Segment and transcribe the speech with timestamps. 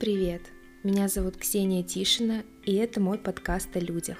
[0.00, 0.40] привет!
[0.82, 4.16] Меня зовут Ксения Тишина, и это мой подкаст о людях.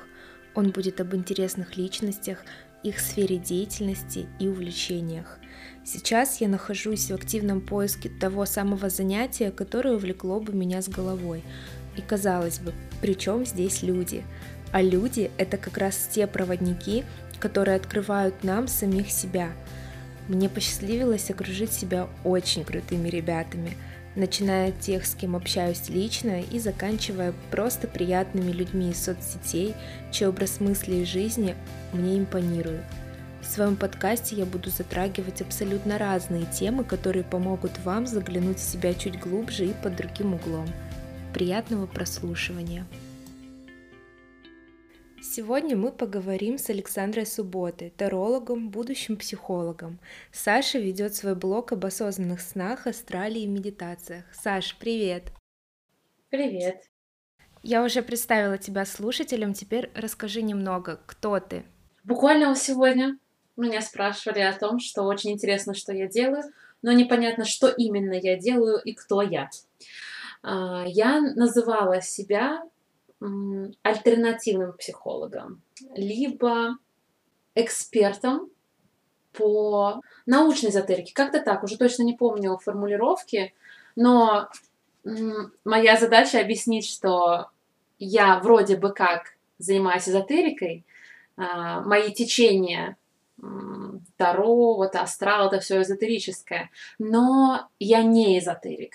[0.55, 2.45] Он будет об интересных личностях,
[2.83, 5.39] их сфере деятельности и увлечениях.
[5.83, 11.43] Сейчас я нахожусь в активном поиске того самого занятия, которое увлекло бы меня с головой.
[11.97, 14.23] И казалось бы, при чем здесь люди?
[14.73, 17.05] А люди— это как раз те проводники,
[17.39, 19.51] которые открывают нам самих себя.
[20.29, 23.79] Мне посчастливилось окружить себя очень крутыми ребятами—
[24.17, 29.75] начиная от тех, с кем общаюсь лично, и заканчивая просто приятными людьми из соцсетей,
[30.11, 31.55] чей образ мысли и жизни
[31.93, 32.85] мне импонирует.
[33.41, 38.95] В своем подкасте я буду затрагивать абсолютно разные темы, которые помогут вам заглянуть в себя
[38.95, 40.69] чуть глубже и под другим углом.
[41.33, 42.87] Приятного прослушивания!
[45.23, 50.01] Сегодня мы поговорим с Александрой Субботой, тарологом, будущим психологом.
[50.33, 54.25] Саша ведет свой блог об осознанных снах, астрале и медитациях.
[54.33, 55.25] Саш, привет!
[56.31, 56.85] Привет!
[57.63, 61.65] Я уже представила тебя слушателям, теперь расскажи немного, кто ты?
[62.03, 63.19] Буквально сегодня
[63.59, 66.45] меня спрашивали о том, что очень интересно, что я делаю,
[66.81, 69.51] но непонятно, что именно я делаю и кто я.
[70.43, 72.63] А, я называла себя
[73.83, 75.63] альтернативным психологом,
[75.95, 76.79] либо
[77.55, 78.51] экспертом
[79.33, 81.15] по научной эзотерике.
[81.15, 83.55] Как-то так, уже точно не помню формулировки,
[83.97, 84.49] но
[85.65, 87.51] моя задача объяснить, что
[87.99, 90.85] я вроде бы как занимаюсь эзотерикой,
[91.37, 92.97] а, мои течения
[94.17, 98.95] Таро, вот астрал, это все эзотерическое, но я не эзотерик.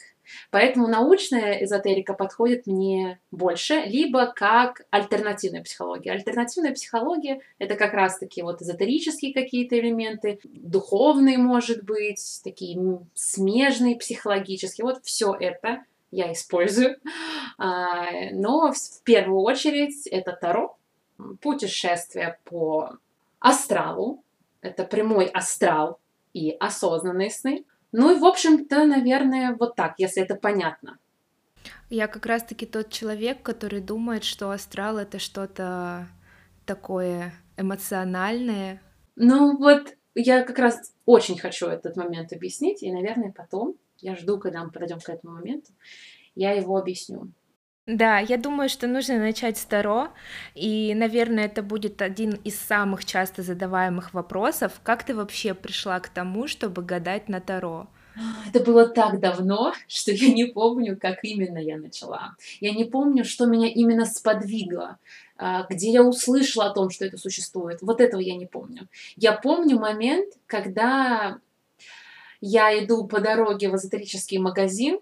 [0.51, 6.11] Поэтому научная эзотерика подходит мне больше, либо как альтернативная психология.
[6.11, 12.79] Альтернативная психология— это как раз-таки вот эзотерические какие-то элементы, духовные, может быть, такие
[13.13, 14.85] смежные психологические.
[14.85, 16.97] Вот все это я использую.
[17.57, 20.77] А, но в первую очередь это Таро,
[21.41, 22.97] путешествие по
[23.39, 24.23] астралу,
[24.61, 25.99] это прямой астрал
[26.33, 27.65] и осознанные сны—
[27.97, 30.97] ну и, в общем-то, наверное, вот так, если это понятно.
[31.89, 36.07] Я как раз-таки тот человек, который думает, что астрал— это что-то
[36.65, 38.81] такое эмоциональное.
[39.15, 44.39] Ну вот я как раз очень хочу этот момент объяснить, и, наверное, потом, я жду,
[44.39, 45.71] когда мы подойдем к этому моменту,
[46.35, 47.31] я его объясню.
[47.87, 50.09] Да, я думаю, что нужно начать с Таро,
[50.55, 54.81] и, наверное, это будет один из самых часто задаваемых вопросов.
[54.81, 57.87] Как ты вообще пришла к тому, чтобы гадать на Таро?
[58.47, 62.35] Это было так давно, что я не помню, как именно я начала.
[62.59, 64.97] Я не помню, что меня именно сподвигло,
[65.37, 67.83] а, где я услышала о том, что это существует.
[67.83, 68.87] Вот этого я не помню.
[69.15, 71.37] Я помню момент, когда
[72.41, 74.99] я иду по дороге в эзотерический магазин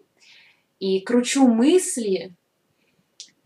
[0.80, 2.36] и кручу мысли,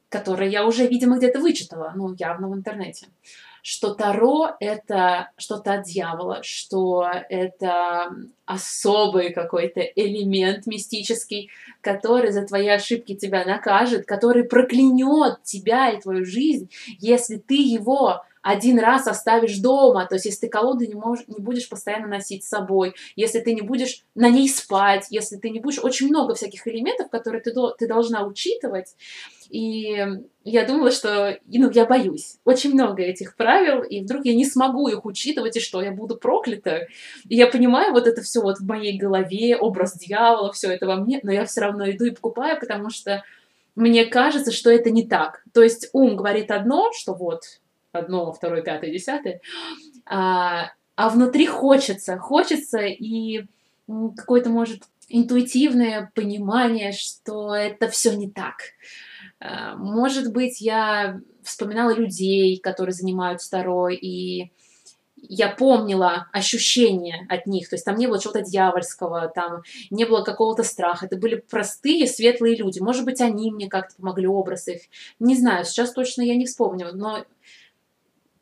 [0.09, 3.07] которые я уже, видимо, где-то вычитала, ну, явно в интернете,
[3.61, 8.15] что Таро— это что-то от дьявола, что это
[8.45, 11.49] особый какой-то элемент мистический,
[11.81, 16.69] который за твои ошибки тебя накажет, который проклянет тебя и твою жизнь,
[16.99, 21.39] если ты его один раз оставишь дома, то есть если ты колоду не, можешь, не
[21.39, 25.59] будешь постоянно носить с собой, если ты не будешь на ней спать, если ты не
[25.59, 25.83] будешь...
[25.83, 28.95] Очень много всяких элементов, которые ты, ты должна учитывать.
[29.49, 29.97] И
[30.45, 32.37] я думала, что, ну, я боюсь.
[32.45, 36.15] Очень много этих правил, и вдруг я не смогу их учитывать, и что, я буду
[36.15, 36.87] проклята.
[37.27, 40.95] И я понимаю вот это все вот в моей голове, образ дьявола, все это во
[40.95, 43.23] мне, но я все равно иду и покупаю, потому что
[43.75, 45.43] мне кажется, что это не так.
[45.53, 47.43] То есть ум говорит одно, что вот,
[47.97, 49.41] одно, второе, пятое, десятое,
[50.05, 53.45] а, а внутри хочется, хочется и
[54.15, 58.55] какое-то, может, интуитивное понимание, что это все не так.
[59.39, 64.51] А, может быть, я вспоминала людей, которые занимаются второй, и
[65.15, 70.21] я помнила ощущения от них, то есть там не было чего-то дьявольского, там не было
[70.21, 72.79] какого-то страха, это были простые, светлые люди.
[72.79, 74.81] Может быть, они мне как-то помогли, образ их.
[75.19, 77.25] Не знаю, сейчас точно я не вспомню, но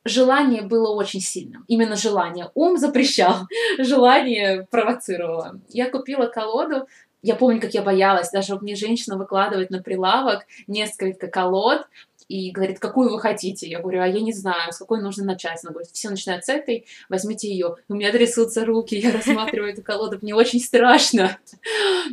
[0.06, 1.66] желание было очень сильным.
[1.68, 2.52] Именно желание.
[2.54, 3.48] Ум запрещал,
[3.80, 5.60] желание провоцировало.
[5.70, 6.88] Я купила колоду,
[7.22, 11.88] я помню, как я боялась, даже мне женщина выкладывает на прилавок несколько колод,
[12.28, 13.68] и говорит, какую вы хотите?
[13.68, 15.60] Я говорю, а я не знаю, с какой нужно начать.
[15.64, 17.76] Она говорит, все начинают с этой, возьмите ее.
[17.88, 21.38] У меня трясутся руки, я рассматриваю эту колоду, мне очень страшно.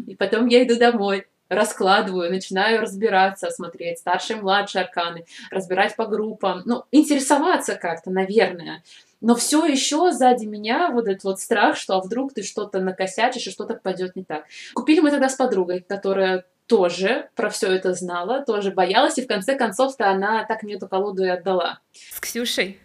[0.07, 6.63] И потом я иду домой раскладываю, начинаю разбираться, смотреть старшие, младшие арканы, разбирать по группам,
[6.65, 8.83] ну, интересоваться как-то, наверное.
[9.21, 13.47] Но все еще сзади меня вот этот вот страх, что а вдруг ты что-то накосячишь
[13.47, 14.47] и что-то пойдет не так.
[14.75, 19.29] Купили мы тогда с подругой, которая тоже про все это знала, тоже боялась, и в
[19.29, 21.81] конце концов-то она так мне эту колоду и отдала.
[21.93, 22.81] С Ксюшей?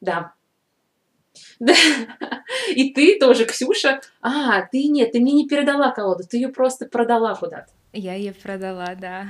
[0.00, 0.32] Да.
[1.60, 1.74] Да.
[2.74, 4.00] И ты тоже, Ксюша.
[4.22, 7.68] А, ты нет, ты мне не передала колоду, ты ее просто продала куда-то.
[7.92, 9.26] Я ее продала, да.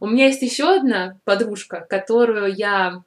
[0.00, 3.02] У меня есть еще одна подружка, которую я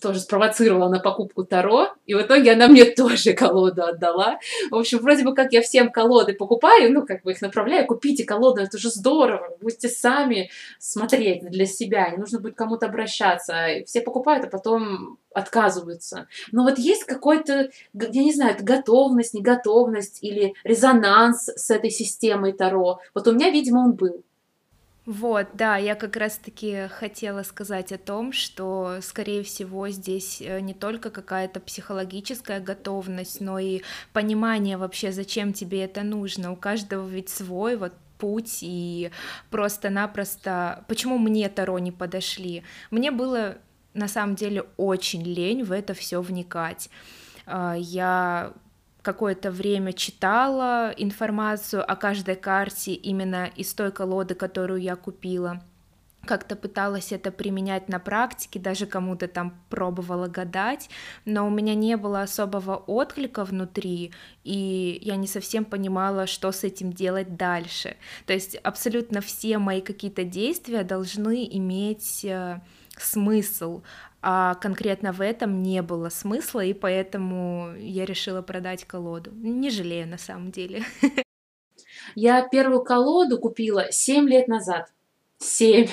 [0.00, 4.38] тоже спровоцировала на покупку Таро, и в итоге она мне тоже колоду отдала.
[4.70, 8.24] В общем, вроде бы как я всем колоды покупаю, ну, как бы их направляю, купите
[8.24, 13.54] колоду, это же здорово, будете сами смотреть для себя, не нужно будет кому-то обращаться.
[13.86, 16.26] Все покупают, а потом отказываются.
[16.52, 23.00] Но вот есть какой-то, я не знаю, готовность, неготовность или резонанс с этой системой Таро.
[23.14, 24.24] Вот у меня, видимо, он был.
[25.10, 30.72] Вот, да, я как раз-таки хотела сказать о том, что, скорее всего, здесь э, не
[30.72, 36.52] только какая-то психологическая готовность, но и понимание вообще, зачем тебе это нужно.
[36.52, 39.10] У каждого ведь свой вот путь и
[39.50, 40.84] просто-напросто...
[40.86, 42.62] Почему мне Таро не подошли?
[42.92, 43.58] Мне было
[43.94, 46.88] на самом деле очень лень в это все вникать.
[47.46, 48.52] А, я
[49.02, 55.62] какое-то время читала информацию о каждой карте именно из той колоды, которую я купила.
[56.26, 60.90] Как-то пыталась это применять на практике, даже кому-то там пробовала гадать,
[61.24, 64.12] но у меня не было особого отклика внутри,
[64.44, 67.96] и я не совсем понимала, что с этим делать дальше.
[68.26, 72.60] То есть абсолютно все мои какие-то действия должны иметь э,
[72.98, 73.82] смысл,
[74.22, 79.30] а конкретно в этом не было смысла, и поэтому я решила продать колоду.
[79.32, 80.84] Не жалею на самом деле.
[82.14, 84.92] Я первую колоду купила 7 лет назад.
[85.38, 85.86] 7.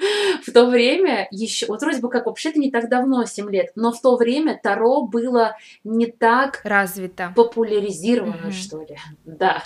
[0.46, 3.92] В то время еще, вот вроде бы как вообще-то не так давно, 7 лет, но
[3.92, 8.52] в то время Таро было не так развито, популяризировано, угу.
[8.52, 8.96] что ли.
[9.24, 9.62] Да.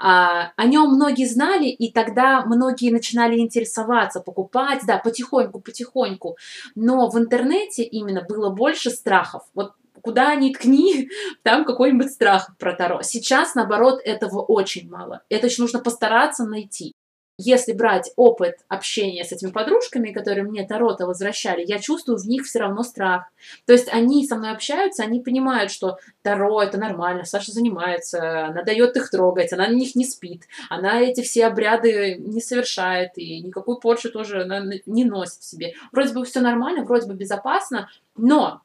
[0.00, 6.36] А, о нем многие знали, и тогда многие начинали интересоваться, покупать, да, потихоньку, потихоньку.
[6.74, 9.42] Но в интернете именно было больше страхов.
[9.54, 11.10] Вот куда ни ткни,
[11.42, 13.02] там какой-нибудь страх про Таро.
[13.02, 15.22] Сейчас, наоборот, этого очень мало.
[15.28, 16.94] Это еще нужно постараться найти
[17.38, 22.44] если брать опыт общения с этими подружками, которые мне Тарота возвращали, я чувствую в них
[22.44, 23.26] все равно страх.
[23.64, 28.64] То есть они со мной общаются, они понимают, что Таро это нормально, Саша занимается, она
[28.64, 33.40] дает их трогать, она на них не спит, она эти все обряды не совершает и
[33.40, 35.74] никакую порчу тоже она не носит в себе.
[35.92, 38.62] Вроде бы все нормально, вроде бы безопасно, но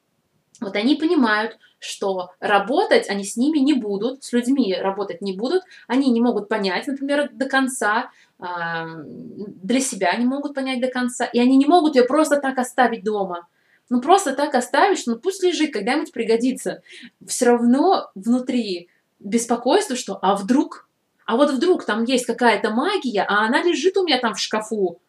[0.62, 5.64] вот они понимают, что работать они с ними не будут, с людьми работать не будут,
[5.88, 11.40] они не могут понять, например, до конца, для себя не могут понять до конца, и
[11.40, 13.48] они не могут ее просто так оставить дома.
[13.90, 16.82] Ну, просто так оставишь, ну, пусть лежит, когда-нибудь пригодится.
[17.26, 18.90] Все равно внутри
[19.20, 20.90] беспокойство, что а вдруг,
[21.26, 25.00] а вот вдруг там есть какая-то магия, а она лежит у меня там в шкафу,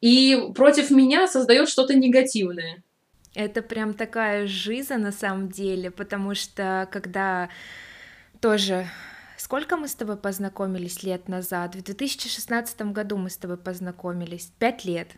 [0.00, 2.82] и против меня создает что-то негативное.
[3.34, 7.48] Это прям такая жиза на самом деле, потому что когда
[8.40, 8.86] тоже
[9.44, 11.74] Сколько мы с тобой познакомились лет назад?
[11.74, 14.52] В 2016 году мы с тобой познакомились.
[14.60, 15.16] Пять лет.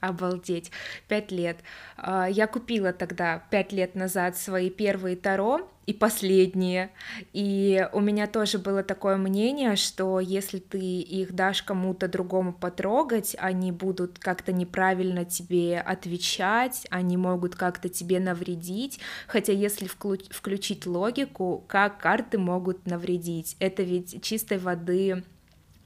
[0.00, 0.70] Обалдеть,
[1.08, 1.58] пять лет.
[1.96, 6.90] А, я купила тогда пять лет назад свои первые Таро и последние.
[7.32, 13.36] И у меня тоже было такое мнение, что если ты их дашь кому-то другому потрогать,
[13.38, 19.00] они будут как-то неправильно тебе отвечать, они могут как-то тебе навредить.
[19.26, 23.56] Хотя если включить логику, как карты могут навредить?
[23.58, 25.24] Это ведь чистой воды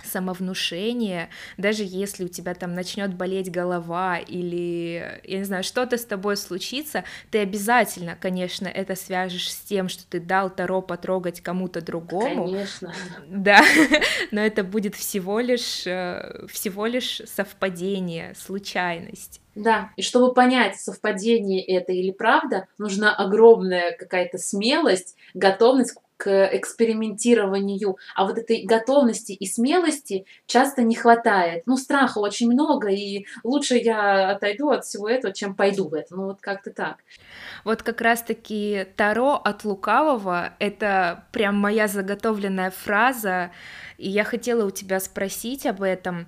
[0.04, 6.04] самовнушение, даже если у тебя там начнет болеть голова или, я не знаю, что-то с
[6.04, 11.80] тобой случится, ты обязательно, конечно, это свяжешь с тем, что ты дал Таро потрогать кому-то
[11.80, 12.44] другому.
[12.44, 12.94] Конечно.
[13.28, 13.62] Да,
[14.30, 19.40] но это будет всего лишь, э, всего лишь совпадение, случайность.
[19.54, 27.96] Да, и чтобы понять, совпадение это или правда, нужна огромная какая-то смелость, готовность к экспериментированию,
[28.14, 31.64] а вот этой готовности и смелости часто не хватает.
[31.66, 36.16] Ну, страха очень много, и лучше я отойду от всего этого, чем пойду в это.
[36.16, 36.98] Ну, вот как-то так.
[37.64, 43.50] Вот как раз-таки Таро от лукавого— это прям моя заготовленная фраза,
[43.98, 46.26] и я хотела у тебя спросить об этом.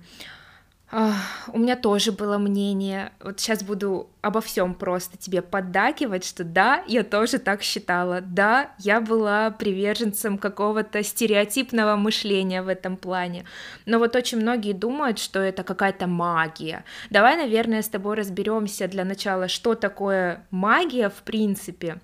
[0.89, 3.11] У меня тоже было мнение.
[3.21, 8.21] Вот сейчас буду обо всем просто тебе поддакивать, что да, я тоже так считала.
[8.21, 13.43] Да, я была приверженцем какого-то стереотипного мышления в этом плане.
[13.85, 16.85] Но вот очень многие думают, что это какая-то магия.
[17.09, 21.97] Давай, наверное, с тобой разберемся для начала, что такое магия в принципе.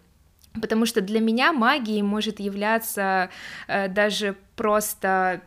[0.62, 3.30] Потому что для меня магией может являться
[3.68, 5.42] э, даже просто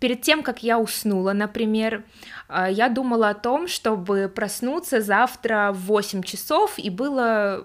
[0.00, 2.04] перед тем, как я уснула, например,
[2.48, 7.64] э, я думала о том, чтобы проснуться завтра в 8 часов и было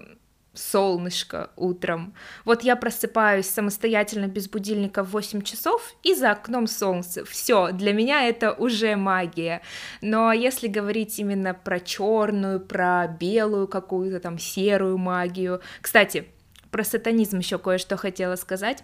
[0.54, 2.14] солнышко утром.
[2.46, 7.26] Вот я просыпаюсь самостоятельно без будильника в 8 часов, и за окном солнце.
[7.26, 9.62] Все, для меня это уже магия.
[10.02, 15.62] Но если говорить именно про черную, про белую какую-то там серую магию.
[15.82, 16.28] Кстати,
[16.70, 18.84] про сатанизм еще кое-что хотела сказать.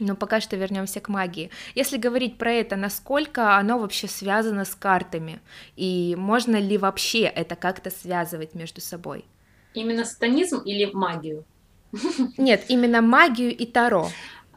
[0.00, 1.50] Но пока что вернемся к магии.
[1.74, 5.40] Если говорить про это, насколько оно вообще связано с картами?
[5.76, 9.24] И можно ли вообще это как-то связывать между собой?
[9.74, 11.44] Именно сатанизм или магию?
[12.38, 14.08] Нет, именно магию и Таро.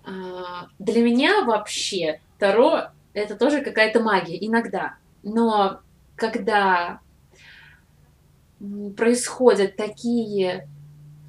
[0.05, 4.95] А, для меня вообще Таро это тоже какая-то магия, иногда.
[5.23, 5.81] Но
[6.15, 6.99] когда
[8.95, 10.67] происходят такие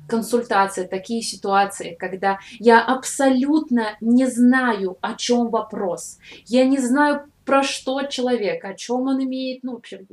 [0.09, 6.19] консультации, такие ситуации, когда я абсолютно не знаю, о чем вопрос.
[6.47, 10.05] Я не знаю, про что человек, о чем он имеет, ну, вообще,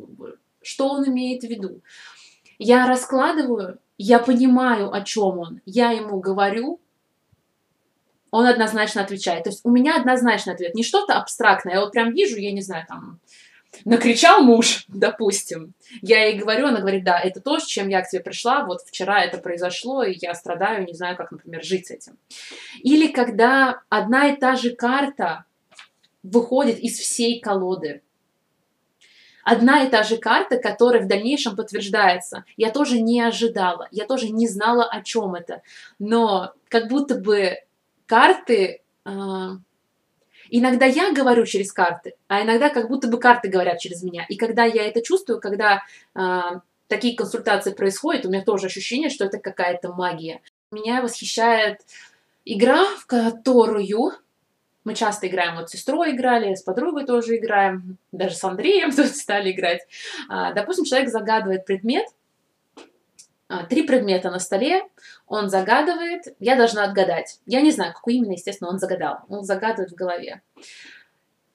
[0.61, 1.81] что он имеет в виду.
[2.59, 6.79] Я раскладываю, я понимаю, о чем он, я ему говорю,
[8.31, 9.43] он однозначно отвечает.
[9.43, 11.75] То есть у меня однозначный ответ, не что-то абстрактное.
[11.75, 13.19] Я вот прям вижу, я не знаю, там,
[13.85, 15.73] накричал муж, допустим.
[16.01, 18.81] Я ей говорю, она говорит, да, это то, с чем я к тебе пришла, вот
[18.81, 22.17] вчера это произошло, и я страдаю, не знаю, как, например, жить с этим.
[22.79, 25.45] Или когда одна и та же карта
[26.23, 28.01] выходит из всей колоды.
[29.43, 32.45] Одна и та же карта, которая в дальнейшем подтверждается.
[32.57, 35.63] Я тоже не ожидала, я тоже не знала, о чем это.
[35.97, 37.57] Но как будто бы
[38.05, 39.57] карты а,
[40.53, 44.25] Иногда я говорю через карты, а иногда как будто бы карты говорят через меня.
[44.27, 45.81] И когда я это чувствую, когда
[46.13, 46.41] э,
[46.87, 50.41] такие консультации происходят, у меня тоже ощущение, что это какая-то магия.
[50.69, 51.79] Меня восхищает
[52.43, 54.11] игра, в которую
[54.83, 59.07] мы часто играем, вот с сестрой играли, с подругой тоже играем, даже с Андреем тут
[59.07, 59.87] стали играть.
[60.27, 62.07] А, допустим, человек загадывает предмет,
[63.47, 64.83] а, три предмета на столе,
[65.31, 67.39] он загадывает, я должна отгадать.
[67.45, 69.19] Я не знаю, какой именно, естественно, он загадал.
[69.29, 70.41] Он загадывает в голове.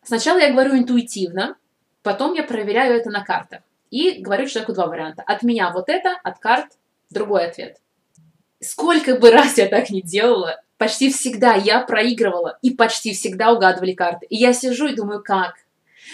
[0.02, 1.56] Сначала я говорю интуитивно,
[2.02, 3.60] потом я проверяю это на картах.
[3.90, 5.22] И говорю человеку два варианта.
[5.26, 6.72] От меня вот это, от карт
[7.10, 7.76] другой ответ.
[8.60, 13.92] Сколько бы раз я так не делала, почти всегда я проигрывала, и почти всегда угадывали
[13.92, 14.24] карты.
[14.30, 15.56] И я сижу и думаю, как?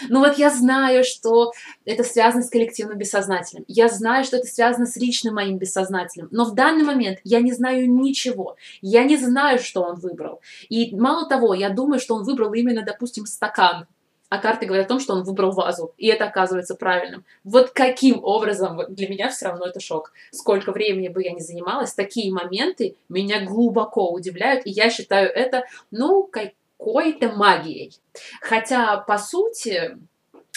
[0.09, 1.53] Ну вот я знаю, что
[1.85, 3.65] это связано с коллективным бессознательным.
[3.69, 6.29] Я знаю, что это связано с личным моим бессознательным.
[6.31, 8.57] Но в данный момент я не знаю ничего.
[8.81, 10.41] Я не знаю, что он выбрал.
[10.69, 13.87] И мало того, я думаю, что он выбрал именно, допустим, стакан.
[14.33, 15.93] А карты говорят о том, что он выбрал вазу.
[15.99, 17.23] И это оказывается правильным.
[17.45, 20.15] Вот каким образом, для меня все равно это шок.
[20.31, 24.67] Сколько времени бы я ни занималась, такие моменты меня глубоко удивляют.
[24.67, 27.93] И я считаю это, ну, как какой-то магией.
[28.41, 29.97] Хотя, по сути,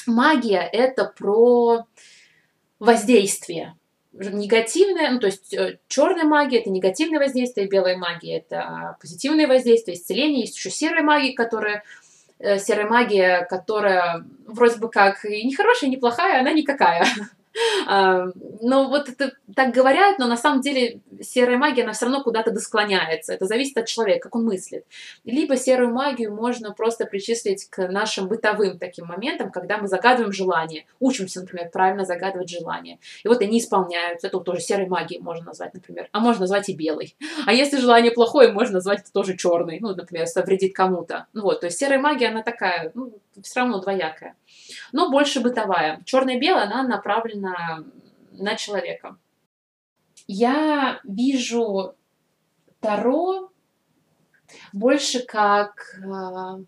[0.08, 1.86] магия— это про
[2.80, 3.76] воздействие.
[4.14, 9.98] Негативное, ну, то есть э, черная магия это негативное воздействие, белая магия это позитивное воздействие,
[9.98, 10.42] исцеление.
[10.42, 11.84] Есть еще серая магия, которая
[12.40, 17.06] э, серая магия, которая вроде бы как и не хорошая, и не плохая, она никакая.
[17.88, 22.52] Но вот это так говорят, но на самом деле серая магия, она все равно куда-то
[22.52, 23.34] досклоняется.
[23.34, 24.86] Это зависит от человека, как он мыслит.
[25.24, 30.86] Либо серую магию можно просто причислить к нашим бытовым таким моментам, когда мы загадываем желание.
[31.00, 33.00] Учимся, например, правильно загадывать желание.
[33.24, 34.28] И вот они исполняются.
[34.28, 36.10] Это тоже серой магией можно назвать, например.
[36.12, 37.16] А можно назвать и белой.
[37.46, 39.80] А если желание плохое, можно назвать это тоже черный.
[39.80, 41.28] Ну, например, если вредит кому-то.
[41.34, 44.36] Ну вот, то есть серая магия, она такая, ну, все равно двоякая.
[44.96, 46.02] Но больше бытовая.
[46.06, 47.84] Черная и белая, она направлена
[48.32, 49.18] на человека.
[50.26, 51.96] Я вижу
[52.80, 53.52] Таро
[54.72, 56.64] больше как э,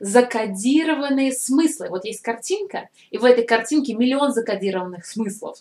[0.00, 1.88] закодированные смыслы.
[1.88, 5.56] Вот есть картинка, и в этой картинке миллион закодированных смыслов.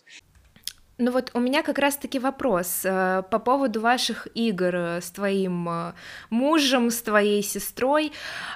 [1.00, 5.70] Ну вот у меня как раз-таки вопрос э, по поводу ваших игр э, с твоим
[5.70, 5.94] э,
[6.29, 8.12] мужем, с твоей сестрой.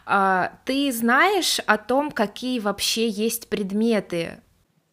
[0.05, 4.41] Э, ты знаешь о том, какие вообще есть предметы?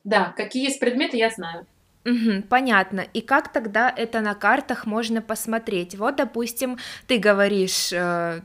[0.05, 1.67] Да, какие есть предметы, я знаю.
[2.07, 3.01] Угу, понятно.
[3.01, 5.97] И как тогда это на картах можно посмотреть?
[5.97, 6.79] Вот, допустим,
[7.09, 8.43] ты говоришь э,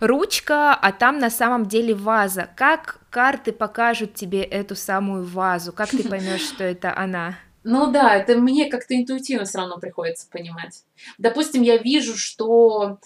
[0.00, 2.48] ручка, а там на самом деле ваза.
[2.56, 5.74] Как карты покажут тебе эту самую вазу?
[5.74, 7.34] Как ты поймешь, что это она?
[7.68, 10.84] Ну да, это мне как-то интуитивно все равно приходится понимать.
[11.18, 12.98] Допустим, я вижу, что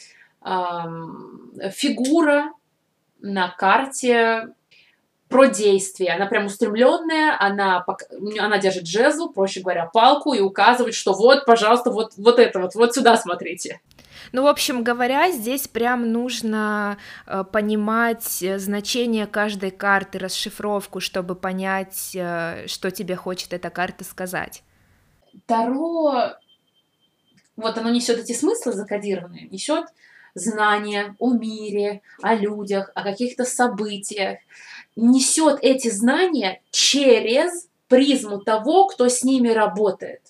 [0.45, 2.53] эм, фигура
[3.23, 4.49] на карте
[5.31, 6.13] про действие.
[6.13, 7.87] Она прям устремленная, она,
[8.39, 12.75] она держит жезл, проще говоря, палку и указывает, что вот, пожалуйста, вот, вот это вот,
[12.75, 13.81] вот сюда смотрите.
[14.33, 21.35] Ну, в общем говоря, здесь прям нужно э, понимать э, значение каждой карты, расшифровку, чтобы
[21.35, 24.63] понять, э, что тебе хочет эта карта сказать.
[25.47, 26.35] Таро,
[27.57, 29.87] вот оно несет эти смыслы закодированные, несет
[30.35, 34.39] знания о мире, о людях, о каких-то событиях,
[34.97, 40.23] несет эти знания через призму того, кто с ними работает.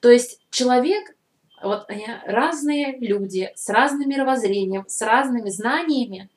[0.00, 1.14] То есть человек
[1.62, 6.28] вот они разные люди с разным мировоззрением, с разными знаниями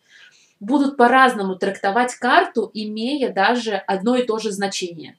[0.60, 5.18] будут по-разному трактовать карту, имея даже одно и то же значение.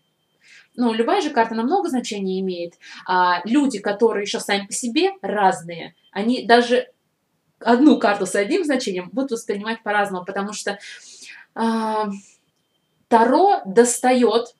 [0.74, 2.74] Ну, любая же карта намного значений имеет.
[3.06, 6.90] А люди, которые еще сами по себе разные, они даже
[7.60, 10.78] одну карту с одним значением будут воспринимать по-разному, потому что
[11.54, 12.04] э,
[13.08, 14.54] Таро достает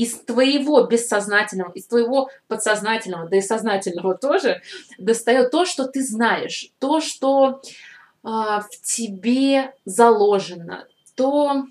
[0.00, 4.62] из твоего бессознательного, из твоего подсознательного, да и сознательного тоже,
[4.96, 7.66] достает то, что ты знаешь, то, что э,
[8.24, 11.66] в тебе заложено, то,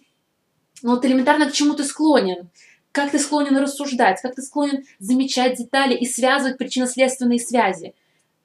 [0.84, 2.52] ну, вот элементарно к чему ты склонен,
[2.92, 7.96] как ты склонен рассуждать, как ты склонен замечать детали и связывать причинно-следственные связи.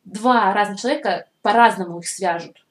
[0.04, 2.63] Два разных человека по-разному их свяжут.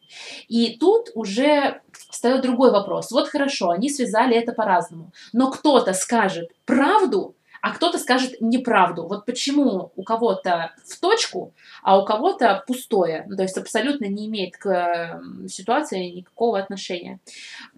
[0.47, 3.11] И тут уже встает другой вопрос.
[3.11, 5.11] Вот хорошо, они связали это по-разному.
[5.31, 9.07] Но кто-то скажет правду, а кто-то скажет неправду.
[9.07, 13.23] Вот почему у кого-то в точку, а у кого-то пустое.
[13.29, 17.19] Ну, то есть абсолютно не имеет к ситуации никакого отношения.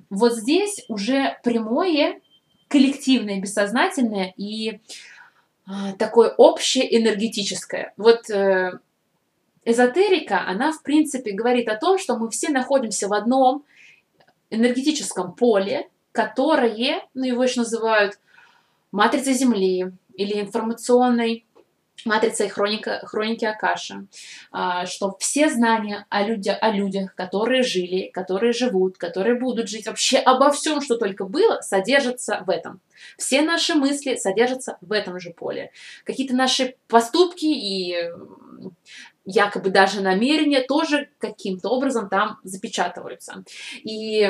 [0.09, 2.19] Вот здесь уже прямое,
[2.67, 4.79] коллективное, бессознательное и
[5.67, 7.93] а, такое общее энергетическое.
[7.95, 8.79] Вот э,
[9.65, 13.65] эзотерика, она в принципе говорит о том, что мы все находимся в одном
[14.49, 18.19] энергетическом поле, которое, ну его еще называют
[18.91, 21.45] матрицей Земли или информационной
[22.05, 24.05] матрицей хроника, хроники Акаша,
[24.51, 29.87] а, что все знания о, людях, о людях, которые жили, которые живут, которые будут жить,
[29.87, 32.79] вообще обо всем, что только было, содержатся в этом.
[33.17, 35.71] Все наши мысли содержатся в этом же поле.
[36.03, 37.95] Какие-то наши поступки и
[39.25, 43.43] якобы даже намерения тоже каким-то образом там запечатываются.
[43.83, 44.21] И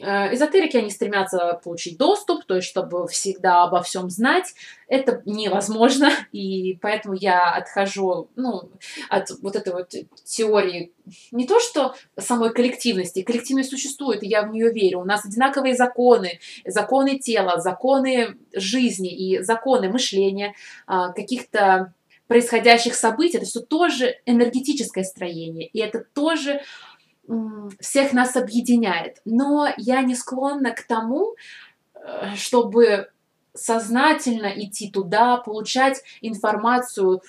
[0.00, 4.54] э, Эзотерики, они стремятся получить доступ, то есть чтобы всегда обо всем знать.
[4.86, 8.70] Это невозможно, и поэтому я отхожу ну,
[9.08, 9.92] от вот этой вот
[10.24, 10.92] теории
[11.32, 13.22] не то, что самой коллективности.
[13.22, 15.00] Коллективность существует, и я в нее верю.
[15.00, 20.54] У нас одинаковые законы, законы тела, законы жизни и законы мышления,
[20.86, 21.92] а, каких-то
[22.30, 26.60] происходящих событий, это все тоже энергетическое строение, и это тоже
[27.80, 29.16] всех нас объединяет.
[29.24, 31.34] Но я не склонна к тому,
[31.94, 33.10] э, чтобы
[33.52, 37.20] сознательно идти туда, получать информацию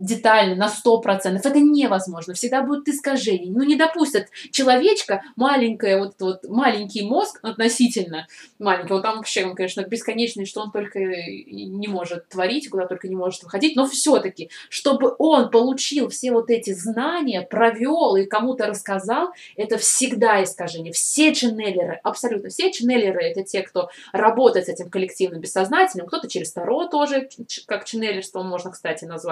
[0.00, 1.40] детально, на 100%.
[1.42, 2.34] Это невозможно.
[2.34, 3.52] Всегда будут искажения.
[3.52, 8.26] Ну, не допустят человечка, маленькое, вот, вот маленький мозг относительно
[8.58, 13.08] маленький, вот там вообще, он, конечно, бесконечный, что он только не может творить, куда только
[13.08, 18.66] не может выходить, но все-таки, чтобы он получил все вот эти знания, провел и кому-то
[18.66, 20.92] рассказал, это всегда искажение.
[20.92, 26.52] Все ченнелеры, абсолютно все ченнелеры, это те, кто работает с этим коллективным бессознательным, кто-то через
[26.52, 27.28] Таро тоже,
[27.66, 29.23] как ченнелерство можно, кстати, назвать,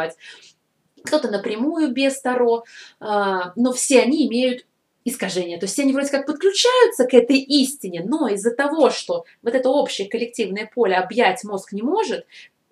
[1.05, 2.65] кто-то напрямую без Таро,
[3.01, 4.65] а, но все они имеют
[5.05, 5.59] искажения.
[5.59, 9.69] То есть они вроде как подключаются к этой истине, но из-за того, что вот это
[9.69, 12.27] общее коллективное поле объять мозг не может,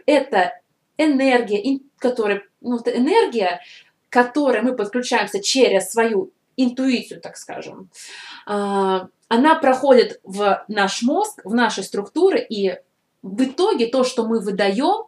[0.07, 0.55] это
[0.97, 3.61] энергия, которая, ну, это энергия,
[4.09, 7.91] которой мы подключаемся через свою интуицию, так скажем,
[8.47, 12.77] а, она проходит в наш мозг, в наши структуры, и
[13.23, 15.07] в итоге то, что мы выдаем,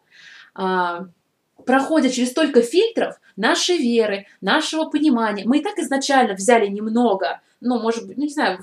[1.64, 5.44] проходит через столько фильтров нашей веры, нашего понимания.
[5.44, 8.61] Мы и так изначально взяли немного, ну, может быть, ну, не знаю,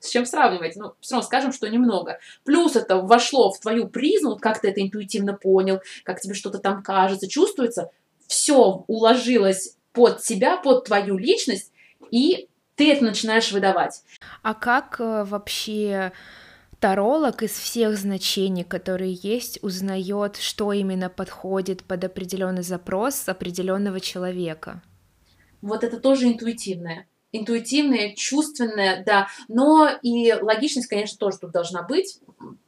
[0.00, 2.18] с чем сравнивать, но все равно скажем, что немного.
[2.44, 6.82] Плюс это вошло в твою призму, как ты это интуитивно понял, как тебе что-то там
[6.82, 7.90] кажется, чувствуется,
[8.26, 11.72] все уложилось под тебя, под твою личность,
[12.10, 14.02] и ты это начинаешь выдавать.
[14.42, 16.12] А как э, вообще
[16.80, 24.82] таролог из всех значений, которые есть, узнает, что именно подходит под определенный запрос определенного человека.
[25.62, 27.06] Вот это тоже интуитивное.
[27.32, 29.28] Интуитивное, чувственное, да.
[29.46, 32.18] Но и логичность, конечно, тоже тут должна быть.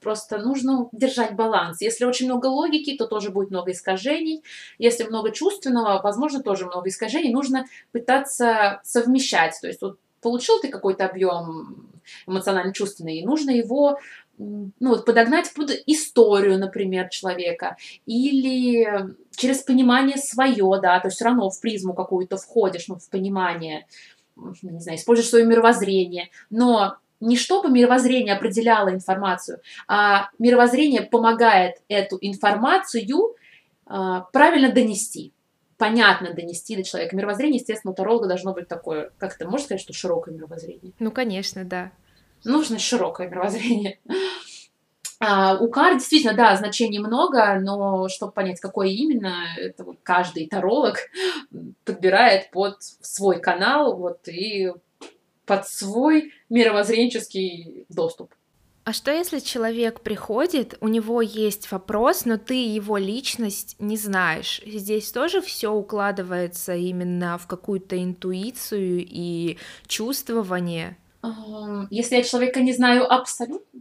[0.01, 1.81] Просто нужно держать баланс.
[1.81, 4.45] Если очень много логики, то тоже будет много искажений.
[4.79, 7.33] Если много чувственного, возможно, тоже много искажений.
[7.33, 9.59] Нужно пытаться совмещать.
[9.61, 11.91] То есть вот получил ты какой-то объем
[12.27, 13.99] эмоционально-чувственный, и нужно его
[14.39, 21.27] ну, вот подогнать под историю, например, человека, или через понимание свое, да, то есть все
[21.27, 23.87] равно в призму какую-то входишь, ну, в понимание,
[24.63, 32.19] не знаю, используешь свое мировоззрение, но не чтобы мировоззрение определяло информацию, а мировоззрение помогает эту
[32.21, 33.37] информацию
[33.87, 35.33] а, правильно донести,
[35.83, 37.17] понятно донести до человека.
[37.17, 40.93] Мировоззрение, естественно, у таролога должно быть такое, как ты можешь сказать, что широкое мировоззрение?
[41.01, 41.91] Ну, конечно, да.
[42.45, 43.99] Нужно широкое мировоззрение.
[45.19, 50.47] А, у карт действительно, да, значений много, но чтобы понять, какое именно, это вот каждый
[50.47, 50.99] таролог
[51.85, 54.73] подбирает под свой канал вот, и
[55.47, 58.33] под свой мировоззренческий доступ.
[58.85, 64.61] А что если человек приходит, у него есть вопрос, но ты его личность не знаешь?
[64.67, 70.97] Здесь тоже все укладывается именно в какую-то интуицию и чувствование.
[71.91, 73.81] Если я человека не знаю абсолютно,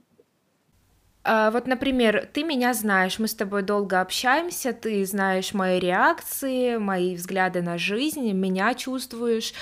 [1.23, 7.15] вот, например, ты меня знаешь, мы с тобой долго общаемся, ты знаешь мои реакции, мои
[7.15, 9.53] взгляды на жизнь, меня чувствуешь.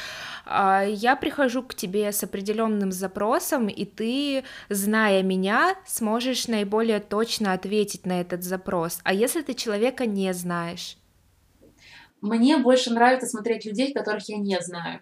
[0.46, 7.52] А, я прихожу к тебе с определенным запросом, и ты, зная меня, сможешь наиболее точно
[7.52, 9.00] ответить на этот запрос.
[9.04, 10.98] А если ты человека не знаешь?
[12.22, 15.02] Мне больше нравится смотреть людей, которых я не знаю.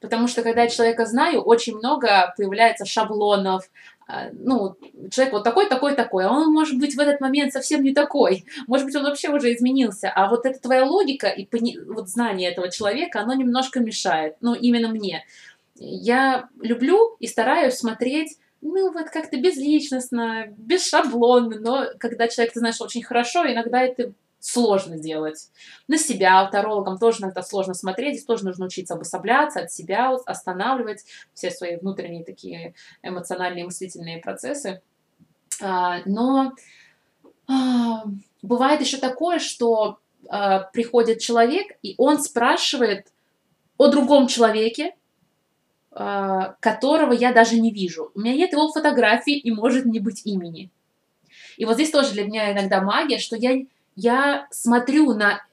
[0.00, 3.68] Потому что когда я человека знаю, очень много появляется шаблонов,
[4.10, 4.74] а, ну,
[5.10, 8.46] человек вот такой, такой, такой, а он может быть в этот момент совсем не такой,
[8.66, 11.78] может быть, он вообще уже изменился, а вот эта твоя логика и пони...
[11.78, 15.26] вот знание этого человека, оно немножко мешает, ну, именно мне.
[15.76, 22.80] Я люблю и стараюсь смотреть ну, вот как-то безличностно, бесшаблонно, но когда человек, ты знаешь,
[22.80, 24.12] очень хорошо, иногда это
[24.48, 25.50] сложно сделать.
[25.88, 31.04] На себя, тарологам тоже иногда сложно смотреть, здесь тоже нужно учиться обособляться от себя, останавливать
[31.34, 34.80] все свои внутренние такие эмоциональные мыслительные процессы.
[35.60, 36.54] А, но
[37.46, 38.04] а,
[38.40, 39.98] бывает еще такое, что
[40.30, 43.08] а, приходит человек, и он спрашивает
[43.76, 44.94] о другом человеке,
[45.90, 48.12] которого я даже не вижу.
[48.14, 50.70] У меня нет его фотографии и может не быть имени.
[51.56, 53.64] И вот здесь тоже для меня иногда магия, что я
[53.98, 55.44] я смотрю на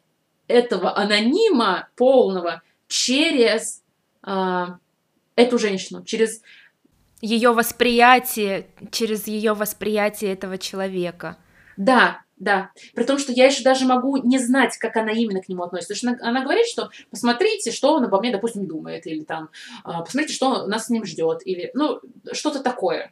[0.48, 3.82] этого анонима полного через
[4.26, 4.66] э,
[5.36, 6.44] эту женщину, через
[7.22, 11.38] ее восприятие, через ее восприятие этого человека.
[11.76, 12.70] Да, да.
[12.94, 15.96] При том, что я еще даже могу не знать, как она именно к нему относится.
[15.96, 19.50] Потому что она, она говорит, что посмотрите, что он обо мне, допустим, думает, или там,
[19.84, 22.00] э, посмотрите, что нас с ним ждет, или, ну,
[22.32, 23.12] что-то такое.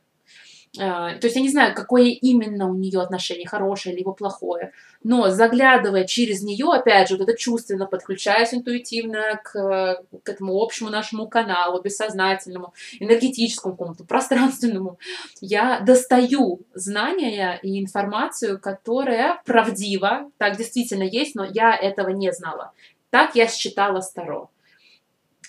[0.80, 4.72] А, то есть я не знаю, какое именно у нее отношение, хорошее либо плохое,
[5.04, 10.90] но заглядывая через нее, опять же, вот это чувственно, подключаясь интуитивно к, к этому общему
[10.90, 14.98] нашему каналу, бессознательному, энергетическому какому-то, пространственному,
[15.42, 22.72] я достаю знания и информацию, которая правдива, так действительно есть, но я этого не знала.
[23.12, 24.50] Так я считала старо.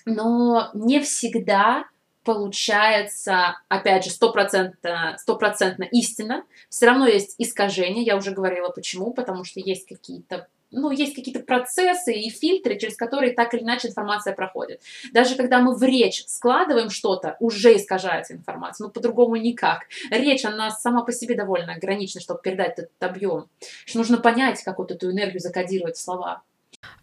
[0.05, 1.87] Но не всегда
[2.25, 6.45] получается, опять же, стопроцентно, стопроцентно истина.
[6.69, 11.41] Все равно есть искажения, я уже говорила почему, потому что есть какие-то ну, есть какие-то
[11.41, 14.83] процессы и фильтры, через которые так или иначе информация проходит.
[15.13, 19.85] Даже когда мы в речь складываем что-то, уже искажается информация, ну, по-другому никак.
[20.11, 23.49] Речь, она сама по себе довольно ограничена, чтобы передать этот объем.
[23.85, 26.43] Что нужно понять, как вот эту энергию закодировать в слова.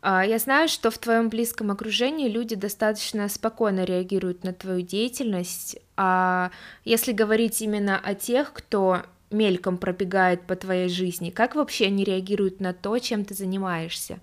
[0.02, 5.78] А, я знаю, что в твоем близком окружении люди достаточно спокойно реагируют на твою деятельность,
[5.96, 6.52] а
[6.86, 12.60] если говорить именно о тех, кто мельком пробегает по твоей жизни, как вообще они реагируют
[12.60, 14.20] на то, чем ты занимаешься?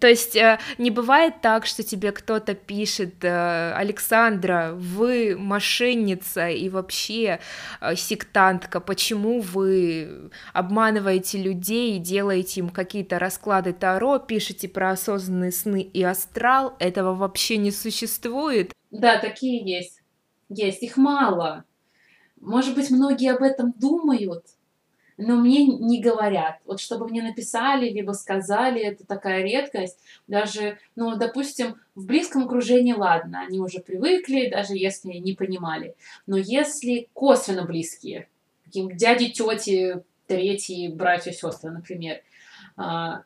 [0.00, 6.68] То есть э, не бывает так, что тебе кто-то пишет, э, Александра, вы мошенница и
[6.68, 7.40] вообще
[7.80, 15.82] э, сектантка, почему вы обманываете людей делаете им какие-то расклады Таро, пишете про осознанные сны
[15.82, 18.72] и астрал, этого вообще не существует?
[18.90, 20.00] Да, такие есть.
[20.48, 21.64] Есть, их мало.
[22.40, 24.44] Может быть, многие об этом думают,
[25.18, 26.60] но мне не говорят.
[26.64, 29.98] Вот чтобы мне написали, либо сказали, это такая редкость.
[30.28, 35.96] Даже, ну, допустим, в близком окружении, ладно, они уже привыкли, даже если не понимали.
[36.26, 38.28] Но если косвенно близкие,
[38.64, 42.22] каким дяди, тети, третьи, братья, сестры, например,
[42.76, 43.24] а,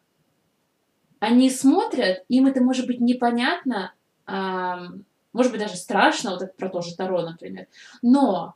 [1.20, 3.92] они смотрят, им это может быть непонятно,
[4.24, 4.88] а,
[5.34, 7.66] может быть даже страшно, вот это про то же Таро, например,
[8.00, 8.54] но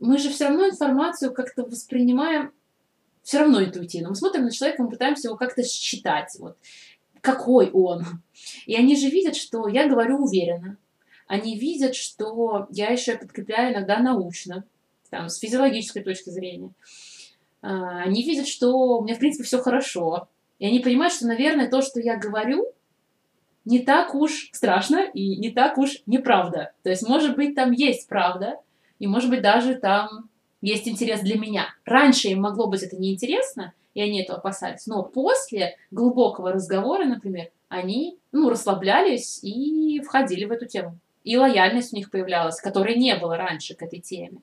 [0.00, 2.52] мы же все равно информацию как-то воспринимаем
[3.28, 4.08] все равно интуитивно.
[4.08, 6.56] Мы смотрим на человека, мы пытаемся его как-то считать, вот,
[7.20, 8.06] какой он.
[8.64, 10.78] И они же видят, что я говорю уверенно.
[11.26, 14.64] Они видят, что я еще подкрепляю иногда научно.
[15.10, 16.70] там, с физиологической точки зрения.
[17.60, 20.28] А, они видят, что у меня, в принципе, все хорошо.
[20.58, 22.72] И они понимают, что, наверное, то, что я говорю,
[23.66, 26.72] не так уж страшно и не так уж неправда.
[26.82, 28.58] То есть, может быть, там есть правда,
[28.98, 31.66] и, может быть, даже там есть интерес для меня.
[31.84, 34.86] Раньше им могло быть это неинтересно, и они этого опасались.
[34.86, 40.98] Но после глубокого разговора, например, они ну, расслаблялись и входили в эту тему.
[41.24, 44.38] И лояльность у них появлялась, которой не было раньше к этой теме.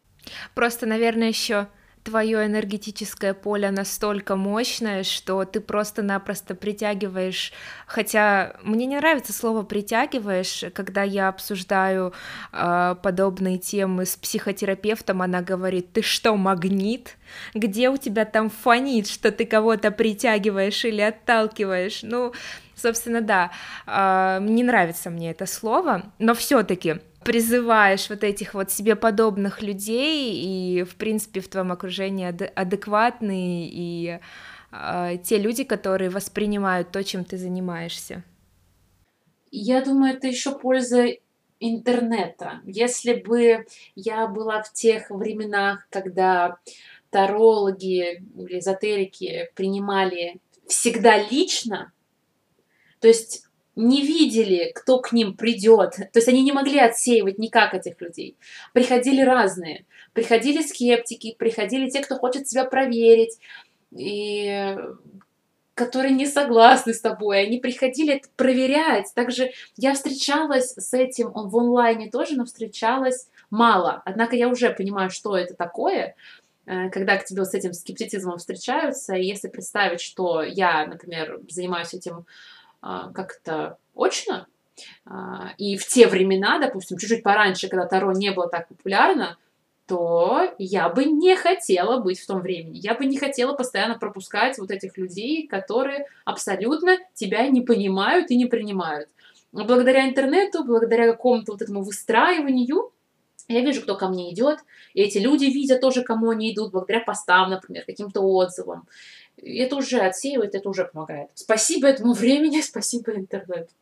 [0.54, 1.68] Просто, наверное, еще
[2.06, 7.52] твое энергетическое поле настолько мощное, что ты просто-напросто притягиваешь,
[7.88, 12.14] хотя мне не нравится слово притягиваешь, когда я обсуждаю
[12.54, 17.18] э, подобные темы с психотерапевтом, она говорит, ты что, магнит?
[17.56, 22.04] Где у тебя там фонит, что ты кого-то притягиваешь или отталкиваешь?
[22.04, 22.34] Ну,
[22.76, 23.50] собственно, да,
[23.88, 30.36] э, не нравится мне это слово, но все-таки призываешь вот этих вот себе подобных людей,
[30.36, 34.20] и, в принципе, в твоем окружении ад- адекватные и
[34.72, 38.24] э, те люди, которые воспринимают то, чем ты занимаешься?
[39.52, 41.08] Я думаю, это еще польза
[41.60, 42.62] интернета.
[42.66, 46.58] Если бы я была в тех временах, когда
[47.10, 51.92] тарологи или эзотерики принимали всегда лично,
[53.00, 53.45] то есть
[53.76, 55.96] не видели, кто к ним придет.
[55.96, 58.38] То есть они не могли отсеивать никак этих людей.
[58.74, 59.86] Приходили разные.
[60.14, 63.38] Приходили скептики, приходили те, кто хочет себя проверить,
[63.92, 64.76] и
[65.74, 67.42] которые не согласны с тобой.
[67.42, 69.12] Они приходили проверять.
[69.14, 74.02] Также я встречалась с этим в онлайне тоже, но встречалась мало.
[74.06, 76.16] Однако я уже понимаю, что это такое
[76.66, 81.94] э, когда к тебе с этим скептицизмом встречаются, и если представить, что я, например, занимаюсь
[81.94, 82.26] этим
[83.14, 84.48] как-то очно.
[85.06, 89.38] А, и в те времена, допустим, чуть-чуть пораньше, когда Таро не было так популярно,
[89.88, 92.80] то я бы не хотела быть в том времени.
[92.80, 98.38] Я бы не хотела постоянно пропускать вот этих людей, которые абсолютно тебя не понимают и
[98.38, 99.10] не принимают.
[99.52, 102.92] Но благодаря интернету, благодаря какому-то вот этому выстраиванию,
[103.48, 104.60] я вижу, кто ко мне идет,
[104.96, 108.88] и эти люди видят тоже, кому они идут, благодаря постам, например, каким-то отзывам
[109.46, 111.30] это уже отсеивает, это уже помогает.
[111.36, 113.74] Спасибо этому времени, спасибо интернету.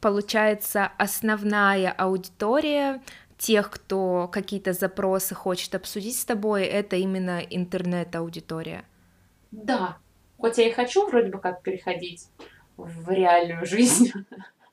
[0.00, 3.00] Получается, основная аудитория
[3.38, 8.84] тех, кто какие-то запросы хочет обсудить с тобой, это именно интернет-аудитория.
[9.50, 9.98] Да,
[10.38, 12.28] хоть я и хочу вроде бы как переходить
[12.76, 14.12] в реальную жизнь,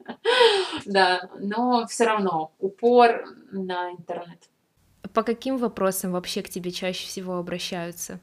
[0.85, 4.49] да, но все равно упор на интернет.
[5.13, 8.19] По каким вопросам вообще к тебе чаще всего обращаются?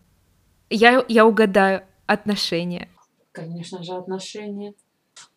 [0.70, 2.88] Я, я угадаю отношения.
[3.32, 4.74] Конечно же, отношения.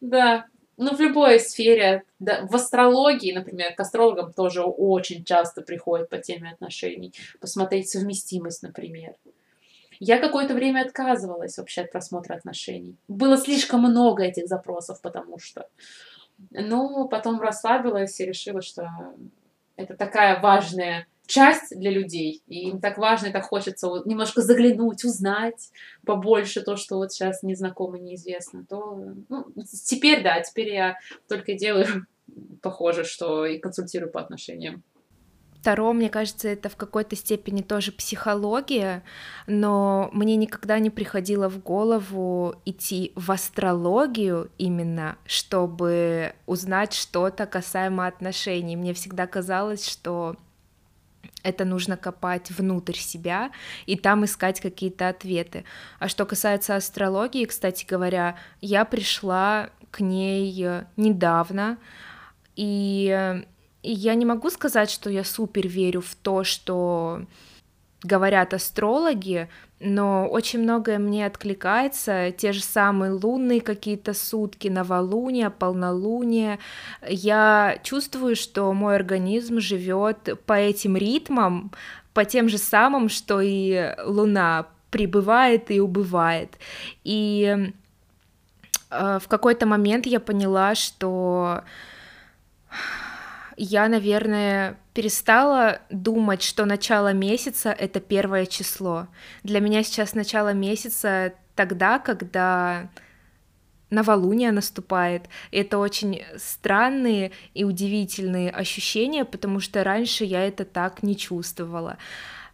[0.02, 0.46] Да,
[0.78, 6.18] ну, в любой сфере, да, в астрологии, например, к астрологам тоже очень часто приходят по
[6.18, 9.16] теме отношений, посмотреть совместимость, например.
[10.00, 12.96] Я какое-то время отказывалась вообще от просмотра отношений.
[13.10, 15.68] Было слишком много этих запросов, потому что...
[16.52, 18.90] Но потом расслабилась и решила, что
[19.76, 25.06] это такая важная часть для людей, и им так важно, и так хочется немножко заглянуть,
[25.06, 25.72] узнать
[26.06, 29.46] побольше то, что вот сейчас незнакомо, неизвестно, то ну,
[29.86, 32.08] теперь, да, теперь я только делаю
[32.62, 34.84] похоже, что и консультирую по отношениям.
[35.62, 39.04] Таро, мне кажется, это в какой-то степени тоже психология,
[39.46, 48.08] но мне никогда не приходило в голову идти в астрологию именно, чтобы узнать что-то касаемо
[48.08, 48.78] отношений.
[48.78, 50.38] Мне всегда казалось, что
[51.44, 53.52] это нужно копать внутрь себя
[53.86, 55.64] и там искать какие-то ответы.
[56.00, 61.78] А что касается астрологии, кстати говоря, я пришла к ней э, недавно,
[62.58, 63.44] э,
[63.82, 67.26] и я не могу сказать, что я супер верю в то, что
[68.04, 76.60] говорят астрологи, но очень многое мне откликается, те же самые лунные какие-то сутки, новолуние, полнолуние.
[77.08, 81.72] Я чувствую, что мой организм живет по этим ритмам,
[82.14, 86.58] по тем же самым, что и Луна прибывает и убывает.
[87.04, 87.72] И
[88.90, 91.62] э, в какой-то момент я поняла, что
[93.56, 99.08] я, наверное, перестала думать, что начало месяца— это первое число.
[99.44, 102.90] Для меня сейчас начало месяца тогда, когда
[103.90, 105.30] новолуние наступает.
[105.52, 111.98] Это очень странные и удивительные ощущения, потому что раньше я это так не чувствовала.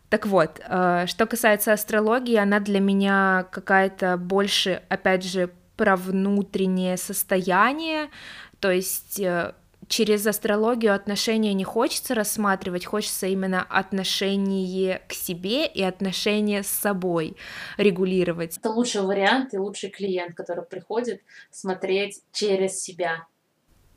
[0.09, 6.97] Так вот, э, что касается астрологии, она для меня какая-то больше, опять же, про внутреннее
[6.97, 8.11] состояние,
[8.59, 9.55] то есть э,
[9.87, 17.35] через астрологию отношения не хочется рассматривать, хочется именно отношение к себе и отношение с собой
[17.77, 18.57] регулировать.
[18.57, 21.21] Это лучший вариант и лучший клиент, который приходит
[21.51, 23.25] смотреть через себя.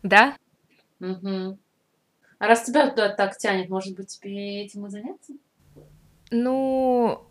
[0.03, 0.37] Да?
[1.01, 1.59] Угу.
[2.38, 5.33] А раз тебя туда так тянет, может быть, тебе этим и заняться?
[6.31, 7.24] Ну,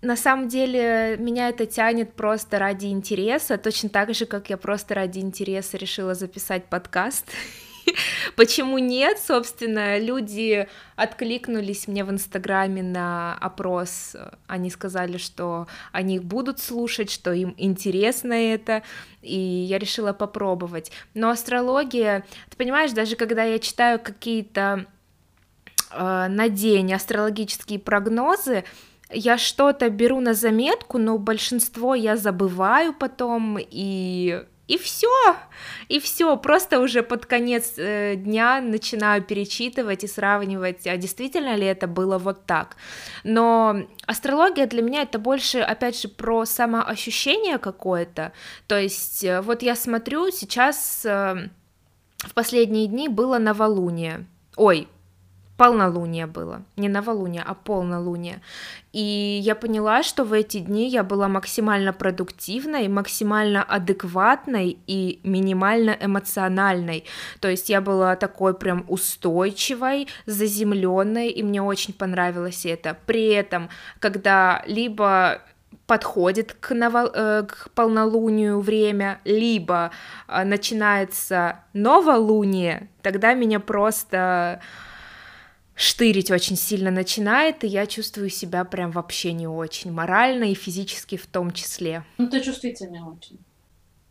[0.00, 4.94] на самом деле меня это тянет просто ради интереса, точно так же, как я просто
[4.94, 7.26] ради интереса решила записать подкаст.
[8.36, 9.18] Почему нет?
[9.18, 14.16] Собственно, люди откликнулись мне в Инстаграме на опрос.
[14.46, 18.82] Они сказали, что они будут слушать, что им интересно это,
[19.22, 20.92] и я решила попробовать.
[21.14, 24.86] Но астрология, ты понимаешь, даже когда я читаю какие-то
[25.90, 28.64] э, на день астрологические прогнозы,
[29.10, 35.08] я что-то беру на заметку, но большинство я забываю потом, и и все,
[35.88, 41.64] и все, просто уже под конец э, дня начинаю перечитывать и сравнивать, а действительно ли
[41.64, 42.76] это было вот так.
[43.24, 48.32] Но астрология для меня это больше, опять же, про самоощущение какое-то.
[48.66, 51.48] То есть, э, вот я смотрю, сейчас э,
[52.18, 54.26] в последние дни было новолуние.
[54.56, 54.86] Ой,
[55.58, 58.40] полнолуние было, не новолуние, а полнолуние.
[58.92, 65.96] И я поняла, что в эти дни я была максимально продуктивной, максимально адекватной и минимально
[66.00, 67.04] эмоциональной.
[67.40, 72.96] То есть я была такой прям устойчивой, заземленной, и мне очень понравилось это.
[73.06, 73.68] При этом,
[73.98, 75.42] когда либо
[75.88, 77.10] подходит к, ново...
[77.12, 79.90] Э, к полнолунию время, либо
[80.28, 84.60] э, начинается новолуние, тогда меня просто
[85.78, 91.16] штырить очень сильно начинает, и я чувствую себя прям вообще не очень, морально и физически
[91.16, 92.04] в том числе.
[92.18, 93.38] Ну, ты чувствительная очень.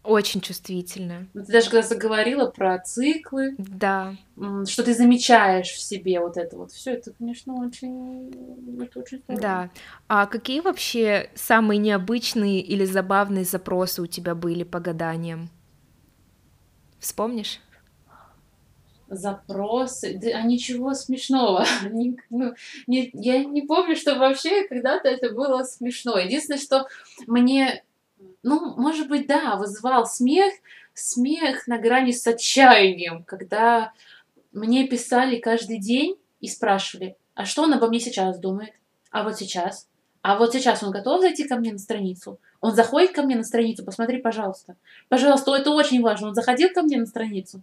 [0.01, 1.27] Очень чувствительная.
[1.33, 4.15] Ты даже когда заговорила про циклы, да.
[4.65, 8.29] что ты замечаешь в себе вот это вот все, это, конечно, очень,
[8.81, 9.41] это очень здорово.
[9.41, 9.69] Да.
[10.07, 15.49] А какие вообще самые необычные или забавные запросы у тебя были по гаданиям?
[16.99, 17.59] Вспомнишь?
[19.09, 21.65] Запросы, да, а ничего смешного.
[22.29, 22.53] ну,
[22.87, 26.17] не, я не помню, что вообще когда-то это было смешно.
[26.17, 26.87] Единственное, что
[27.25, 27.83] мне,
[28.43, 30.53] ну, может быть, да, вызывал смех,
[30.93, 33.93] смех на грани с отчаянием, когда
[34.51, 38.73] мне писали каждый день и спрашивали, а что он обо мне сейчас думает?
[39.11, 39.87] А вот сейчас?
[40.21, 42.39] А вот сейчас он готов зайти ко мне на страницу?
[42.59, 43.85] Он заходит ко мне на страницу?
[43.85, 44.75] Посмотри, пожалуйста.
[45.09, 46.29] Пожалуйста, это очень важно.
[46.29, 47.61] Он заходил ко мне на страницу?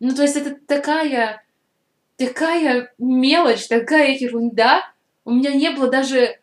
[0.00, 1.42] Ну, то есть это такая,
[2.16, 4.82] такая мелочь, такая ерунда.
[5.24, 6.38] У меня не было даже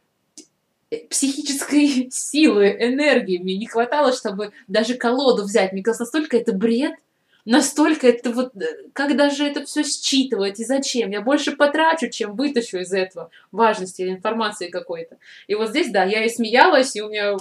[1.09, 3.37] психической силы, энергии.
[3.37, 5.73] Мне не хватало, чтобы даже колоду взять.
[5.73, 6.93] Мне казалось, настолько это бред,
[7.45, 8.53] настолько это вот...
[8.93, 11.11] Как даже это все считывать и зачем?
[11.11, 15.17] Я больше потрачу, чем вытащу из этого важности или информации какой-то.
[15.47, 17.37] И вот здесь, да, я и смеялась, и у меня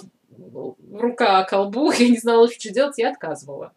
[0.92, 3.72] рука колбу, я не знала, что делать, я отказывала.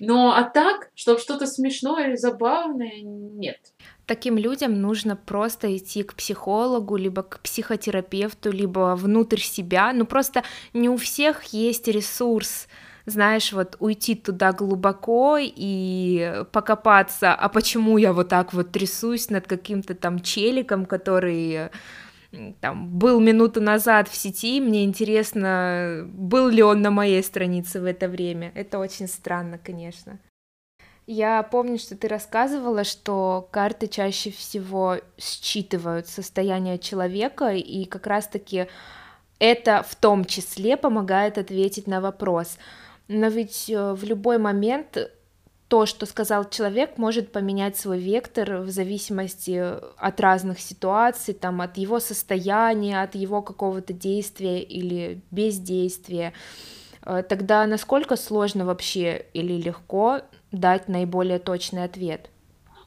[0.00, 3.58] Но а так, чтобы что-то смешное или забавное, нет.
[4.06, 9.92] Таким людям нужно просто идти к психологу, либо к психотерапевту, либо внутрь себя.
[9.92, 12.68] Ну просто не у всех есть ресурс
[13.10, 19.46] знаешь, вот уйти туда глубоко и покопаться, а почему я вот так вот трясусь над
[19.46, 21.70] каким-то там челиком, который
[22.60, 27.84] там, был минуту назад в сети, мне интересно, был ли он на моей странице в
[27.84, 28.52] это время.
[28.54, 30.18] Это очень странно, конечно.
[31.06, 38.66] Я помню, что ты рассказывала, что карты чаще всего считывают состояние человека, и как раз-таки
[39.38, 42.58] это в том числе помогает ответить на вопрос.
[43.08, 44.98] Но ведь э, в любой момент
[45.68, 49.62] то, что сказал человек, может поменять свой вектор в зависимости
[49.98, 56.32] от разных ситуаций, там, от его состояния, от его какого-то действия или бездействия.
[57.04, 62.30] Э, тогда насколько сложно вообще или легко дать наиболее точный ответ?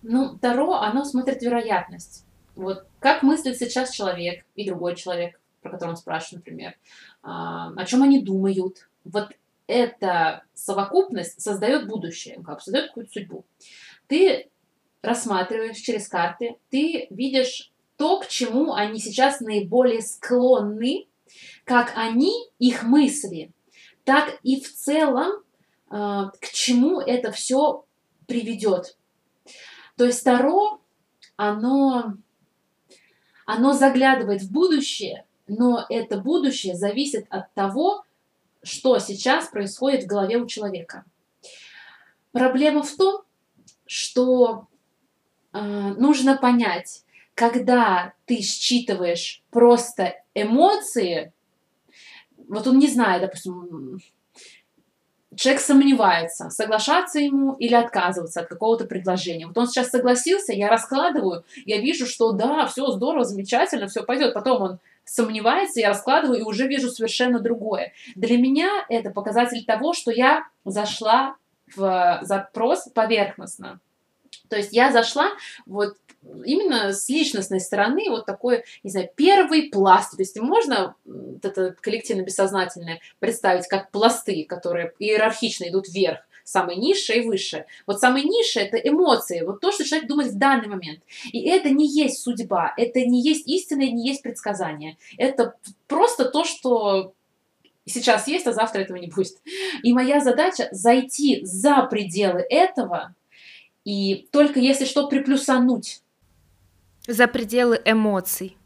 [0.01, 2.25] Ну, Таро, оно смотрит вероятность.
[2.55, 6.73] Вот как мыслит сейчас человек и другой человек, про которого он спрашивает, например,
[7.21, 8.89] а, о чем они думают.
[9.03, 9.29] Вот
[9.71, 13.45] эта совокупность создает будущее, как создает какую-то судьбу.
[14.07, 14.49] Ты
[15.01, 21.07] рассматриваешь через карты, ты видишь то, к чему они сейчас наиболее склонны,
[21.63, 23.51] как они, их мысли,
[24.03, 25.31] так и в целом,
[25.89, 27.85] э, к чему это все
[28.27, 28.97] приведет.
[29.95, 30.81] То есть Таро,
[31.37, 32.15] оно,
[33.45, 38.03] оно заглядывает в будущее, но это будущее зависит от того,
[38.63, 41.05] что сейчас происходит в голове у человека.
[42.31, 43.23] Проблема в том,
[43.85, 44.67] что
[45.53, 47.03] э, нужно понять,
[47.33, 51.33] когда ты считываешь просто эмоции,
[52.47, 53.99] вот он не знает, допустим,
[55.35, 59.47] человек сомневается, соглашаться ему или отказываться от какого-то предложения.
[59.47, 64.33] Вот он сейчас согласился, я раскладываю, я вижу, что да, все здорово, замечательно, все пойдет.
[64.33, 67.93] Потом он сомневается, я раскладываю и уже вижу совершенно другое.
[68.15, 71.35] Для меня это показатель того, что я зашла
[71.75, 73.79] в запрос поверхностно.
[74.49, 75.29] То есть я зашла
[75.65, 75.95] вот
[76.45, 80.11] именно с личностной стороны вот такой, не знаю, первый пласт.
[80.11, 86.19] То есть можно вот это коллективно-бессознательное представить как пласты, которые иерархично идут вверх,
[86.51, 87.65] самый низший и выше.
[87.87, 91.01] Вот самый низший– это эмоции, вот то, что человек думает в данный момент.
[91.31, 94.97] И это не есть судьба, это не есть истина, не есть предсказание.
[95.17, 95.55] Это
[95.87, 97.13] просто то, что
[97.85, 99.37] сейчас есть, а завтра этого не будет.
[99.83, 103.15] И моя задача– зайти за пределы этого,
[103.83, 106.01] и только если что, приплюсануть
[107.07, 108.57] за пределы эмоций.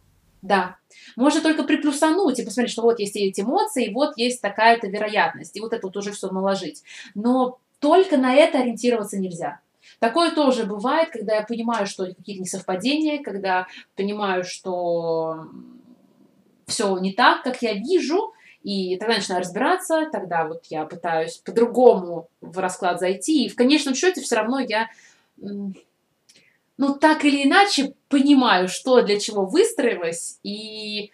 [0.42, 0.78] Да.
[1.16, 5.56] Можно только приплюсануть и посмотреть, что вот есть эти эмоции, и вот есть такая-то вероятность,
[5.56, 6.84] и вот это вот уже все наложить.
[7.16, 9.60] Но только на это ориентироваться нельзя.
[10.00, 15.48] Такое тоже бывает, когда я понимаю, что какие-то несовпадения, когда понимаю, что
[16.68, 22.30] все не так, как я вижу, и тогда начинаю разбираться, тогда вот я пытаюсь по-другому
[22.42, 24.90] в расклад зайти, и в конечном счете все равно я
[26.78, 31.12] ну, так или иначе понимаю, что для чего выстроилось, и,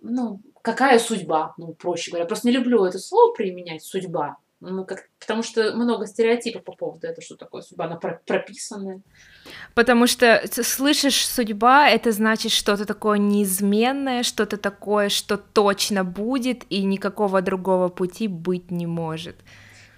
[0.00, 2.26] ну, какая судьба, ну, проще говоря.
[2.26, 4.36] Просто не люблю это слово применять, судьба.
[4.66, 9.02] Ну, как, потому что много стереотипов по поводу этого, что такое судьба, она прописанная.
[9.74, 16.82] Потому что слышишь судьба, это значит что-то такое неизменное, что-то такое, что точно будет, и
[16.82, 19.36] никакого другого пути быть не может.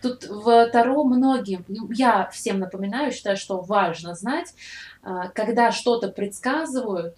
[0.03, 4.53] Тут в Таро многим, ну, я всем напоминаю, считаю, что важно знать,
[5.03, 7.17] а, когда что-то предсказывают,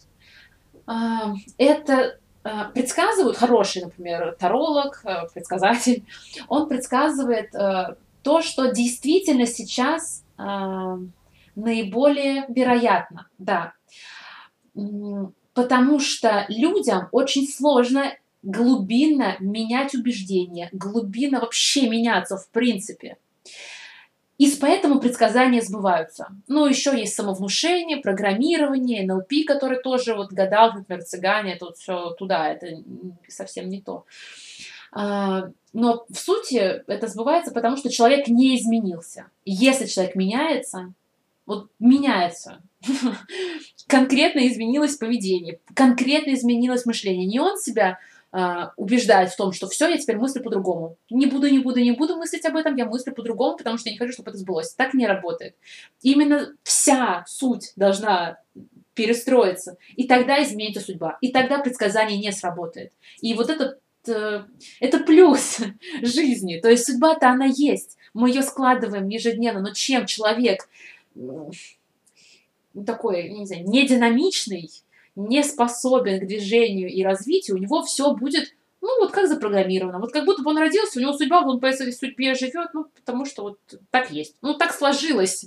[0.87, 5.03] а, это предсказывают, хороший, например, таролог,
[5.35, 6.05] предсказатель,
[6.49, 7.51] он предсказывает
[8.23, 10.25] то, что действительно сейчас
[11.57, 13.73] наиболее вероятно, да.
[15.55, 23.17] Потому что людям очень сложно глубинно менять убеждения, глубинно вообще меняться в принципе.
[24.39, 26.29] И поэтому предсказания сбываются.
[26.47, 32.49] Ну, еще есть самовнушение, программирование, НЛП, который тоже вот гадал, например, цыгане, вот все туда,
[32.49, 32.69] это
[33.27, 34.07] совсем не то.
[34.93, 39.27] А, но в сути это сбывается, потому что человек не изменился.
[39.45, 40.93] Если человек меняется,
[41.45, 42.63] вот меняется,
[43.89, 47.27] конкретно изменилось поведение, конкретно изменилось мышление.
[47.27, 47.99] Не он себя
[48.31, 50.97] а, убеждает в том, что все, я теперь мыслю по-другому.
[51.09, 53.95] Не буду, не буду, не буду мыслить об этом, я мыслю по-другому, потому что я
[53.95, 54.75] не хочу, чтобы это сбылось.
[54.75, 55.57] Так не работает.
[56.03, 58.39] Именно вся суть должна
[58.93, 62.93] перестроиться, и тогда изменится судьба, и тогда предсказание не сработает.
[63.21, 64.43] И вот этот э,
[64.81, 65.61] это плюс
[66.03, 66.59] жизни.
[66.61, 67.97] То есть судьба-то она есть.
[68.13, 69.61] Мы ее складываем ежедневно.
[69.61, 70.69] Но чем человек
[72.87, 74.71] такой, не знаю, не динамичный,
[75.19, 79.99] не способен к движению и развитию, у него все будет, ну, вот как запрограммировано.
[79.99, 82.87] Вот как будто бы он родился, у него судьба, он по этой судьбе живет, ну,
[82.95, 83.59] потому что вот
[83.91, 84.37] так есть.
[84.43, 85.47] Ну, так сложилось.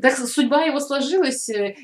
[0.00, 1.76] Так судьба его сложилась э,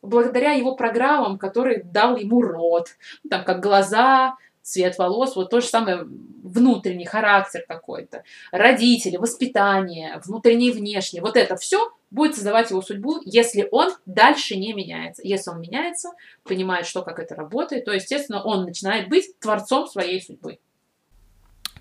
[0.00, 2.88] благодаря его программам, которые дал ему род.
[3.28, 6.06] Там, как глаза, цвет волос, вот то же самое
[6.42, 13.20] внутренний характер какой-то, родители, воспитание, внутреннее и внешнее, вот это все будет создавать его судьбу,
[13.24, 15.22] если он дальше не меняется.
[15.24, 16.10] Если он меняется,
[16.44, 20.58] понимает, что как это работает, то, естественно, он начинает быть творцом своей судьбы.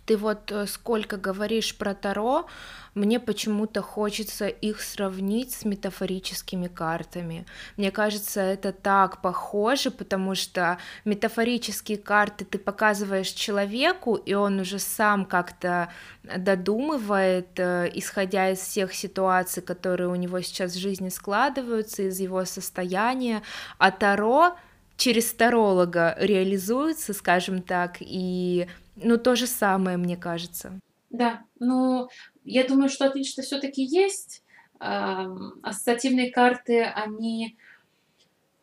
[0.09, 2.47] Ты вот э, сколько говоришь про Таро,
[2.95, 7.45] мне почему-то хочется их сравнить с метафорическими картами.
[7.77, 14.79] Мне кажется, это так похоже, потому что метафорические карты ты показываешь человеку, и он уже
[14.79, 15.89] сам как-то
[16.23, 22.45] додумывает, э, исходя из всех ситуаций, которые у него сейчас в жизни складываются, из его
[22.45, 23.43] состояния,
[23.77, 24.55] а Таро
[24.97, 28.67] через таролога реализуется, скажем так, и
[29.03, 30.79] ну, то же самое, мне кажется.
[31.09, 32.09] Да, ну,
[32.43, 34.43] я думаю, что отличие все-таки есть.
[34.79, 37.57] Ассоциативные карты, они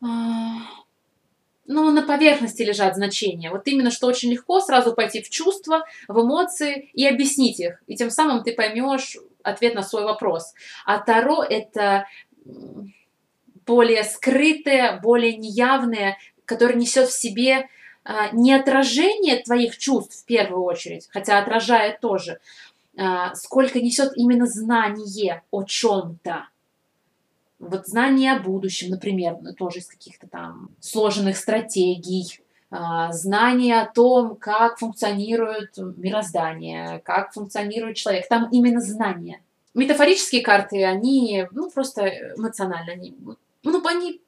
[0.01, 0.61] а,
[1.67, 3.51] ну, на поверхности лежат значения.
[3.51, 7.83] Вот именно, что очень легко сразу пойти в чувства, в эмоции и объяснить их.
[7.87, 10.55] И тем самым ты поймешь ответ на свой вопрос.
[10.85, 12.07] А Таро— это
[13.67, 17.67] более скрытое, более неявное, которое несет в себе а,
[18.33, 22.41] не отражение твоих чувств в первую очередь, хотя отражает тоже,
[22.97, 26.49] а, сколько несет именно знание о чем-то.
[27.59, 32.41] Вот знание о будущем, например, ну, тоже из каких-то там сложенных стратегий,
[32.71, 38.29] а, знание о том, как функционирует мироздание, как функционирует человек.
[38.29, 39.41] Там именно знание.
[39.75, 43.15] Метафорические карты, они, ну, просто эмоционально, они,
[43.63, 44.23] ну, они,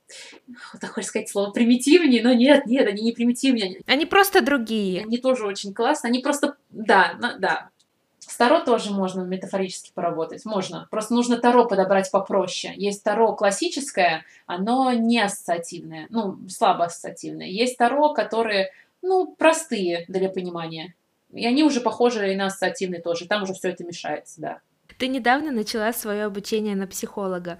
[0.80, 3.82] так хочется сказать слово, примитивнее, но нет, нет, они не примитивнее.
[3.86, 5.02] Они просто другие.
[5.02, 7.70] Они тоже очень классные, они просто, да, да,
[8.28, 10.86] с Таро тоже можно метафорически поработать, можно.
[10.90, 12.74] Просто нужно Таро подобрать попроще.
[12.76, 17.46] Есть Таро классическое, оно не ассоциативное, ну, слабо ассоциативное.
[17.46, 20.94] Есть Таро, которые, ну, простые для понимания.
[21.32, 23.26] И они уже похожи и на ассоциативные тоже.
[23.26, 24.60] Там уже все это мешается, да.
[24.98, 27.58] Ты недавно начала свое обучение на психолога.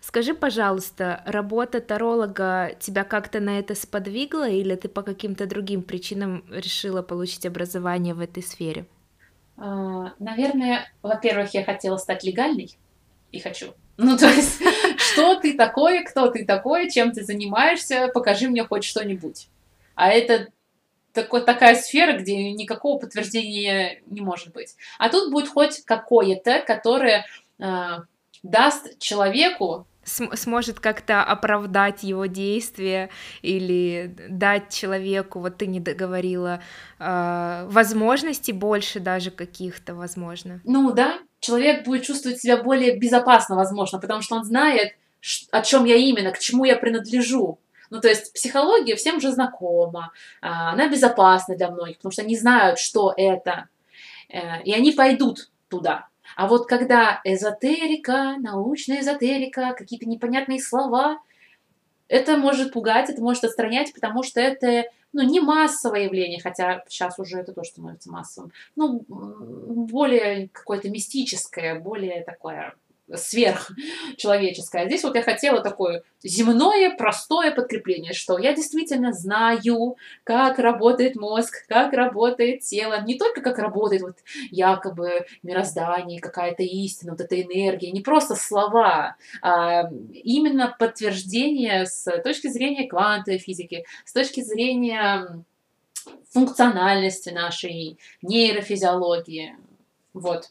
[0.00, 6.44] Скажи, пожалуйста, работа таролога тебя как-то на это сподвигла или ты по каким-то другим причинам
[6.50, 8.86] решила получить образование в этой сфере?
[9.56, 12.78] А, наверное, во-первых, я хотела стать легальной
[13.32, 13.74] и хочу.
[13.96, 14.62] Ну, то есть,
[14.98, 19.48] что ты такое, кто ты такой, чем ты занимаешься, покажи мне хоть что-нибудь.
[19.96, 20.48] А это
[21.12, 24.76] такой, такая сфера, где никакого подтверждения не может быть.
[24.98, 27.26] А тут будет хоть какое-то, которое
[27.58, 27.96] э,
[28.42, 33.10] даст человеку сможет как-то оправдать его действия
[33.42, 36.60] или дать человеку, вот ты не договорила,
[36.98, 40.60] э, возможностей больше даже каких-то, возможно.
[40.64, 44.94] Ну да, человек будет чувствовать себя более безопасно, возможно, потому что он знает,
[45.50, 47.58] о чем я именно, к чему я принадлежу.
[47.90, 50.12] Ну, то есть психология всем уже знакома,
[50.42, 53.68] а, она безопасна для многих, потому что они знают, что это,
[54.28, 56.08] э, и они пойдут туда.
[56.38, 61.20] А вот когда эзотерика, научная эзотерика, какие-то непонятные слова,
[62.06, 67.18] это может пугать, это может отстранять, потому что это ну, не массовое явление, хотя сейчас
[67.18, 72.72] уже это тоже становится массовым, ну, более какое-то мистическое, более такое
[73.14, 74.82] сверхчеловеческое.
[74.82, 81.16] А здесь вот я хотела такое земное, простое подкрепление, что я действительно знаю, как работает
[81.16, 84.16] мозг, как работает тело, не только как работает вот
[84.50, 92.48] якобы мироздание, какая-то истина, вот эта энергия, не просто слова, а именно подтверждение с точки
[92.48, 95.44] зрения квантовой физики, с точки зрения
[96.30, 99.56] функциональности нашей нейрофизиологии.
[100.12, 100.50] Вот.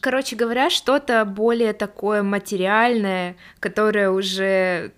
[0.00, 4.92] Короче говоря, что-то более такое материальное, которое уже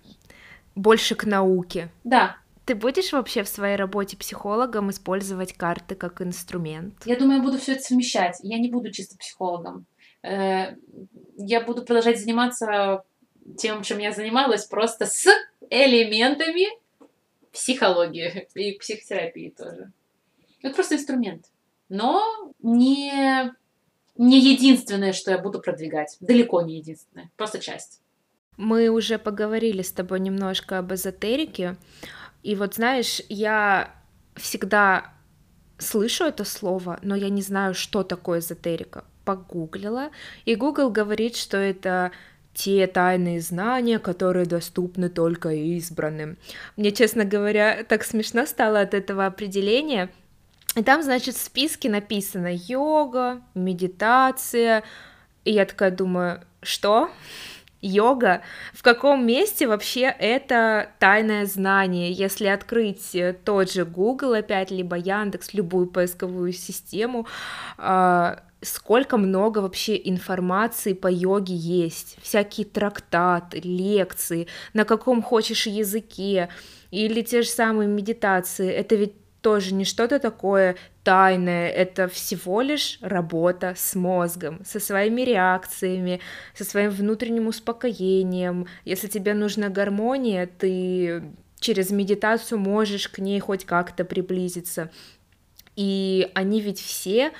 [0.75, 1.89] больше к науке.
[2.03, 2.37] Да.
[2.65, 6.93] Ты будешь вообще в своей работе психологом использовать карты как инструмент?
[7.05, 8.37] Я думаю, я буду все это совмещать.
[8.43, 9.85] Я не буду чисто психологом.
[10.23, 10.75] Э,
[11.37, 13.03] я буду продолжать заниматься
[13.57, 15.27] тем, чем я занималась, просто с
[15.69, 16.67] элементами
[17.51, 19.91] психологии и психотерапии тоже.
[20.61, 21.45] Это просто инструмент.
[21.89, 23.51] Но не
[24.17, 26.17] не единственное, что я буду продвигать.
[26.19, 27.31] Далеко не единственное.
[27.37, 28.01] Просто часть.
[28.57, 31.77] Мы уже поговорили с тобой немножко об эзотерике.
[32.43, 33.95] И вот знаешь, я
[34.35, 35.13] всегда
[35.77, 39.05] слышу это слово, но я не знаю, что такое эзотерика.
[39.25, 40.09] Погуглила,
[40.45, 42.11] и Google говорит, что это
[42.53, 46.37] те тайные знания, которые доступны только избранным.
[46.75, 50.09] Мне, честно говоря, так смешно стало от этого определения,
[50.75, 54.83] и там, значит, в списке написано йога, медитация.
[55.43, 57.09] И я такая думаю, что?
[57.81, 58.41] Йога?
[58.73, 62.11] В каком месте вообще это тайное знание?
[62.11, 67.27] Если открыть э, тот же Google опять, либо Яндекс, любую поисковую систему,
[67.77, 76.49] а, сколько много вообще информации по йоге есть, всякие трактаты, лекции, на каком хочешь языке,
[76.91, 82.99] или те же самые медитации, это ведь тоже не что-то такое тайное, это всего лишь
[83.01, 86.21] работа с мозгом, со своими реакциями,
[86.55, 88.67] со своим внутренним успокоением.
[88.85, 91.23] Если тебе нужна гармония, ты
[91.59, 94.91] через медитацию можешь к ней хоть как-то приблизиться.
[95.75, 97.31] И они ведь все,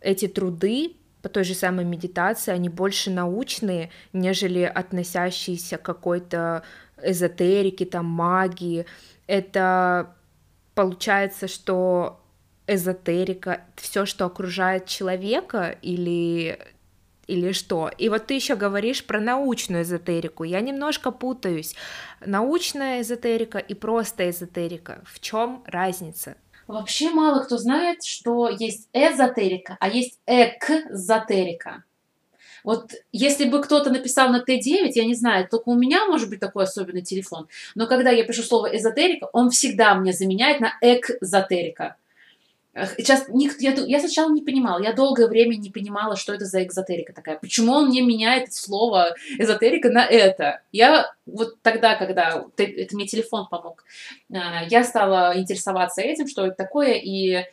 [0.00, 6.64] эти труды по той же самой медитации, они больше научные, нежели относящиеся к какой-то
[7.00, 8.86] эзотерике, там, магии.
[9.28, 10.16] Это
[10.74, 12.20] получается, что
[12.66, 16.58] эзотерика, все, что окружает человека, или
[17.28, 17.88] или что?
[17.98, 20.44] И вот ты еще говоришь про научную эзотерику.
[20.44, 21.74] Я немножко путаюсь.
[22.20, 25.02] Научная эзотерика и просто эзотерика.
[25.06, 26.36] В чем разница?
[26.66, 31.84] Вообще мало кто знает, что есть эзотерика, а есть экзотерика.
[32.64, 36.40] Вот если бы кто-то написал на Т9, я не знаю, только у меня может быть
[36.40, 41.96] такой особенный телефон, но когда я пишу слово эзотерика, он всегда мне заменяет на экзотерика.
[42.96, 47.12] Сейчас я, я сначала не понимала, я долгое время не понимала, что это за экзотерика
[47.12, 47.36] такая.
[47.36, 50.62] Почему он мне меняет слово эзотерика на это?
[50.72, 53.84] Я вот тогда, когда это мне телефон помог,
[54.32, 57.44] а, я стала интересоваться этим, что это такое, и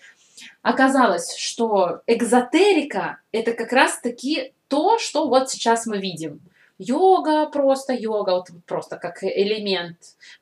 [0.61, 6.39] оказалось, что экзотерика это как раз-таки то, что вот сейчас мы видим.
[6.77, 9.97] Йога просто, йога, вот просто как элемент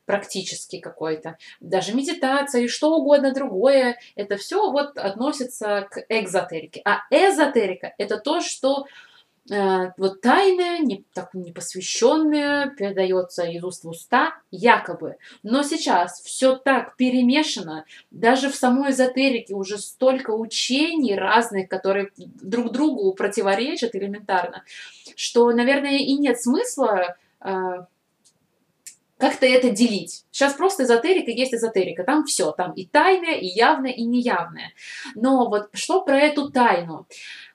[0.06, 6.84] практически какой-то, даже медитация и что угодно другое, это все вот относится к экзотерике.
[6.86, 8.86] А эзотерика– это то, что
[9.50, 15.16] вот тайное, не, так, непосвященное, передается из уст в уста, якобы.
[15.44, 22.72] Но сейчас все так перемешано, даже в самой эзотерике уже столько учений разных, которые друг
[22.72, 24.64] другу противоречат элементарно,
[25.16, 27.86] что, наверное, и нет смысла э,
[29.18, 30.26] как-то это делить.
[30.32, 32.04] Сейчас просто эзотерика есть эзотерика.
[32.04, 34.74] Там все, там и тайное, и явное, и неявное.
[35.16, 37.08] Но вот что про эту тайну?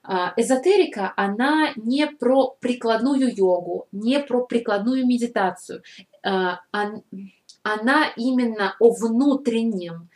[0.05, 5.83] А, эзотерика, она не про прикладную йогу, не про прикладную медитацию.
[6.25, 6.61] А,
[7.63, 10.09] она именно о внутреннем,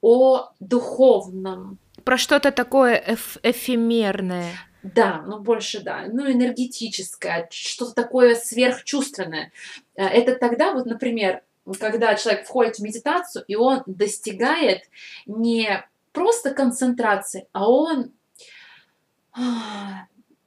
[0.00, 1.78] о духовном.
[2.04, 4.50] Про что-то такое эф эфемерное.
[4.82, 9.52] Да, ну больше да, ну энергетическое, что-то такое сверхчувственное.
[9.96, 11.42] А, это тогда, вот, например,
[11.80, 14.82] когда человек входит в медитацию, и он достигает
[15.26, 18.12] не просто концентрации, а он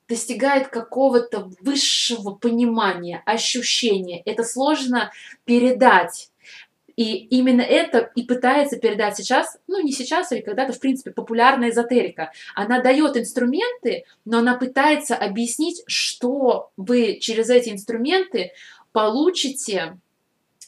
[0.07, 4.21] достигает какого-то высшего понимания, ощущения.
[4.25, 5.11] Это сложно
[5.45, 6.31] передать.
[6.95, 11.69] И именно это и пытается передать сейчас, ну не сейчас, или когда-то, в принципе, популярная
[11.69, 12.31] эзотерика.
[12.55, 18.51] Она дает инструменты, но она пытается объяснить, что вы через эти инструменты
[18.93, 19.99] получите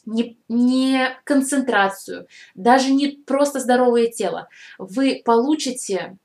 [0.06, 4.50] не, не концентрацию, даже не просто здоровое тело.
[4.78, 6.18] Вы получите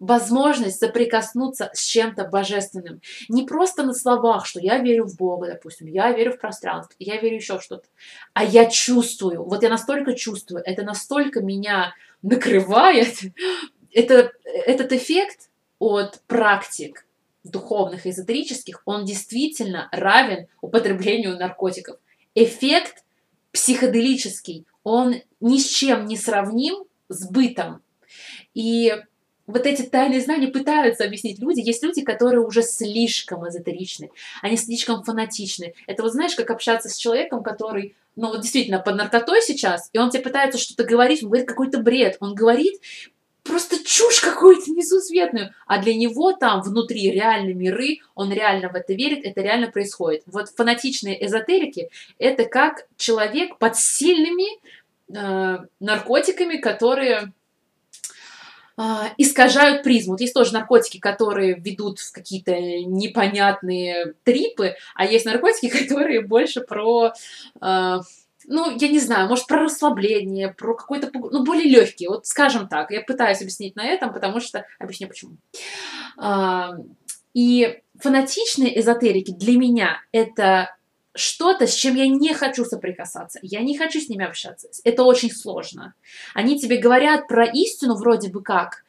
[0.00, 3.00] возможность соприкоснуться с чем-то божественным.
[3.28, 7.20] Не просто на словах, что я верю в Бога, допустим, я верю в пространство, я
[7.20, 7.86] верю еще в что-то,
[8.32, 13.18] а я чувствую, вот я настолько чувствую, это настолько меня накрывает,
[13.92, 17.04] это, этот эффект от практик
[17.44, 21.98] духовных эзотерических, он действительно равен употреблению наркотиков.
[22.34, 23.04] Эффект
[23.52, 27.82] психоделический, он ни с чем не сравним с бытом.
[28.54, 28.94] И
[29.48, 31.60] вот эти тайные знания пытаются объяснить люди.
[31.60, 34.10] Есть люди, которые уже слишком эзотеричны,
[34.42, 35.74] они слишком фанатичны.
[35.86, 39.98] Это вот знаешь, как общаться с человеком, который, ну вот действительно под наркотой сейчас, и
[39.98, 42.18] он тебе пытается что-то говорить, он говорит какой-то бред.
[42.20, 42.80] Он говорит
[43.42, 45.54] просто чушь какую-то несусветную.
[45.66, 50.24] А для него там внутри реальные миры, он реально в это верит, это реально происходит.
[50.26, 51.88] Вот фанатичные эзотерики–
[52.18, 54.60] это как человек под сильными
[55.10, 57.32] э, наркотиками, которые
[59.16, 60.12] искажают призму.
[60.12, 66.60] Вот есть тоже наркотики, которые ведут в какие-то непонятные трипы, а есть наркотики, которые больше
[66.60, 67.12] про
[67.60, 68.00] а,
[68.48, 72.90] ну, я не знаю, может, про расслабление, про какой-то, ну, более легкий, вот скажем так.
[72.90, 74.64] Я пытаюсь объяснить на этом, потому что...
[74.78, 75.36] Объясню, почему.
[76.16, 76.70] А,
[77.34, 80.74] и фанатичные эзотерики для меня это
[81.18, 83.38] что-то, с чем я не хочу соприкасаться.
[83.42, 84.68] Я не хочу с ними общаться.
[84.84, 85.94] Это очень сложно.
[86.34, 88.84] Они тебе говорят про истину вроде бы как,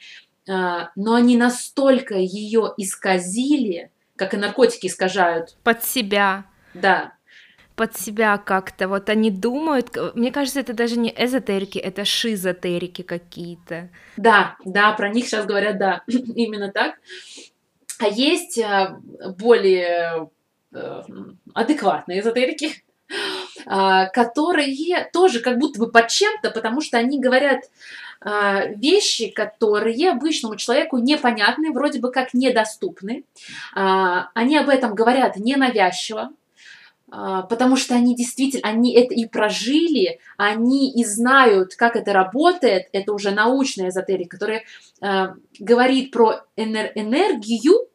[0.48, 5.58] а, но они настолько ее исказили, как и наркотики искажают.
[5.64, 6.46] Под себя.
[6.74, 7.14] Да.
[7.76, 8.88] Под себя как-то.
[8.88, 13.90] Вот они думают, мне кажется, это даже не эзотерики, это шизотерики какие-то.
[14.18, 16.96] Да, да, про них сейчас говорят, да, именно так.
[18.00, 19.00] А есть а,
[19.38, 20.39] более Э,
[21.54, 22.84] адекватные эзотерики,
[23.66, 27.64] а, которые тоже как будто бы под чем-то, потому что они говорят
[28.22, 33.26] а, вещи, которые обычному человеку непонятны, вроде бы как недоступны.
[33.74, 36.32] А, они об этом говорят ненавязчиво,
[37.08, 43.14] потому что они действительно, они это и прожили, они и знают, как это работает, это
[43.14, 44.64] уже научная эзотерика, которая
[45.60, 47.89] говорит про энергию,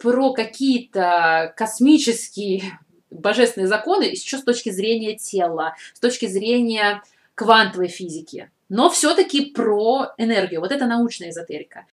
[0.00, 2.80] про какие-то космические
[3.10, 7.02] божественные законы еще с точки зрения тела, с точки зрения
[7.34, 8.50] квантовой физики.
[8.68, 10.60] Но все-таки про энергию.
[10.60, 11.86] Вот это научная эзотерика.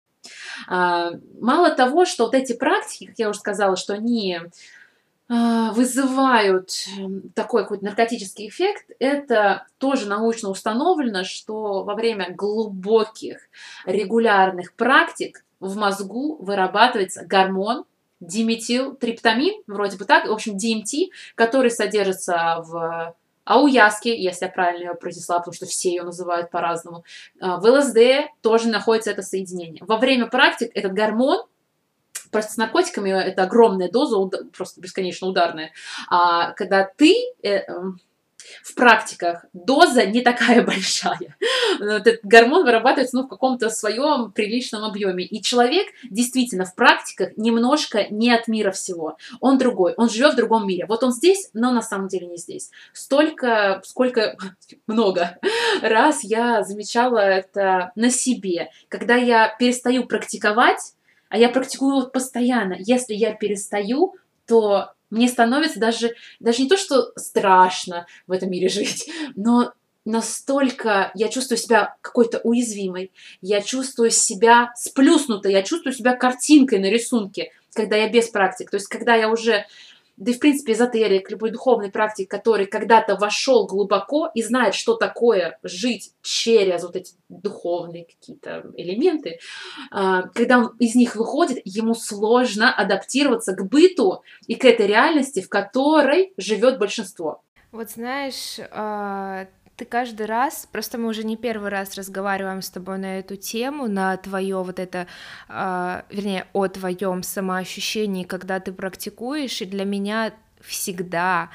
[0.67, 4.39] А, мало того, что вот эти практики, как я уже сказала, что они
[5.29, 6.71] а, вызывают
[7.33, 13.39] такой какой-то наркотический эффект, это тоже научно установлено, что во время глубоких
[13.85, 17.85] регулярных практик в мозгу вырабатывается гормон,
[18.19, 23.15] диметилтриптамин, вроде бы так, в общем, DMT, который содержится в
[23.45, 27.03] А у Яски, если я правильно ее произнесла, потому что все ее называют по-разному,
[27.39, 29.83] в ЛСД тоже находится это соединение.
[29.85, 31.45] Во время практик этот гормон
[32.31, 34.17] Просто с наркотиками это огромная доза,
[34.55, 35.71] просто бесконечно ударная.
[36.09, 37.99] А когда ты э, эм,
[38.63, 41.35] в практиках доза не такая большая.
[41.79, 45.25] Этот гормон вырабатывается ну, в каком-то своем приличном объеме.
[45.25, 49.17] И человек действительно в практиках немножко не от мира всего.
[49.39, 50.85] Он другой, он живет в другом мире.
[50.87, 52.71] Вот он здесь, но на самом деле не здесь.
[52.93, 54.37] Столько, сколько,
[54.87, 55.37] много
[55.81, 58.69] раз я замечала это на себе.
[58.89, 60.93] Когда я перестаю практиковать,
[61.29, 62.75] а я практикую вот постоянно.
[62.79, 64.15] Если я перестаю,
[64.45, 69.73] то мне становится даже, даже не то, что страшно в этом мире жить, но
[70.05, 76.89] настолько я чувствую себя какой-то уязвимой, я чувствую себя сплюснутой, я чувствую себя картинкой на
[76.89, 78.71] рисунке, когда я без практик.
[78.71, 79.65] То есть, когда я уже
[80.17, 84.95] да и, в принципе, эзотерик, любой духовный практик, который когда-то вошел глубоко и знает, что
[84.95, 89.39] такое жить через вот эти духовные какие-то элементы,
[89.91, 95.41] а, когда он из них выходит, ему сложно адаптироваться к быту и к этой реальности,
[95.41, 97.43] в которой живет большинство.
[97.71, 99.47] Вот знаешь, а,
[99.77, 103.87] ты каждый раз, просто мы уже не первый раз разговариваем с тобой на эту тему,
[103.87, 105.07] на твое вот это,
[105.47, 111.51] э, вернее, о твоем самоощущении, когда ты практикуешь, и для меня всегда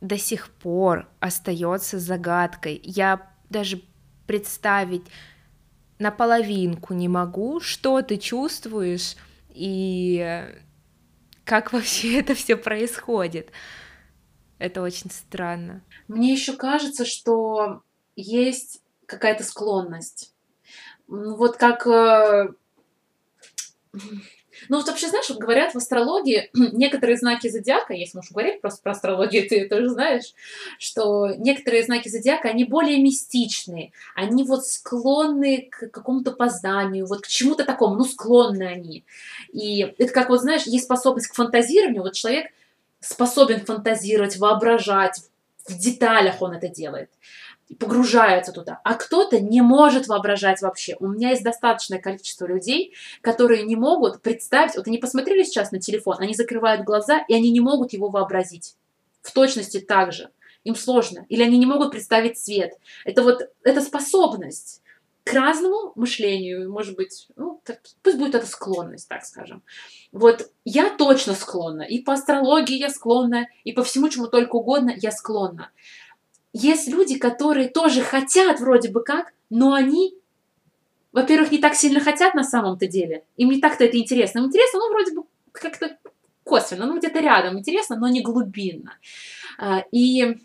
[0.00, 2.80] до сих пор остается загадкой.
[2.82, 3.82] Я даже
[4.26, 5.04] представить
[5.98, 9.16] наполовинку не могу, что ты чувствуешь
[9.50, 10.46] и
[11.44, 13.50] как вообще это все происходит.
[14.62, 15.82] Это очень странно.
[16.06, 17.82] Мне еще кажется, что
[18.14, 20.32] есть какая-то склонность.
[21.08, 21.84] Вот как...
[21.84, 22.52] Э,
[23.92, 28.92] ну, вот вообще, знаешь, говорят в астрологии, некоторые знаки зодиака, если уж говорить просто про
[28.92, 30.32] астрологию, ты тоже знаешь,
[30.78, 37.26] что некоторые знаки зодиака, они более мистичные, они вот склонны к какому-то познанию, вот к
[37.26, 39.04] чему-то такому, ну, склонны они.
[39.52, 42.46] И это как вот, знаешь, есть способность к фантазированию, вот человек
[43.02, 45.20] способен фантазировать, воображать,
[45.68, 47.10] в деталях он это делает,
[47.78, 48.80] погружается туда.
[48.84, 50.96] А кто-то не может воображать вообще.
[51.00, 55.80] У меня есть достаточное количество людей, которые не могут представить, вот они посмотрели сейчас на
[55.80, 58.76] телефон, они закрывают глаза, и они не могут его вообразить.
[59.22, 60.30] В точности так же.
[60.64, 61.26] Им сложно.
[61.28, 62.74] Или они не могут представить цвет.
[63.04, 64.81] Это вот, это способность
[65.24, 69.62] к разному мышлению, может быть, ну, так, пусть будет эта склонность, так скажем.
[70.10, 74.92] Вот я точно склонна, и по астрологии я склонна, и по всему, чему только угодно
[74.96, 75.70] я склонна.
[76.52, 80.14] Есть люди, которые тоже хотят вроде бы как, но они,
[81.12, 84.40] во-первых, не так сильно хотят на самом-то деле, им не так-то это интересно.
[84.40, 85.96] Им интересно, ну, вроде бы как-то
[86.42, 88.94] косвенно, ну, где-то рядом интересно, но не глубинно.
[89.58, 90.36] А, и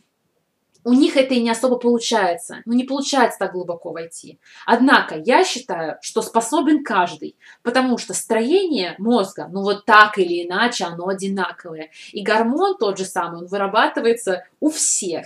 [0.87, 2.61] у них это и не особо получается.
[2.63, 4.39] Ну, не получается так глубоко войти.
[4.65, 10.85] Однако, я считаю, что способен каждый, потому что строение мозга, ну, вот так или иначе,
[10.85, 11.89] оно одинаковое.
[12.13, 15.25] И гормон тот же самый, он вырабатывается у всех.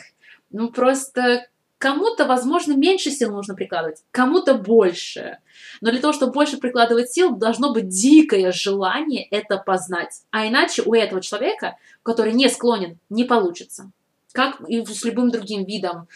[0.50, 1.46] Ну, просто
[1.78, 5.38] кому-то, возможно, меньше сил нужно прикладывать, кому-то больше.
[5.80, 10.24] Но для того, чтобы больше прикладывать сил, должно быть дикое желание это познать.
[10.32, 13.92] А иначе у этого человека, который не склонен, не получится.
[14.34, 16.08] Как и с любым другим видом,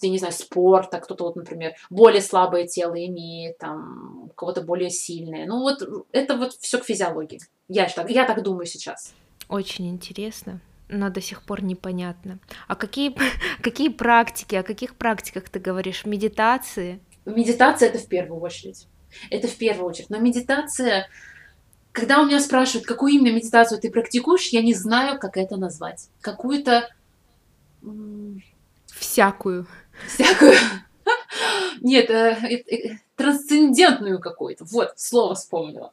[0.00, 4.90] ты, не знаю, спорта, кто-то вот, например, более слабое тело имеет, там, у кого-то более
[4.90, 5.46] сильное.
[5.46, 7.40] Ну вот это вот все к физиологии.
[7.68, 9.14] Я так, я так думаю сейчас.
[9.48, 12.38] Очень интересно но до сих пор непонятно.
[12.68, 13.14] А какие,
[13.62, 16.04] какие практики, о каких практиках ты говоришь?
[16.04, 17.00] Медитации?
[17.24, 18.86] Медитация это в первую очередь.
[19.30, 20.10] Это в первую очередь.
[20.10, 21.08] Но медитация,
[21.92, 26.08] когда у меня спрашивают, какую именно медитацию ты практикуешь, я не знаю, как это назвать.
[26.20, 26.88] Какую-то
[28.86, 29.66] Всякую.
[30.06, 30.54] Всякую.
[31.80, 34.64] Нет, э, э, э, трансцендентную какую-то.
[34.64, 35.92] Вот, слово вспомнила.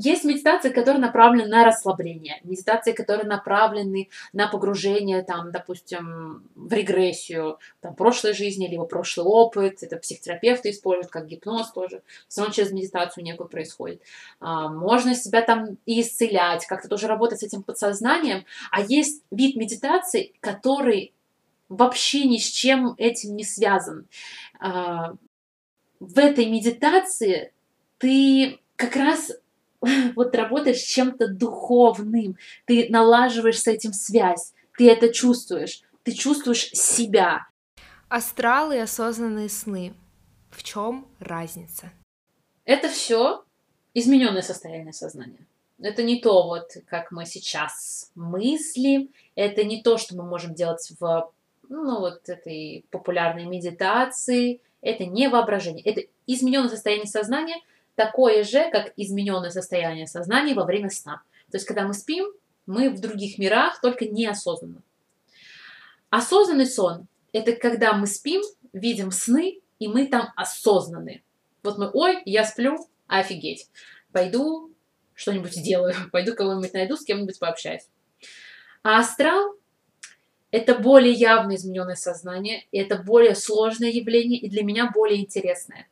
[0.00, 7.58] Есть медитации, которые направлены на расслабление, медитации, которые направлены на погружение, там, допустим, в регрессию
[7.80, 9.82] там, прошлой жизни, либо прошлый опыт.
[9.82, 12.02] Это психотерапевты используют, как гипноз тоже.
[12.28, 14.00] Все равно через медитацию некую происходит.
[14.38, 18.44] А, можно себя там и исцелять, как-то тоже работать с этим подсознанием.
[18.70, 21.12] А есть вид медитации, который
[21.68, 24.06] вообще ни с чем этим не связан.
[24.60, 25.14] А,
[25.98, 27.52] в этой медитации
[27.98, 29.32] ты как раз
[30.16, 36.70] вот работаешь с чем-то духовным, ты налаживаешь с этим связь, ты это чувствуешь, ты чувствуешь
[36.70, 37.46] себя.
[38.08, 39.92] Астралы и осознанные сны.
[40.50, 41.92] В чем разница?
[42.64, 43.44] Это все
[43.94, 45.46] измененное состояние сознания.
[45.80, 50.90] Это не то, вот как мы сейчас мыслим, это не то, что мы можем делать
[50.98, 51.30] в
[51.68, 57.56] ну, вот этой популярной медитации, это не воображение, это измененное состояние сознания,
[57.98, 61.20] такое же, как измененное состояние сознания во время сна.
[61.50, 62.26] То есть, когда мы спим,
[62.64, 64.82] мы в других мирах, только неосознанно.
[66.08, 68.40] Осознанный сон– это когда мы спим,
[68.72, 71.24] видим сны, и мы там осознаны.
[71.64, 72.78] Вот мы, ой, я сплю,
[73.08, 73.68] офигеть,
[74.12, 74.72] пойду
[75.14, 77.88] что-нибудь сделаю, пойду кого-нибудь найду, с кем-нибудь пообщаюсь.
[78.84, 79.56] А астрал–
[80.52, 85.88] это более явное измененное сознание, это более сложное явление, и для меня более интересное.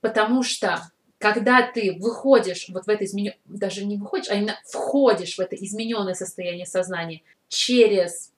[0.00, 0.80] Потому что
[1.18, 5.56] когда ты выходишь вот в это измененное, даже не выходишь, а именно входишь в это
[5.56, 8.32] измененное состояние сознания через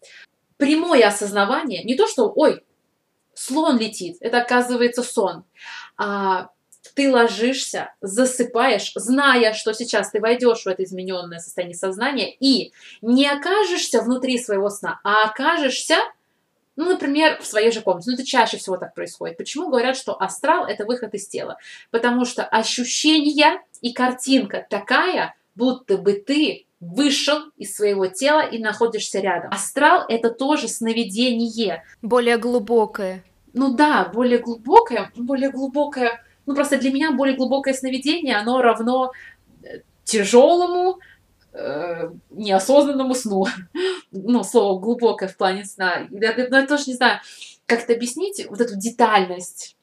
[0.56, 2.62] прямое осознавание, не то, что, ой,
[3.34, 5.44] слон летит, это оказывается сон,
[5.96, 6.50] а
[6.94, 12.72] ты ложишься, засыпаешь, зная, что сейчас ты войдешь в это измененное состояние сознания и
[13.02, 15.96] не окажешься внутри своего сна, а окажешься
[16.76, 18.10] ну, например, в своей же комнате.
[18.10, 19.38] Ну, это чаще всего так происходит.
[19.38, 21.58] Почему говорят, что астрал– это выход из тела?
[21.90, 29.20] Потому что ощущение и картинка такая, будто бы ты вышел из своего тела и находишься
[29.20, 29.50] рядом.
[29.50, 31.82] Астрал– это тоже сновидение.
[32.02, 33.24] Более глубокое.
[33.54, 36.22] Ну да, более глубокое, более глубокое.
[36.44, 39.12] Ну просто для меня более глубокое сновидение, оно равно
[39.62, 40.98] э, тяжелому,
[41.56, 43.46] э, неосознанному сну.
[44.12, 46.06] ну, слово глубокое в плане сна.
[46.10, 47.20] Но я тоже не знаю,
[47.66, 49.76] как это объяснить, вот эту детальность.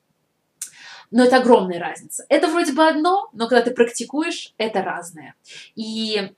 [1.12, 2.26] Но это огромная разница.
[2.30, 5.36] Это вроде бы одно, но когда ты практикуешь, это разное.
[5.76, 6.32] И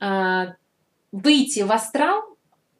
[0.00, 0.46] э,
[1.12, 2.37] выйти в астрал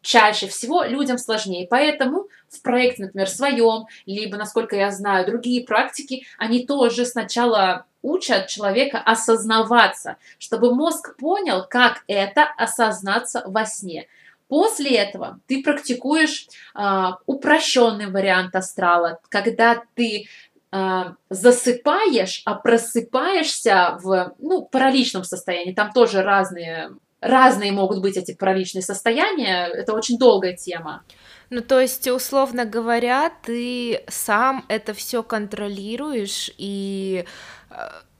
[0.08, 1.66] чаще всего людям сложнее.
[1.68, 8.46] Поэтому в проекте, например, своем, либо, насколько я знаю, другие практики, они тоже сначала учат
[8.46, 14.06] человека осознаваться, чтобы мозг понял, как это осознаться во сне.
[14.48, 16.80] После этого ты практикуешь э,
[17.26, 20.26] упрощенный вариант астрала, когда ты
[20.72, 25.74] э, засыпаешь, а просыпаешься в ну, параличном состоянии.
[25.74, 29.66] Там тоже разные, разные могут быть эти параличные состояния.
[29.66, 31.02] Это очень долгая тема.
[31.50, 37.24] Ну, то есть, условно говоря, ты сам это все контролируешь и
[37.70, 37.74] э,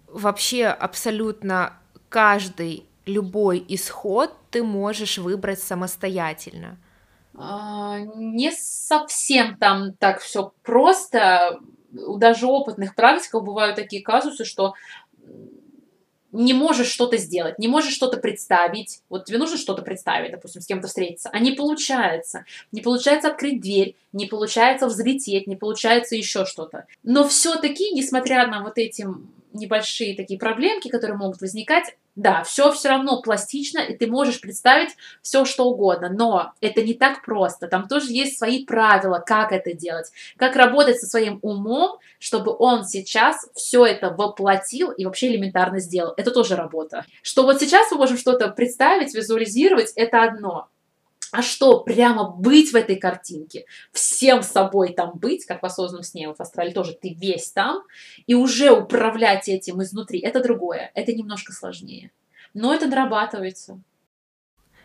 [0.06, 1.74] вообще абсолютно
[2.08, 6.78] каждый любой исход ты можешь выбрать самостоятельно.
[7.36, 11.58] А, не совсем там так все просто.
[11.92, 14.74] У даже опытных практиков бывают такие казусы, что
[16.32, 19.00] не можешь что-то сделать, не можешь что-то представить.
[19.08, 22.44] Вот тебе нужно что-то представить, допустим, с кем-то встретиться, а не получается.
[22.72, 26.86] Не получается открыть дверь, не получается взлететь, не получается еще что-то.
[27.02, 29.06] Но все-таки, несмотря на вот эти
[29.52, 34.96] небольшие такие проблемки, которые могут возникать, да, все все равно пластично, и ты можешь представить
[35.22, 37.68] все, что угодно, но это не так просто.
[37.68, 42.84] Там тоже есть свои правила, как это делать, как работать со своим умом, чтобы он
[42.84, 46.12] сейчас все это воплотил и вообще элементарно сделал.
[46.16, 47.06] Это тоже работа.
[47.22, 50.68] Что вот сейчас мы можем что-то представить, визуализировать, это одно.
[51.30, 56.32] А что, прямо быть в этой картинке, всем собой там быть, как в осознанном сне,
[56.32, 57.82] в астрале тоже ты весь там,
[58.26, 62.10] и уже управлять этим изнутри, это другое, это немножко сложнее.
[62.54, 63.80] Но это дорабатывается.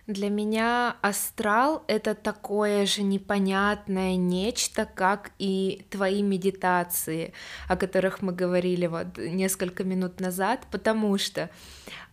[0.06, 7.34] Для меня астрал— это такое же непонятное нечто, как и твои медитации,
[7.70, 11.50] о которых мы говорили вот несколько минут назад, потому что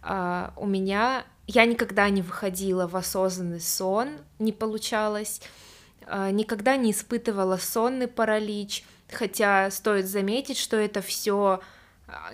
[0.05, 5.43] э, у меня я никогда не выходила в осознанный сон, не получалось,
[6.07, 11.61] э, никогда не испытывала сонный паралич, хотя стоит заметить, что это все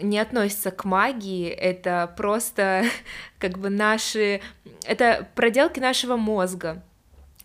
[0.03, 2.85] не относится к магии, это просто
[3.39, 4.43] как бы наши,
[4.85, 6.83] это проделки нашего мозга.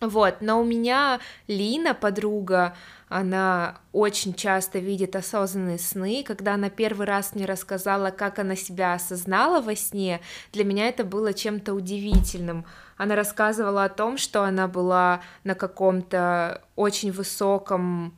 [0.01, 2.75] Вот, но у меня Лина, подруга,
[3.11, 6.23] она очень часто видит осознанные сны.
[6.25, 10.21] Когда она первый раз мне рассказала, как она себя осознала во сне,
[10.53, 12.65] для меня это было чем-то удивительным.
[12.95, 18.15] Она рассказывала о том, что она была на каком-то очень высоком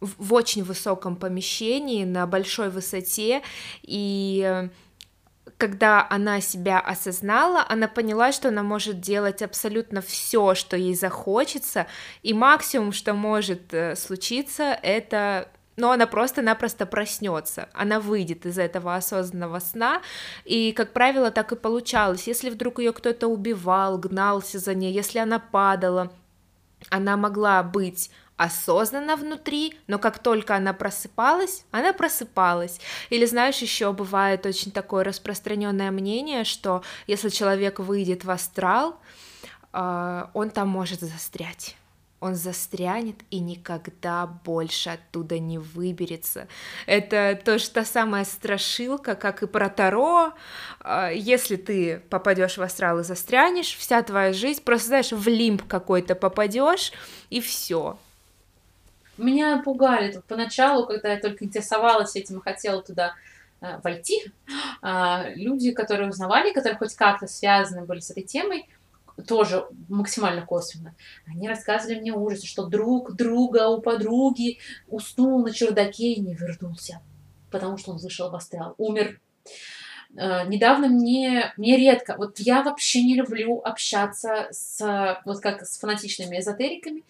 [0.00, 3.40] в очень высоком помещении, на большой высоте,
[3.82, 4.68] и э,
[5.58, 11.86] когда она себя осознала, она поняла, что она может делать абсолютно все, что ей захочется,
[12.22, 18.94] и максимум, что может э, случиться, это но она просто-напросто проснется, она выйдет из этого
[18.94, 20.00] осознанного сна,
[20.46, 22.26] и, как правило, так и получалось.
[22.26, 26.10] Если вдруг ее кто-то убивал, гнался за ней, если она падала,
[26.88, 32.80] она могла быть осознанно внутри, но как только она просыпалась, она просыпалась.
[33.10, 38.98] Или знаешь, еще бывает очень такое распространенное мнение, что если человек выйдет в астрал,
[39.72, 41.76] а, он там может застрять
[42.18, 46.48] он застрянет и никогда больше оттуда не выберется.
[46.86, 50.32] Это тоже та самая страшилка, как и про Таро.
[50.80, 55.66] А, если ты попадешь в астрал и застрянешь, вся твоя жизнь, просто знаешь, в лимб
[55.66, 56.92] какой-то попадешь,
[57.28, 57.98] и все.
[59.18, 63.14] Меня пугали поначалу, когда я только интересовалась этим и хотела туда
[63.60, 64.32] э, войти,
[64.82, 68.68] э, люди, которые узнавали, которые хоть как-то связаны были с этой темой,
[69.26, 70.94] тоже максимально косвенно.
[71.26, 74.58] Они рассказывали мне ужасы, что друг друга у подруги
[74.88, 77.00] уснул на чердаке и не вернулся,
[77.50, 79.20] потому что он вышел в астрал, умер.
[80.14, 85.78] Uh, недавно мне, мне редко, вот я вообще не люблю общаться с, вот как с
[85.78, 87.02] фанатичными эзотериками,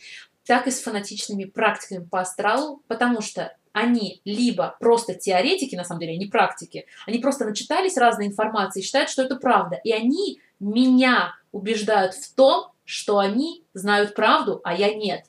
[0.46, 6.00] так и с фанатичными практиками по астралу, потому что они либо просто теоретики, на самом
[6.00, 9.78] деле, не практики, они просто начитались разной информации и считают, что это правда.
[9.84, 15.26] И они меня убеждают в том, что они знают правду, а я нет.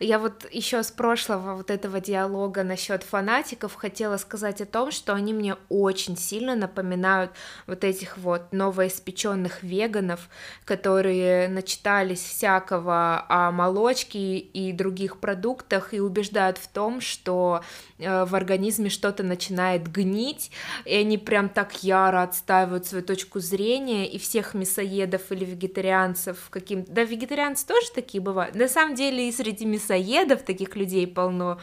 [0.00, 5.12] Я вот еще с прошлого вот этого диалога насчет фанатиков хотела сказать о том, что
[5.12, 7.32] они мне очень сильно напоминают
[7.66, 10.28] вот этих вот новоиспеченных веганов,
[10.64, 17.62] которые начитались всякого о молочке и других продуктах и убеждают в том, что
[17.98, 20.52] э, в организме что-то начинает гнить,
[20.84, 26.84] и они прям так яро отстаивают свою точку зрения, и всех мясоедов или вегетарианцев каким...
[26.84, 28.54] Да, вегетарианцы тоже такие бывают.
[28.54, 31.60] На самом деле и среди мясоедов мясоедов таких людей полно.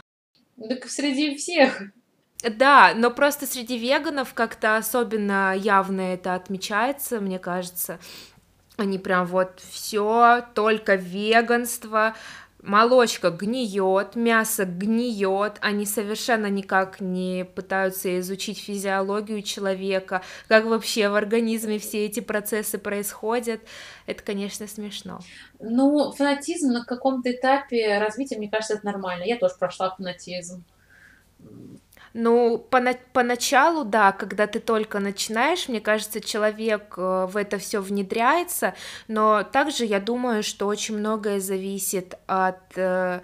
[0.56, 1.82] Так среди всех.
[2.42, 7.98] Да, но просто среди веганов как-то особенно явно это отмечается, мне кажется.
[8.76, 12.14] Они прям вот все, только веганство,
[12.66, 21.14] молочка гниет, мясо гниет, они совершенно никак не пытаются изучить физиологию человека, как вообще в
[21.14, 23.60] организме все эти процессы происходят.
[24.06, 25.20] Это, конечно, смешно.
[25.60, 29.24] Ну, фанатизм на каком-то этапе развития, мне кажется, это нормально.
[29.24, 30.64] Я тоже прошла фанатизм.
[32.18, 32.80] Ну, по
[33.12, 38.72] поначалу, да, когда ты только начинаешь, мне кажется, человек э, в это все внедряется,
[39.06, 43.20] но также я думаю, что очень многое зависит от э,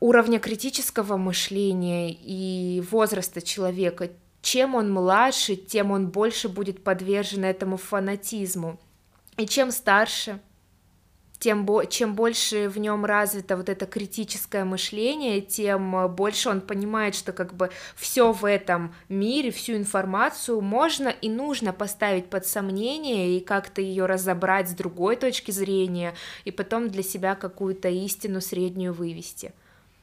[0.00, 4.10] уровня критического мышления и возраста человека.
[4.42, 8.80] Чем он младше, тем он больше будет подвержен этому фанатизму.
[9.36, 10.40] И чем старше,
[11.38, 17.14] тем чем больше в нем развито вот это критическое мышление, тем э, больше он понимает,
[17.14, 23.36] что как бы все в этом мире, всю информацию можно и нужно поставить под сомнение
[23.36, 26.14] и как-то ее разобрать с другой точки зрения,
[26.44, 29.52] и потом для себя какую-то истину среднюю вывести.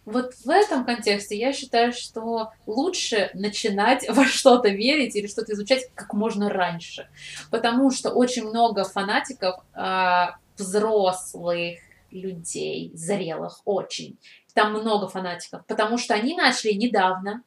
[0.06, 5.90] Вот в этом контексте я считаю, что лучше начинать во что-то верить или что-то изучать
[5.96, 7.08] как можно раньше,
[7.50, 11.80] потому что очень много фанатиков а, взрослых
[12.12, 14.18] людей, зрелых очень.
[14.54, 17.43] Там много фанатиков, потому что они начали недавно,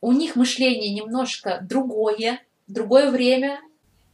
[0.00, 3.60] у них мышление немножко другое, другое время,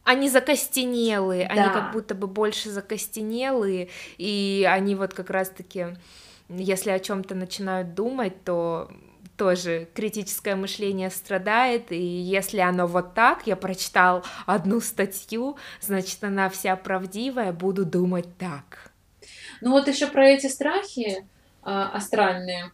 [0.03, 1.53] они закостенелые, да.
[1.53, 5.95] они как будто бы больше закостенелые, и они вот как раз-таки,
[6.49, 8.89] если о чем-то начинают думать, то
[9.41, 16.47] тоже критическое мышление страдает, и если оно вот так, я прочитал одну статью, значит, она
[16.47, 18.91] вся правдивая, буду думать так.
[19.59, 21.23] Ну вот еще про эти страхи э,
[21.63, 22.71] астральные,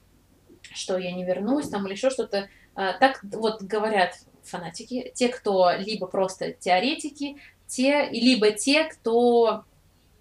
[0.74, 5.72] что я не вернусь там или еще что-то, э, так вот говорят фанатики, те, кто
[5.72, 9.64] либо просто теоретики, те, либо те, кто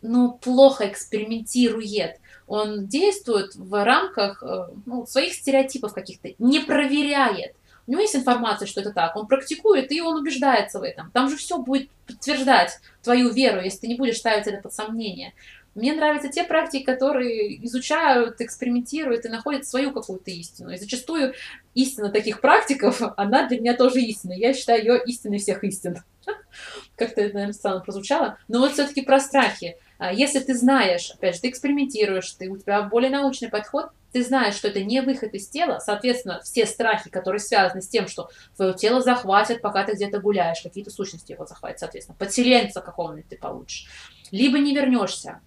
[0.00, 7.54] ну, плохо экспериментирует, он действует в рамках э, ну, своих стереотипов каких-то, не проверяет.
[7.86, 11.10] У него есть информация, что это так, он практикует, и он убеждается в этом.
[11.12, 15.34] Там же все будет подтверждать твою веру, если ты не будешь ставить это под сомнение.
[15.76, 20.70] Мне нравятся те практики, которые изучают, экспериментируют и находят свою какую-то истину.
[20.70, 21.34] И зачастую
[21.74, 24.32] истина таких практиков, она для меня тоже истина.
[24.32, 25.98] Я считаю ее истиной всех истин.
[26.96, 28.38] Как-то это, наверное, странно прозвучало.
[28.48, 29.76] Но вот все-таки про страхи.
[29.98, 34.22] А если ты знаешь, опять же, ты экспериментируешь, ты, у тебя более научный подход, ты
[34.22, 38.30] знаешь, что это не выход из тела, соответственно, все страхи, которые связаны с тем, что
[38.56, 43.36] твое тело захватят, пока ты где-то гуляешь, какие-то сущности его захватят, соответственно, подселенца какого-нибудь ты
[43.36, 43.86] получишь,
[44.30, 45.40] либо не вернешься,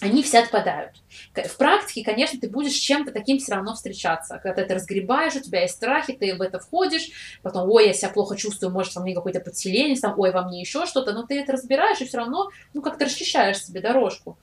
[0.00, 0.92] они все отпадают.
[1.34, 4.38] В практике, конечно, ты будешь с чем-то таким все равно встречаться.
[4.42, 7.10] Когда ты это разгребаешь, у тебя есть страхи, ты в это входишь,
[7.42, 10.60] потом, ой, я себя плохо чувствую, может, во мне какое-то подселение, там, ой, во мне
[10.60, 14.38] еще что-то, но ты это разбираешь и все равно, ну, как-то расчищаешь себе дорожку.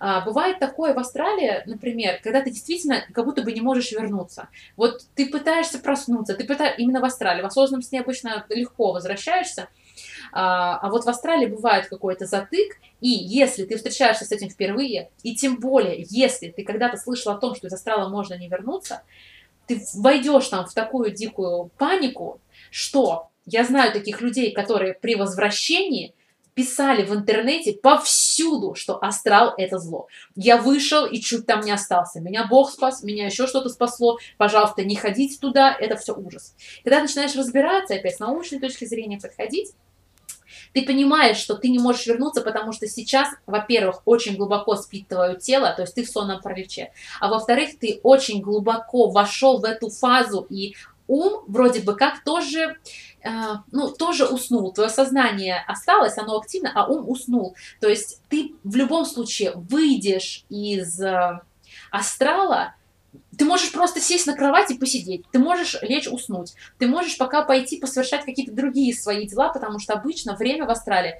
[0.00, 4.48] А, бывает такое в Австралии, например, когда ты действительно как будто бы не можешь вернуться.
[4.76, 9.68] Вот ты пытаешься проснуться, ты пытаешься, именно в Австралии, в осознанном сне обычно легко возвращаешься,
[10.32, 15.10] а, а вот в Австралии бывает какой-то затык, и если ты встречаешься с этим впервые,
[15.22, 19.02] и тем более, если ты когда-то слышал о том, что из астрала можно не вернуться,
[19.66, 26.14] ты войдешь там в такую дикую панику, что я знаю таких людей, которые при возвращении
[26.58, 30.08] писали в интернете повсюду, что астрал это зло.
[30.34, 32.20] Я вышел и чуть там не остался.
[32.20, 34.18] Меня Бог спас, меня еще что-то спасло.
[34.38, 36.56] Пожалуйста, не ходите туда, это все ужас.
[36.82, 39.72] Когда начинаешь разбираться, опять с научной точки зрения подходить,
[40.72, 45.36] ты понимаешь, что ты не можешь вернуться, потому что сейчас, во-первых, очень глубоко спит твое
[45.36, 49.90] тело, то есть ты в сонном параличе, а во-вторых, ты очень глубоко вошел в эту
[49.90, 50.74] фазу, и
[51.08, 52.76] ум вроде бы как тоже,
[53.22, 53.30] э,
[53.72, 54.72] ну, тоже уснул.
[54.72, 57.56] Твое сознание осталось, оно активно, а ум уснул.
[57.80, 61.40] То есть ты в любом случае выйдешь из э,
[61.90, 62.74] астрала,
[63.36, 67.42] ты можешь просто сесть на кровать и посидеть, ты можешь лечь уснуть, ты можешь пока
[67.42, 71.14] пойти посовершать какие-то другие свои дела, потому что обычно время в Австралии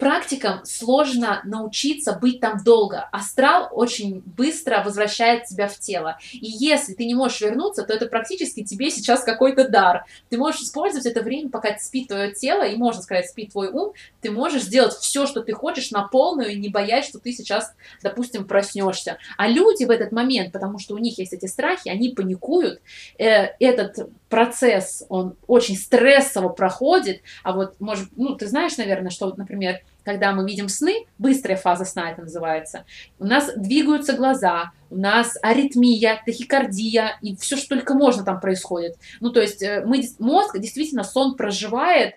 [0.00, 3.08] практикам сложно научиться быть там долго.
[3.12, 6.18] Астрал очень быстро возвращает тебя в тело.
[6.32, 10.06] И если ты не можешь вернуться, то это практически тебе сейчас какой-то дар.
[10.28, 13.92] Ты можешь использовать это время, пока спит твое тело, и можно сказать, спит твой ум.
[14.20, 17.72] Ты можешь сделать все, что ты хочешь на полную, и не боясь, что ты сейчас,
[18.02, 19.18] допустим, проснешься.
[19.36, 22.80] А люди в этот момент, потому что у них есть эти страхи, они паникуют.
[23.18, 27.20] Э, этот процесс, он очень стрессово проходит.
[27.42, 31.84] А вот, может, ну, ты знаешь, наверное, что, например, когда мы видим сны, быстрая фаза
[31.84, 32.84] сна это называется,
[33.18, 38.96] у нас двигаются глаза, у нас аритмия, тахикардия и все, что только можно там происходит.
[39.20, 42.14] Ну, то есть э, мы, мозг действительно сон проживает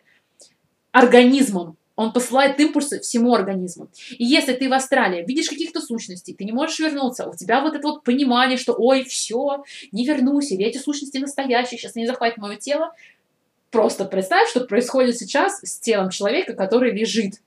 [0.91, 3.89] организмом, он посылает импульсы всему организму.
[4.17, 7.75] И если ты в Австралии видишь каких-то сущностей, ты не можешь вернуться, у тебя вот
[7.75, 12.37] это вот понимание, что ой, все, не вернусь, или эти сущности настоящие, сейчас они захватят
[12.37, 12.93] мое тело,
[13.69, 17.41] просто представь, что происходит сейчас с телом человека, который лежит.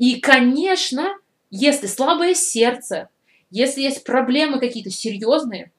[0.00, 1.14] И, конечно,
[1.50, 3.10] если слабое сердце,
[3.50, 5.72] если есть проблемы какие-то серьезные,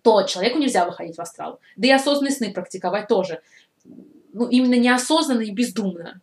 [0.00, 1.60] то человеку нельзя выходить в астрал.
[1.76, 3.42] Да и осознанные сны практиковать тоже.
[4.32, 6.22] Ну, именно неосознанно и бездумно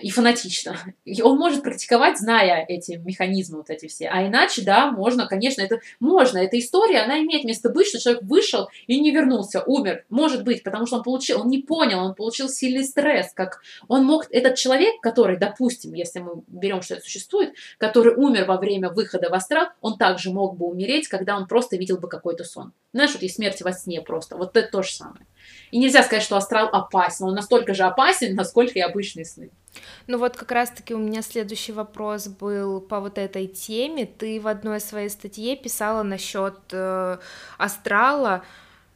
[0.00, 0.76] и фанатично.
[1.04, 4.08] И он может практиковать, зная эти механизмы вот эти все.
[4.08, 6.38] А иначе, да, можно, конечно, это можно.
[6.38, 10.04] Эта история, она имеет место быть, что человек вышел и не вернулся, умер.
[10.08, 14.04] Может быть, потому что он получил, он не понял, он получил сильный стресс, как он
[14.04, 18.88] мог, этот человек, который, допустим, если мы берем, что это существует, который умер во время
[18.90, 22.72] выхода в астрал, он также мог бы умереть, когда он просто видел бы какой-то сон.
[22.92, 24.36] Знаешь, вот есть смерть во сне просто.
[24.36, 25.26] Вот это то же самое.
[25.70, 27.26] И нельзя сказать, что астрал опасен.
[27.26, 29.50] Он настолько же опасен, насколько и обычные сны.
[30.06, 34.06] Ну вот как раз-таки у меня следующий вопрос был по вот этой теме.
[34.06, 37.18] Ты в одной своей статье писала насчет э,
[37.56, 38.44] астрала,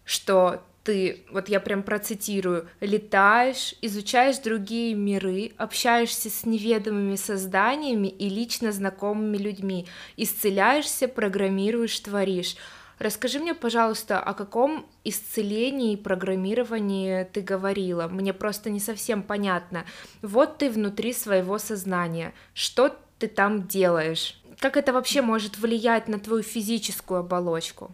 [0.05, 8.29] что ты, вот я прям процитирую, летаешь, изучаешь другие миры, общаешься с неведомыми созданиями и
[8.29, 12.55] лично знакомыми людьми, исцеляешься, программируешь, творишь.
[12.99, 18.09] Расскажи мне, пожалуйста, о каком исцелении и программировании ты говорила.
[18.09, 19.85] Мне просто не совсем понятно.
[20.23, 22.33] Вот ты внутри своего сознания.
[22.55, 24.41] Что ты там делаешь?
[24.59, 27.91] Как это вообще может влиять на твою физическую оболочку?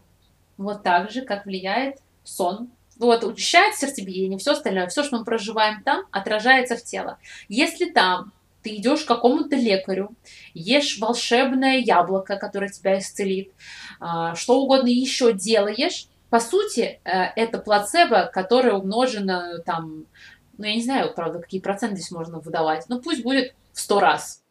[0.57, 2.71] Вот так же, как влияет сон.
[2.99, 7.19] Вот, учащает сердцебиение, все остальное, все, что мы проживаем там, отражается в тело.
[7.49, 8.33] Если там
[8.63, 10.15] ты идешь к какому-то лекарю,
[10.55, 13.53] ешь волшебное яблоко, которое тебя исцелит,
[14.01, 20.07] а, что угодно еще делаешь, по сути, э, это плацебо, которое умножено там,
[20.57, 24.01] ну, я не знаю, правда, какие проценты здесь можно выдавать, но пусть будет в сто
[24.01, 24.43] раз.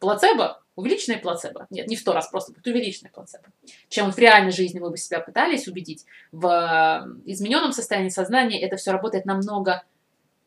[0.00, 1.68] Плацебо, увеличенное плацебо.
[1.70, 3.44] Нет, не в сто раз, просто будет увеличенное плацебо.
[3.88, 6.04] Чем в реальной жизни мы бы себя пытались убедить.
[6.32, 9.84] В э, измененном состоянии сознания это все работает намного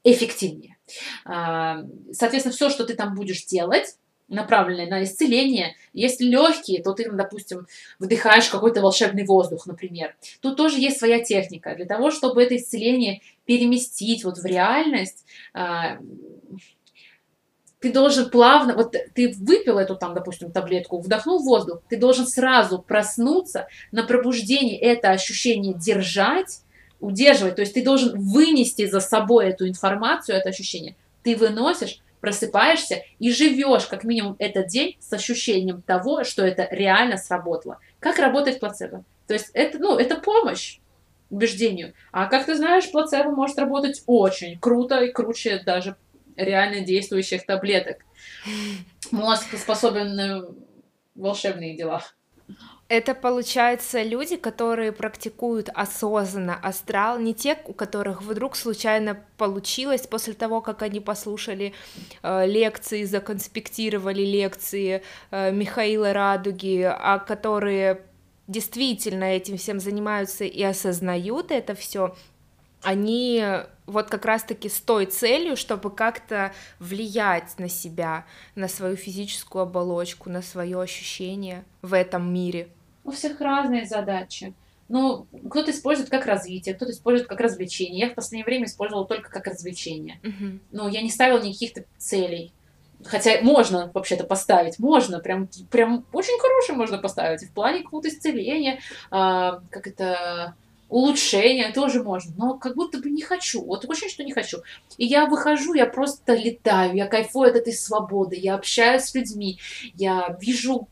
[0.04, 0.78] эффективнее.
[1.26, 3.98] А, соответственно, все, что ты там будешь делать,
[4.28, 5.76] направленное на исцеление.
[5.94, 7.68] Если легкие, то ты, допустим,
[8.00, 10.16] вдыхаешь какой-то волшебный воздух, например.
[10.42, 11.76] Тут тоже есть своя техника.
[11.76, 16.00] Для того, чтобы это исцеление переместить вот в реальность, а,
[17.80, 22.80] ты должен плавно, вот ты выпил эту там, допустим, таблетку, вдохнул воздух, ты должен сразу
[22.82, 26.63] проснуться на пробуждение это ощущение держать,
[27.04, 27.56] удерживать.
[27.56, 30.96] То есть ты должен вынести за собой эту информацию, это ощущение.
[31.22, 37.18] Ты выносишь, просыпаешься и живешь как минимум этот день с ощущением того, что это реально
[37.18, 37.80] сработало.
[38.00, 39.04] Как работает плацебо?
[39.28, 40.80] То есть это, ну, это помощь
[41.30, 41.94] убеждению.
[42.12, 45.98] А как ты знаешь, плацебо может работать очень круто и круче даже
[46.38, 47.98] реально действующих таблеток.
[49.12, 50.56] Мозг способен
[51.16, 52.04] волшебные дела.
[52.96, 60.34] Это, получается, люди, которые практикуют осознанно астрал, не те, у которых вдруг случайно получилось после
[60.34, 61.74] того, как они послушали
[62.22, 65.02] э, лекции, законспектировали лекции
[65.32, 68.02] э, Михаила Радуги, а которые
[68.48, 72.16] действительно этим всем занимаются и осознают это все,
[72.84, 73.44] они
[73.88, 80.30] вот как раз-таки с той целью, чтобы как-то влиять на себя, на свою физическую оболочку,
[80.30, 82.70] на свое ощущение в этом мире.
[83.04, 84.54] У всех разные задачи.
[84.90, 88.08] Ну, кто-то использует как развитие, кто-то использует как развлечение.
[88.08, 90.20] Я в последнее время использовала только как развлечение.
[90.24, 90.60] Uh-huh.
[90.72, 92.54] Ну, я не ставила никаких целей.
[93.06, 97.44] Хотя можно вообще-то поставить, можно, прям, прям очень хороший можно поставить.
[97.44, 98.80] В плане какого-то исцеления,
[99.12, 100.56] а, как это
[100.90, 103.64] улучшения тоже можно, но как будто бы не хочу.
[103.64, 104.60] Вот очень что не хочу.
[104.98, 109.60] И я выхожу, я просто летаю, я кайфую от этой свободы, я общаюсь с людьми,
[109.96, 110.88] я вижу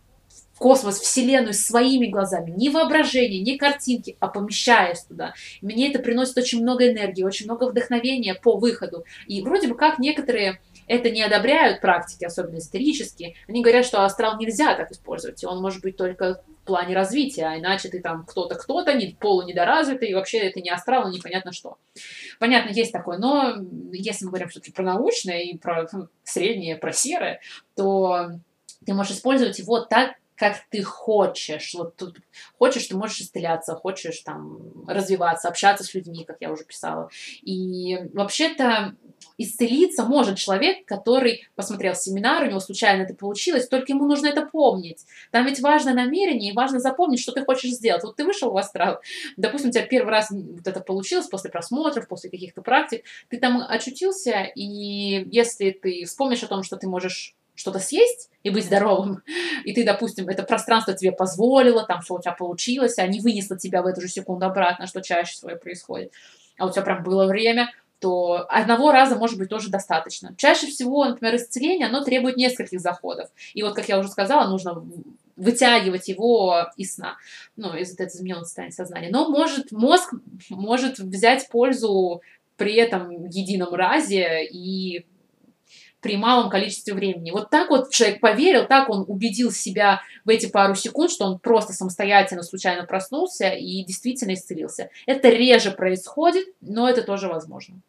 [0.62, 2.52] космос, Вселенную своими глазами.
[2.52, 5.34] Не воображение, не картинки, а помещаясь туда.
[5.64, 9.04] мне это приносит очень много энергии, очень много вдохновения по выходу.
[9.26, 13.34] И вроде бы как некоторые это не одобряют практики, особенно исторические.
[13.48, 17.46] Они говорят, что астрал нельзя так использовать, и он может быть только в плане развития,
[17.46, 21.54] а иначе ты там кто-то, кто-то, не, полунедоразвитый, и вообще это не астрал, и непонятно
[21.54, 21.78] что.
[22.40, 23.56] Понятно, есть такое, но
[23.92, 25.88] если мы говорим все-таки про научное и про
[26.24, 27.40] среднее, про серое,
[27.76, 28.32] то
[28.86, 31.76] ты можешь использовать его так, как ты хочешь.
[31.76, 32.18] Вот тут
[32.58, 34.58] хочешь, ты можешь исцеляться, хочешь там
[34.88, 37.12] развиваться, общаться с людьми, как я уже писала.
[37.44, 38.96] И вообще-то
[39.38, 44.44] исцелиться может человек, который посмотрел семинар, у него случайно это получилось, только ему нужно это
[44.44, 45.06] помнить.
[45.30, 48.04] Там ведь важно намерение и важно запомнить, что ты хочешь сделать.
[48.04, 49.00] Вот ты вышел в астрал,
[49.38, 53.64] допустим, у тебя первый раз вот это получилось после просмотров, после каких-то практик, ты там
[53.70, 59.24] очутился, и если ты вспомнишь о том, что ты можешь что-то съесть и быть здоровым,
[59.64, 63.58] и ты, допустим, это пространство тебе позволило, там, что у тебя получилось, а не вынесло
[63.58, 66.12] тебя в эту же секунду обратно, что чаще всего происходит,
[66.58, 70.34] а у тебя прям было время, то одного раза может быть тоже достаточно.
[70.36, 73.30] Чаще всего, например, исцеление, оно требует нескольких заходов.
[73.54, 74.84] И вот, как я уже сказала, нужно
[75.36, 77.18] вытягивать его из сна,
[77.56, 79.10] ну, из этого измененного состояния сознания.
[79.12, 80.14] Но может, мозг
[80.50, 82.24] может взять пользу
[82.58, 85.06] при этом едином разе и
[86.02, 87.32] при малом количестве времени.
[87.32, 91.40] Вот так вот человек поверил, так он убедил себя в эти пару секунд, что он
[91.40, 94.90] просто самостоятельно случайно проснулся и действительно исцелился.
[95.06, 97.80] Это реже происходит, но это тоже возможно.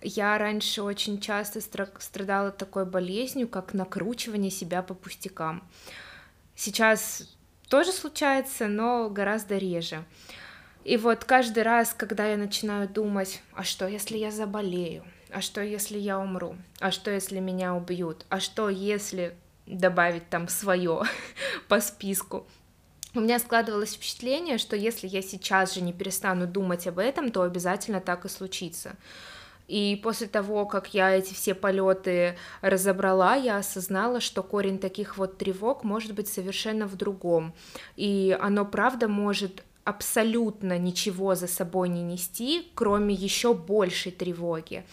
[0.00, 5.68] Я раньше очень часто страдала такой болезнью, как накручивание себя по пустякам.
[6.54, 7.36] Сейчас
[7.68, 10.04] тоже случается, но гораздо реже.
[10.84, 15.04] И вот каждый раз, когда я начинаю думать, а что, если я заболею?
[15.30, 16.56] А что, если я умру?
[16.80, 18.24] А что, если меня убьют?
[18.28, 19.34] А что, если
[19.66, 21.02] добавить там свое
[21.68, 22.46] по списку?
[23.14, 27.42] У меня складывалось впечатление, что если я сейчас же не перестану думать об этом, то
[27.42, 28.96] обязательно так и случится.
[29.66, 35.36] И после того, как я эти все полеты разобрала, я осознала, что корень таких вот
[35.36, 37.52] тревог может быть совершенно в другом.
[37.96, 44.84] И оно, правда, может абсолютно ничего за собой не нести, кроме еще большей тревоги.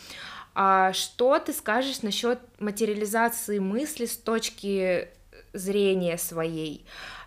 [0.54, 5.10] А что ты скажешь насчет материализации мысли с точки
[5.52, 6.86] зрения своей?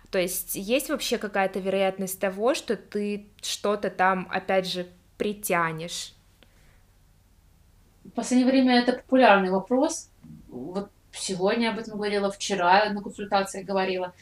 [0.09, 4.87] То есть есть вообще какая-то вероятность того, что ты что-то там, опять же,
[5.19, 6.15] притянешь?
[8.03, 10.09] В последнее время это популярный вопрос.
[10.47, 14.15] Вот сегодня об этом говорила, вчера на консультации говорила.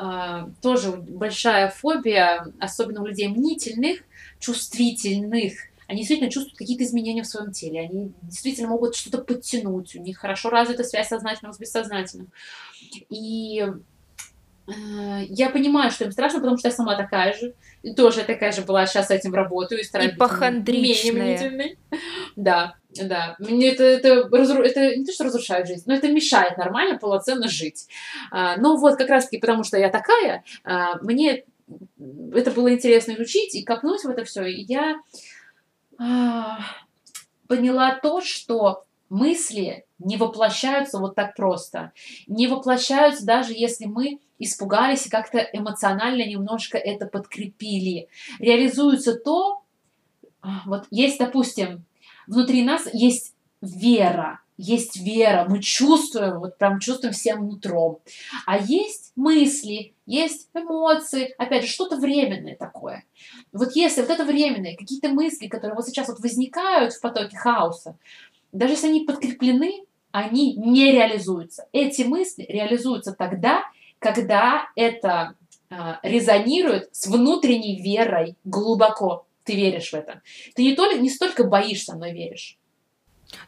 [0.00, 3.98] А, тоже большая фобия, особенно у людей мнительных,
[4.38, 5.54] чувствительных.
[5.88, 7.80] Они действительно чувствуют какие-то изменения в своем теле.
[7.80, 9.96] Они действительно могут что-то подтянуть.
[9.96, 12.30] У них хорошо развита связь сознательного с бессознательным.
[13.10, 13.66] И
[14.68, 17.54] Э, я понимаю, что им страшно, потому что я сама такая же.
[17.82, 20.16] И тоже такая же была, сейчас с этим работаю и стараюсь и
[21.12, 21.78] менее мнительной.
[22.36, 23.36] Да, да.
[23.38, 24.62] Мне это, это, разру...
[24.62, 27.86] это не то, что разрушает жизнь, но это мешает нормально, полноценно жить.
[28.30, 31.44] А, но вот как раз-таки потому, что я такая, а, мне
[32.34, 34.46] это было интересно изучить и копнуть в это все.
[34.46, 34.96] И я
[35.98, 36.58] а,
[37.46, 41.92] поняла то, что мысли не воплощаются вот так просто.
[42.26, 48.08] Не воплощаются даже если мы испугались и как-то эмоционально немножко это подкрепили.
[48.38, 49.62] Реализуется то,
[50.40, 51.84] а, вот есть, допустим,
[52.28, 57.98] внутри нас есть вера, есть вера, мы чувствуем, вот прям чувствуем всем нутром.
[58.44, 63.04] А есть мысли, есть эмоции, опять же, что-то временное такое.
[63.52, 67.96] Вот если вот это временное, какие-то мысли, которые вот сейчас вот возникают в потоке хаоса,
[68.52, 71.66] даже если они подкреплены, они не реализуются.
[71.72, 73.62] Эти мысли реализуются тогда,
[73.98, 75.34] когда это
[75.70, 79.27] э, резонирует с внутренней верой глубоко.
[79.48, 80.20] Ты веришь в это.
[80.54, 82.58] Ты не, только, не столько боишься, но веришь.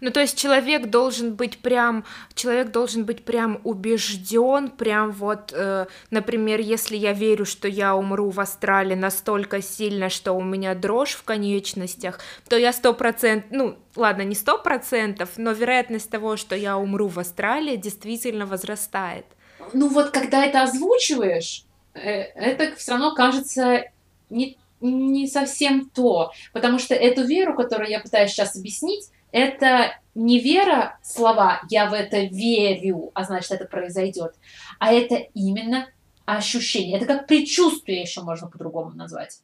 [0.00, 5.86] Ну, то есть человек должен быть прям, человек должен быть прям убежден, прям вот, э,
[6.10, 11.12] например, если я верю, что я умру в Австралии настолько сильно, что у меня дрожь
[11.12, 16.56] в конечностях, то я сто процентов, ну, ладно, не сто процентов, но вероятность того, что
[16.56, 19.26] я умру в Австралии, действительно возрастает.
[19.74, 23.84] Ну вот, когда это озвучиваешь, э, это все равно кажется
[24.30, 30.40] не, не совсем то, потому что эту веру, которую я пытаюсь сейчас объяснить, это не
[30.40, 34.34] вера слова «я в это верю», а значит, это произойдет,
[34.78, 35.86] а это именно
[36.24, 36.96] ощущение.
[36.96, 39.40] Это как предчувствие еще можно по-другому назвать.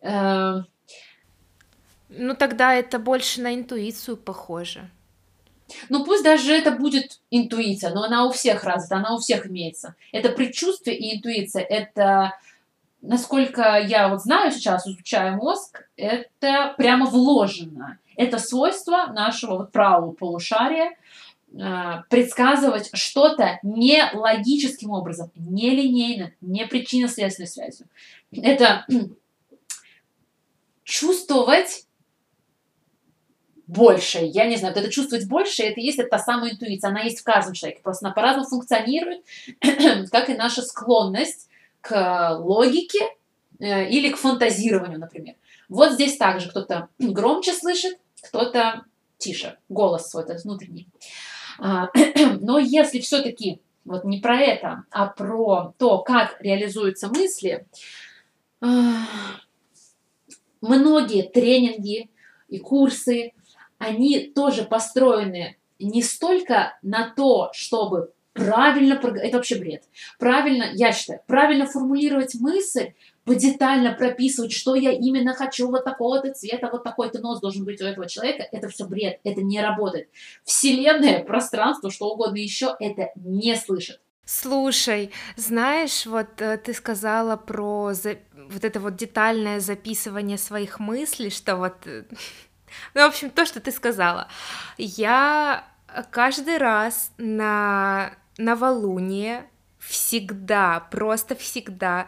[0.00, 0.66] Эм.
[2.08, 4.90] Ну, тогда это больше на интуицию похоже.
[5.88, 9.96] Ну, пусть даже это будет интуиция, но она у всех развита, она у всех имеется.
[10.12, 11.62] Это предчувствие и интуиция.
[11.62, 12.32] Это,
[13.04, 17.98] насколько я вот знаю сейчас, изучая мозг, это прямо вложено.
[18.16, 20.96] Это свойство нашего вот правого полушария
[21.52, 27.86] э, предсказывать что-то не логическим образом, не линейно, не причинно-следственной связью.
[28.32, 28.86] Это
[30.84, 31.86] чувствовать
[33.66, 34.18] больше.
[34.20, 36.90] Я не знаю, вот это чувствовать больше, это есть это та самая интуиция.
[36.90, 37.82] Она есть в каждом человеке.
[37.82, 39.24] Просто она по-разному функционирует,
[40.10, 41.48] как и наша склонность
[41.84, 43.10] к логике
[43.60, 45.34] э, или к фантазированию, например.
[45.68, 48.84] Вот здесь также кто-то громче слышит, кто-то
[49.18, 50.88] тише, голос свой этот внутренний.
[51.58, 51.90] А,
[52.40, 57.66] но если все-таки вот не про это, а про то, как реализуются мысли,
[58.62, 59.04] а,
[60.62, 62.08] многие тренинги
[62.48, 63.32] и курсы,
[63.76, 69.84] они тоже построены не столько на то, чтобы правильно, это вообще бред,
[70.18, 72.92] правильно, я считаю, правильно формулировать мысль,
[73.26, 77.84] детально прописывать, что я именно хочу, вот такого-то цвета, вот такой-то нос должен быть у
[77.86, 80.10] этого человека, это все бред, это не работает.
[80.44, 84.00] Вселенная, пространство, что угодно еще, это не слышит.
[84.26, 88.16] Слушай, знаешь, вот э, ты сказала про за...
[88.32, 92.04] вот это вот детальное записывание своих мыслей, что вот, э,
[92.94, 94.28] ну, в общем, то, что ты сказала.
[94.78, 95.64] Я
[96.10, 99.48] каждый раз на новолуние
[99.78, 102.06] всегда, просто всегда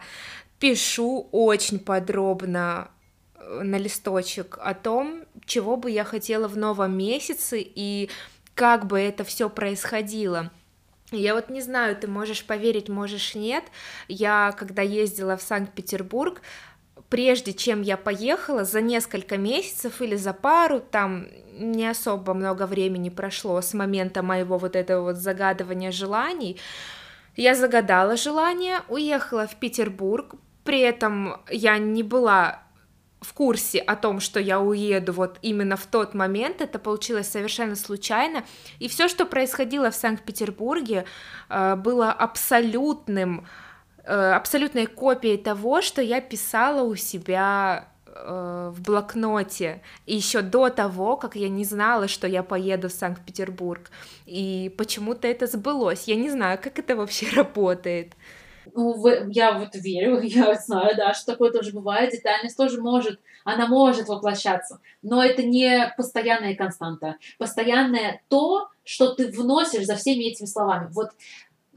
[0.59, 2.89] пишу очень подробно
[3.35, 8.09] э, на листочек о том, чего бы я хотела в новом месяце и
[8.55, 10.51] как бы это все происходило.
[11.11, 13.63] Я вот не знаю, ты можешь поверить, можешь нет.
[14.09, 16.41] Я, когда ездила в Санкт-Петербург,
[17.09, 23.09] прежде чем я поехала, за несколько месяцев или за пару, там не особо много времени
[23.09, 26.59] прошло с момента моего вот этого вот загадывания желаний,
[27.35, 32.63] я загадала желание, уехала в Петербург, при этом я не была
[33.21, 37.75] в курсе о том, что я уеду вот именно в тот момент, это получилось совершенно
[37.75, 38.43] случайно,
[38.79, 41.05] и все, что происходило в Санкт-Петербурге,
[41.49, 43.47] э, было абсолютным,
[44.07, 51.35] абсолютной копией того, что я писала у себя э, в блокноте еще до того, как
[51.35, 53.91] я не знала, что я поеду в Санкт-Петербург,
[54.25, 58.13] и почему-то это сбылось, я не знаю, как это вообще работает.
[58.73, 63.67] Ну, я вот верю, я знаю, да, что такое тоже бывает, детальность тоже может, она
[63.67, 67.15] может воплощаться, но это не постоянная константа.
[67.37, 70.89] Постоянное то, что ты вносишь за всеми этими словами.
[70.91, 71.11] Вот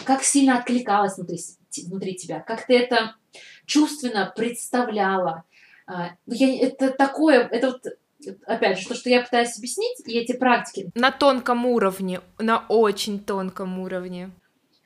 [0.05, 1.39] как сильно откликалось внутри,
[1.79, 3.15] внутри тебя, как ты это
[3.67, 5.45] чувственно представляла.
[5.87, 7.85] А, ну, я, это такое, это вот
[8.47, 10.91] опять же, то, что я пытаюсь объяснить, и эти практики.
[10.95, 14.31] На тонком уровне, на очень тонком уровне.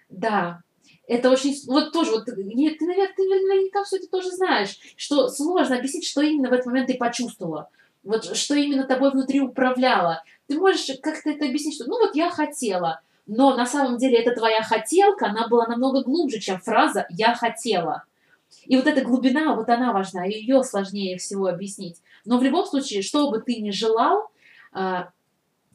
[0.09, 0.63] Да,
[1.07, 5.29] это очень, вот тоже, вот, нет, ты, наверное, ты наверняка все это тоже знаешь, что
[5.29, 7.69] сложно объяснить, что именно в этот момент ты почувствовала,
[8.03, 10.23] вот что именно тобой внутри управляло.
[10.47, 14.35] Ты можешь как-то это объяснить, что, ну вот я хотела, но на самом деле эта
[14.35, 18.05] твоя хотелка, она была намного глубже, чем фраза «я хотела».
[18.67, 22.01] И вот эта глубина, вот она важна, ее сложнее всего объяснить.
[22.25, 24.31] Но в любом случае, что бы ты ни желал,
[24.73, 25.11] а,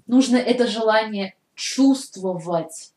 [0.08, 2.94] нужно это желание чувствовать.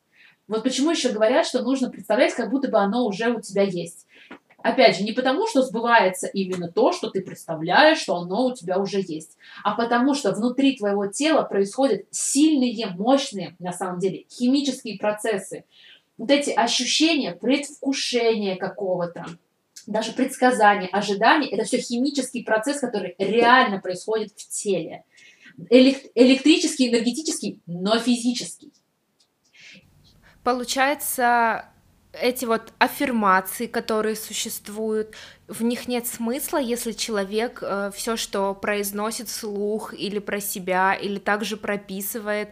[0.47, 4.07] Вот почему еще говорят, что нужно представлять, как будто бы оно уже у тебя есть.
[4.63, 8.79] Опять же, не потому, что сбывается именно то, что ты представляешь, что оно у тебя
[8.79, 14.97] уже есть, а потому что внутри твоего тела происходят сильные, мощные, на самом деле, химические
[14.97, 15.65] процессы.
[16.17, 19.25] Вот эти ощущения, предвкушения какого-то,
[19.85, 25.03] даже предсказания, ожидания, это все химический процесс, который реально происходит в теле.
[25.69, 28.71] Электрический, энергетический, но физический.
[30.45, 31.65] Получается,
[32.13, 35.15] эти вот аффирмации, которые существуют,
[35.47, 41.19] в них нет смысла, если человек э, все, что произносит вслух или про себя, или
[41.19, 42.49] также прописывает.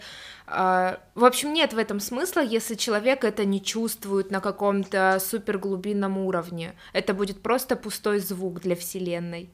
[0.47, 6.17] Э, в общем, нет в этом смысла, если человек это не чувствует на каком-то суперглубинном
[6.17, 6.73] уровне.
[6.93, 9.51] Это будет просто пустой звук для Вселенной.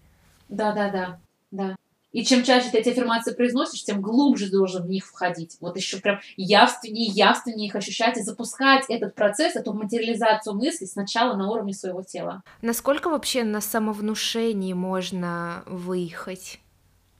[0.48, 1.20] Да, да, да,
[1.52, 1.76] да.
[2.12, 5.58] И чем чаще ты эти аффирмации произносишь, тем глубже должен в них входить.
[5.60, 11.36] Вот еще прям явственнее, явственнее их ощущать и запускать этот процесс, эту материализацию мысли сначала
[11.36, 12.42] на уровне своего тела.
[12.62, 16.60] Насколько вообще на самовнушении можно выехать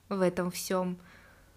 [0.08, 0.98] в этом всем?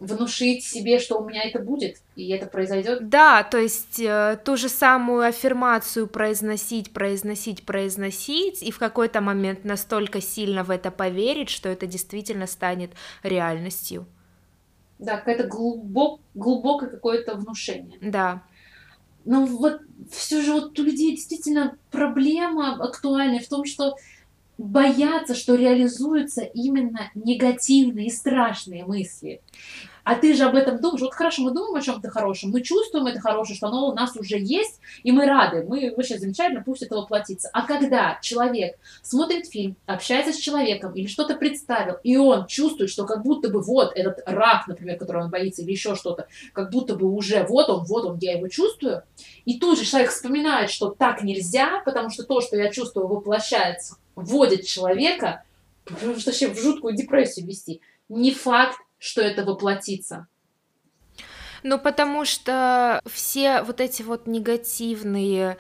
[0.02, 3.07] Внушить себе, что у меня это будет, и это произойдет.
[3.07, 9.64] Да, то есть э, ту же самую аффирмацию произносить, произносить, произносить, и в какой-то момент
[9.64, 12.91] настолько сильно в это поверить, что это действительно станет
[13.22, 14.07] реальностью.
[14.98, 17.99] Да, какое-то глубок, глубокое какое-то внушение.
[18.02, 18.41] Да.
[19.23, 23.95] Но вот все же вот у людей действительно проблема актуальная в том, что
[24.57, 29.41] боятся, что реализуются именно негативные и страшные мысли.
[30.03, 31.02] А ты же об этом думаешь.
[31.02, 34.15] Вот хорошо, мы думаем о чем-то хорошем, мы чувствуем это хорошее, что оно у нас
[34.15, 37.49] уже есть, и мы рады, мы вообще замечательно, пусть это воплотится.
[37.53, 43.06] А когда человек смотрит фильм, общается с человеком или что-то представил, и он чувствует, что
[43.06, 46.95] как будто бы вот этот рак, например, который он боится, или еще что-то, как будто
[46.95, 49.03] бы уже вот он, вот он, я его чувствую,
[49.45, 53.98] и тут же человек вспоминает, что так нельзя, потому что то, что я чувствую, воплощается,
[54.15, 55.44] вводит человека,
[55.86, 57.82] вообще в жуткую депрессию вести.
[58.10, 60.28] Не факт, что это воплотится?
[61.64, 65.57] Ну, потому что все вот эти вот негативные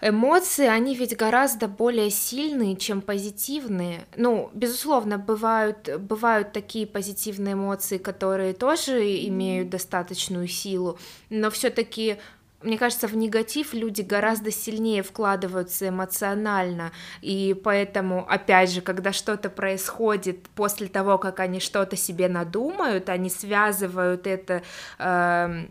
[0.00, 4.06] эмоции, они ведь гораздо более сильные, чем позитивные.
[4.16, 10.98] Ну, безусловно, бывают, бывают такие позитивные эмоции, которые тоже имеют достаточную силу,
[11.30, 12.18] но все-таки
[12.62, 19.50] мне кажется, в негатив люди гораздо сильнее вкладываются эмоционально, и поэтому, опять же, когда что-то
[19.50, 24.62] происходит после того, как они что-то себе надумают, они связывают это
[24.98, 25.66] э,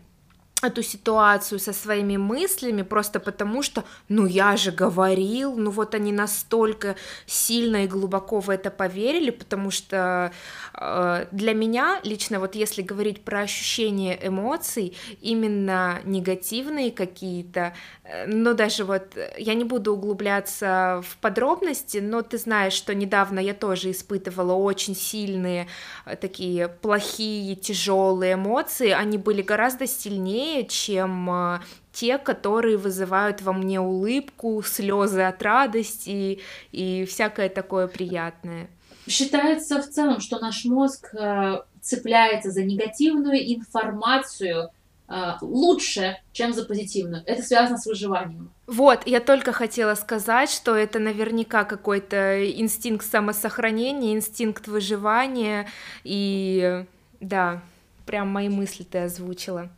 [0.62, 6.12] эту ситуацию со своими мыслями просто потому, что, ну я же говорил, ну вот они
[6.12, 10.32] настолько сильно и глубоко в это поверили, потому что
[10.74, 17.74] э, для меня лично вот если говорить про ощущения эмоций, именно негативные какие-то,
[18.04, 23.40] э, ну даже вот я не буду углубляться в подробности, но ты знаешь, что недавно
[23.40, 25.66] я тоже испытывала очень сильные
[26.06, 31.60] э, такие плохие, тяжелые эмоции, они были гораздо сильнее сильнее, чем э,
[31.92, 36.40] те, которые вызывают во мне улыбку, слезы от радости
[36.72, 38.68] и всякое такое приятное.
[39.08, 44.70] Считается в целом, что наш мозг э, цепляется за негативную информацию
[45.08, 47.22] э, лучше, чем за позитивную.
[47.26, 48.50] Это связано с выживанием.
[48.66, 55.68] Вот, я только хотела сказать, что это наверняка какой-то инстинкт самосохранения, инстинкт выживания,
[56.04, 56.84] и
[57.20, 57.60] да,
[58.06, 59.68] прям мои мысли ты озвучила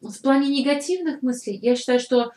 [0.00, 2.32] в плане негативных мыслей, я считаю, что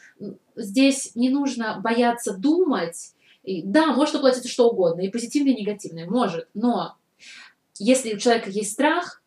[0.56, 3.14] здесь не нужно бояться думать.
[3.44, 6.96] И, да, может оплатиться что угодно, и позитивное, и негативное, может, но
[7.80, 9.22] если у человека есть страх,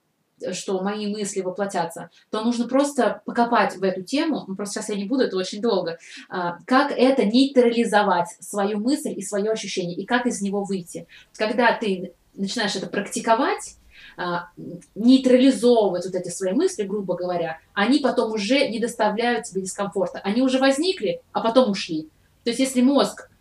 [0.52, 4.97] что мои мысли воплотятся, то нужно просто покопать в эту тему, ну, просто сейчас я
[4.97, 5.98] не буду, это очень долго,
[6.28, 11.06] а, как это нейтрализовать, свою мысль и свое ощущение, и как из него выйти.
[11.36, 13.77] Когда ты начинаешь это практиковать,
[14.95, 20.20] нейтрализовывать вот эти свои мысли, грубо говоря, они потом уже не доставляют тебе дискомфорта.
[20.20, 22.09] Они уже возникли, а потом ушли.
[22.45, 23.34] То есть если мозг а,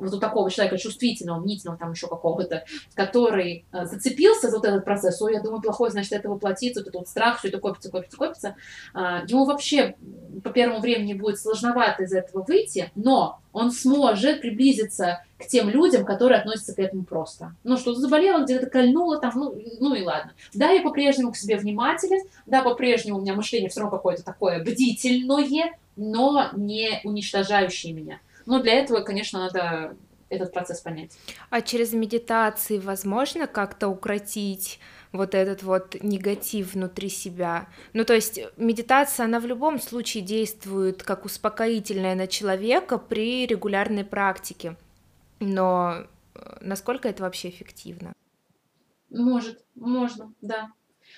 [0.00, 2.64] вот у такого человека чувствительного, мнительного, там еще какого-то,
[2.94, 6.88] который а, зацепился за вот этот процесс, ой, я думаю, плохой, значит, это воплотится, вот
[6.88, 8.56] этот вот страх, все это копится, копится, копится,
[8.94, 9.96] ему вообще
[10.42, 16.04] по первому времени будет сложновато из этого выйти, но он сможет приблизиться к тем людям,
[16.04, 17.54] которые относятся к этому просто.
[17.62, 20.32] Ну, что-то заболело, где-то кольнуло, там, ну, ну и ладно.
[20.52, 24.62] Да, я по-прежнему к себе внимателен, да, по-прежнему у меня мышление все равно какое-то такое
[24.62, 28.18] бдительное, но не уничтожающее меня.
[28.46, 29.96] Но для этого, конечно, надо
[30.28, 31.16] этот процесс понять.
[31.50, 34.80] А через медитации возможно как-то укротить
[35.12, 37.68] вот этот вот негатив внутри себя.
[37.92, 44.04] Ну, то есть медитация, она в любом случае действует как успокоительная на человека при регулярной
[44.04, 44.76] практике.
[45.40, 46.04] но
[46.34, 48.12] э, насколько это вообще эффективно?
[49.10, 50.72] Может, можно, да.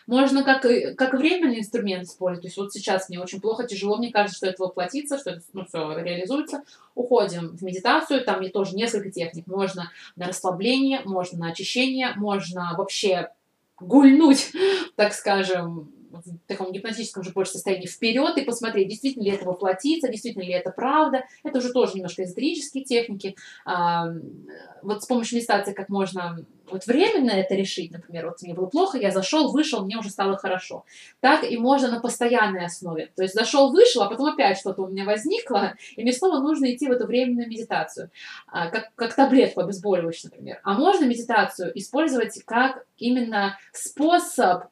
[0.06, 0.62] Можно как,
[0.96, 2.42] как временный инструмент использовать.
[2.42, 5.42] То есть вот сейчас мне очень плохо, тяжело, мне кажется, что это воплотится, что это
[5.52, 6.62] ну, все реализуется.
[6.94, 9.46] Уходим в медитацию, там и тоже несколько техник.
[9.46, 13.30] Можно на расслабление, можно на очищение, можно вообще
[13.80, 14.52] гульнуть,
[14.96, 20.08] так скажем, в таком гипнотическом же больше состоянии вперед и посмотреть, действительно ли это воплотится,
[20.08, 21.24] действительно ли это правда.
[21.42, 23.36] Это уже тоже немножко эзотерические техники.
[23.64, 24.12] А,
[24.82, 28.98] вот с помощью медитации как можно вот временно это решить, например, вот мне было плохо,
[28.98, 30.84] я зашел, вышел, мне уже стало хорошо.
[31.20, 33.10] Так и можно на постоянной основе.
[33.14, 36.72] То есть зашел, вышел, а потом опять что-то у меня возникло, и мне снова нужно
[36.74, 38.10] идти в эту временную медитацию,
[38.48, 40.60] а, как, как таблетку обезболивающую, например.
[40.64, 44.64] А можно медитацию использовать как именно способ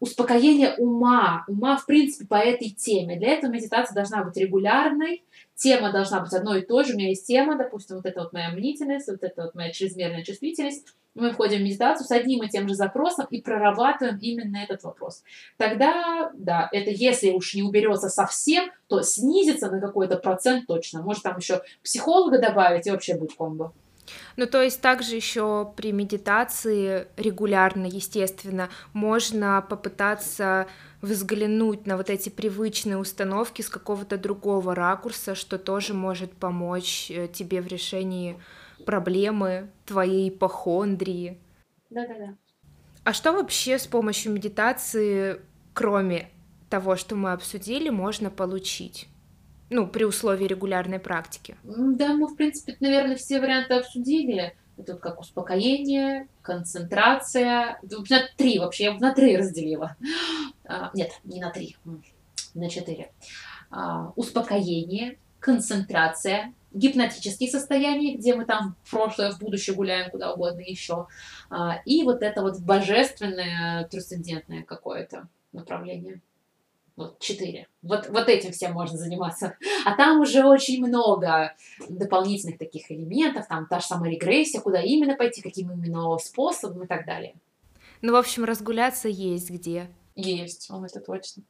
[0.00, 3.18] успокоение ума, ума в принципе по этой теме.
[3.18, 5.24] Для этого медитация должна быть регулярной,
[5.56, 6.94] тема должна быть одной и той же.
[6.94, 10.22] У меня есть тема, допустим, вот это вот моя мнительность, вот это вот моя чрезмерная
[10.22, 10.86] чувствительность.
[11.14, 15.22] Мы входим в медитацию с одним и тем же запросом и прорабатываем именно этот вопрос.
[15.56, 21.02] Тогда, да, это если уж не уберется совсем, то снизится на какой-то процент точно.
[21.02, 23.72] Может там еще психолога добавить и вообще будет комбо.
[24.36, 30.66] Ну, то есть также еще при медитации регулярно, естественно, можно попытаться
[31.00, 37.28] взглянуть на вот эти привычные установки с какого-то другого ракурса, что тоже может помочь э,
[37.28, 38.40] тебе в решении
[38.86, 41.38] проблемы твоей ипохондрии.
[41.90, 42.36] Да-да-да.
[43.04, 45.40] А что вообще с помощью медитации,
[45.74, 46.30] кроме
[46.70, 49.08] того, что мы обсудили, можно получить?
[49.74, 51.56] Ну, при условии регулярной практики.
[51.64, 54.56] Да, мы, в принципе, наверное, все варианты обсудили.
[54.76, 57.80] Это как успокоение, концентрация.
[57.82, 59.96] На три вообще, я на три разделила.
[60.64, 61.76] А, нет, не на три,
[62.54, 63.10] на четыре.
[63.68, 70.60] А, успокоение, концентрация, гипнотические состояния, где мы там в прошлое, в будущее гуляем куда угодно
[70.60, 71.08] еще.
[71.50, 76.20] А, и вот это вот божественное, трансцендентное какое-то направление.
[76.96, 77.66] Вот четыре.
[77.82, 79.56] Вот, вот этим всем можно заниматься.
[79.84, 81.54] А там уже очень много
[81.88, 86.86] дополнительных таких элементов, там та же самая регрессия, куда именно пойти, каким именно способом и
[86.86, 87.34] так далее.
[88.00, 89.90] Ну, в общем, разгуляться есть где.
[90.14, 91.42] Есть, он это точно.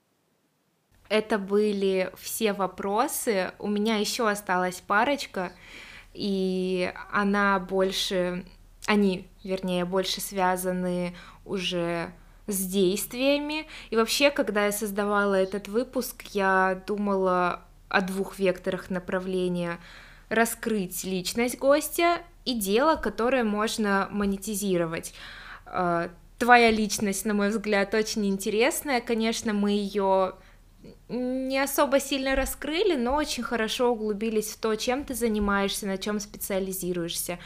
[1.10, 3.52] Это были все вопросы.
[3.58, 5.52] У меня еще осталась парочка,
[6.14, 8.46] и она больше,
[8.86, 11.14] они, вернее, больше связаны
[11.44, 12.10] уже
[12.46, 13.66] с действиями.
[13.90, 19.78] И вообще, когда я создавала этот выпуск, я думала о двух векторах направления.
[20.28, 25.14] Раскрыть личность гостя и дело, которое можно монетизировать.
[25.66, 29.00] А, твоя личность, на мой взгляд, очень интересная.
[29.00, 30.34] Конечно, мы ее
[31.14, 36.20] не особо сильно раскрыли, но очень хорошо углубились в то, чем ты занимаешься, на чем
[36.20, 37.38] специализируешься.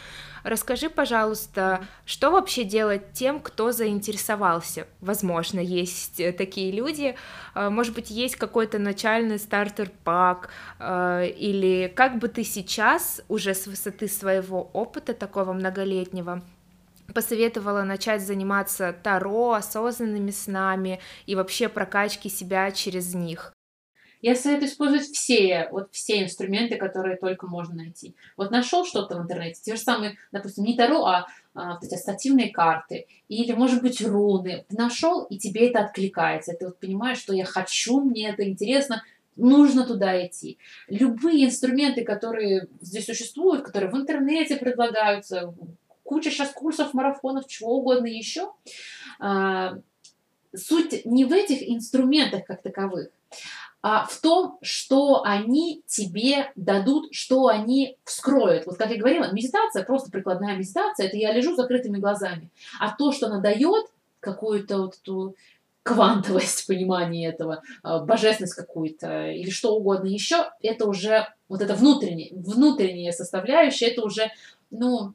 [0.45, 4.87] Расскажи, пожалуйста, что вообще делать тем, кто заинтересовался?
[5.01, 7.17] Возможно, есть э, такие люди,
[7.55, 13.67] э, может быть, есть какой-то начальный стартер-пак, э, или как бы ты сейчас, уже с
[13.67, 16.43] высоты своего опыта такого многолетнего,
[17.13, 23.53] посоветовала начать заниматься таро, осознанными снами и вообще прокачки себя через них.
[24.21, 28.15] Я советую использовать все, вот все инструменты, которые только можно найти.
[28.37, 31.95] Вот нашел что-то в интернете, те же самые, допустим, не Таро, а, а вот эти
[31.95, 34.65] ассоциативные карты, или, может быть, руны.
[34.69, 36.55] Ты нашел, и тебе это откликается.
[36.55, 39.05] Ты вот понимаешь, что я хочу, мне это интересно,
[39.37, 40.59] нужно туда идти.
[40.89, 45.55] Любые инструменты, которые здесь существуют, которые в интернете предлагаются,
[46.03, 48.53] куча сейчас курсов, марафонов, чего угодно еще.
[49.21, 49.79] А,
[50.55, 53.11] суть не в этих инструментах как таковых,
[53.81, 58.67] а в том, что они тебе дадут, что они вскроют.
[58.67, 62.51] Вот как я говорила, медитация, просто прикладная медитация, это я лежу с закрытыми глазами.
[62.81, 63.87] А то, что она дает,
[64.21, 65.37] какую-то вот эту
[65.85, 72.31] квантовость понимания этого, а, божественность какую-то или что угодно еще, это уже вот это внутреннее,
[72.33, 74.31] внутренняя составляющая, это уже,
[74.71, 75.15] ну,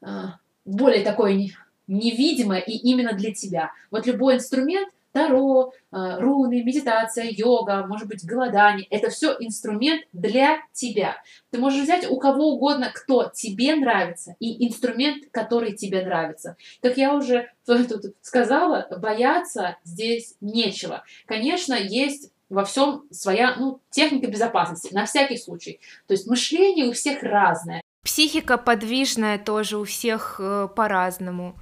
[0.00, 1.50] а, более такое
[1.86, 3.72] невидимое и именно для тебя.
[3.90, 8.84] Вот любой инструмент, Таро, а, руны, медитация, йога, может быть, голодание.
[8.90, 11.18] Это все инструмент для тебя.
[11.52, 16.56] Ты можешь взять у кого угодно, кто тебе нравится, и инструмент, который тебе нравится.
[16.82, 21.04] Как я уже тут сказала, бояться здесь нечего.
[21.26, 25.78] Конечно, есть во всем своя ну, техника безопасности, на всякий случай.
[26.08, 27.80] То есть мышление у всех разное.
[28.02, 31.54] Психика подвижная тоже у всех э, по-разному.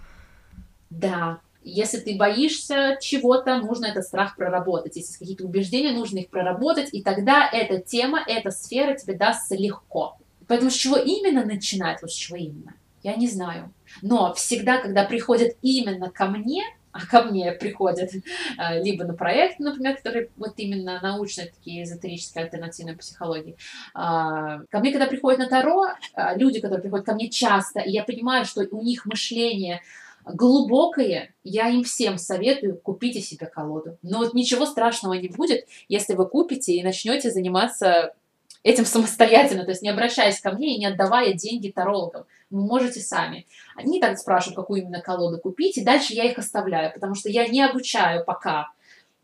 [0.88, 4.96] Да, если ты боишься чего-то, нужно этот страх проработать.
[4.96, 10.18] Если какие-то убеждения, нужно их проработать, и тогда эта тема, эта сфера тебе дастся легко.
[10.48, 13.72] Поэтому с чего именно начинать, вот с чего именно, я не знаю.
[14.02, 16.62] Но всегда, когда приходят именно ко мне,
[16.92, 22.44] а ко мне приходят э, либо на проект, например, который вот именно научные такие эзотерические
[22.44, 23.56] альтернативные психологии.
[23.94, 27.90] А, ко мне, когда приходят на Таро, э, люди, которые приходят ко мне часто, и
[27.90, 29.80] я понимаю, что у них мышление
[30.24, 33.98] глубокое, я им всем советую, купите себе колоду.
[34.02, 38.14] Но вот ничего страшного не будет, если вы купите и начнете заниматься
[38.62, 42.24] этим самостоятельно, то есть не обращаясь ко мне и не отдавая деньги тарологам.
[42.50, 43.46] Вы можете сами.
[43.76, 47.48] Они так спрашивают, какую именно колоду купить, и дальше я их оставляю, потому что я
[47.48, 48.70] не обучаю пока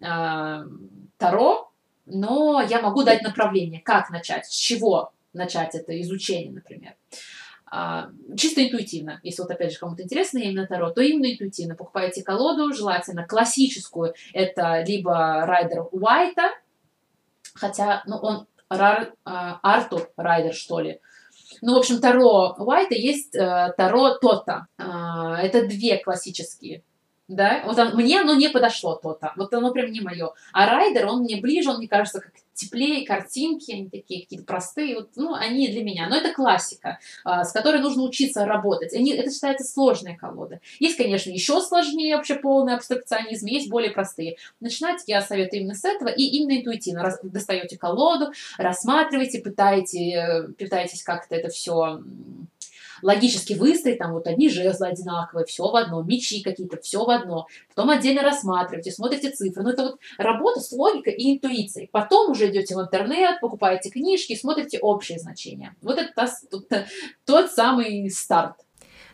[0.01, 0.65] э,
[1.19, 1.71] Таро,
[2.07, 6.95] но я могу дать направление, как начать, с чего начать это изучение, например.
[7.71, 9.21] А, чисто интуитивно.
[9.23, 11.75] Если вот опять же кому-то интересно именно Таро, то именно интуитивно.
[11.75, 14.15] Покупаете колоду, желательно классическую.
[14.33, 16.51] Это либо Райдер Уайта,
[17.55, 21.01] хотя, ну, он Рар, а, Артур Райдер, что ли.
[21.63, 24.67] Ну, в общем, Таро Уайта есть э, Таро Тота.
[24.77, 26.83] А, это две классические
[27.29, 30.33] да, вот он, мне оно не подошло то-то, вот оно прям не мое.
[30.53, 34.97] А Райдер, он мне ближе, он мне кажется как теплее, картинки, они такие какие-то простые,
[34.97, 36.09] вот, ну, они для меня.
[36.09, 38.93] Но это классика, а, с которой нужно учиться работать.
[38.95, 40.61] Они, это считается сложная колода.
[40.81, 44.39] Есть, конечно, еще сложнее, вообще полный абстракционизм, есть более простые.
[44.59, 47.03] Начинать я советую именно с этого и именно интуитивно.
[47.03, 52.01] Раз, достаете колоду, рассматриваете, пытаете, э, пытаетесь как-то это все
[53.03, 57.47] логически выстроить, там вот одни жезлы одинаковые, все в одно, мечи какие-то, все в одно.
[57.75, 59.63] Потом отдельно рассматриваете, смотрите цифры.
[59.63, 61.89] Ну, это вот работа с логикой и интуицией.
[61.93, 65.75] Потом уже идете в интернет, покупаете книжки, смотрите общие значения.
[65.83, 66.13] Вот это
[66.51, 66.69] тот,
[67.25, 68.57] тот самый старт.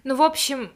[0.04, 0.70] Ну, в общем,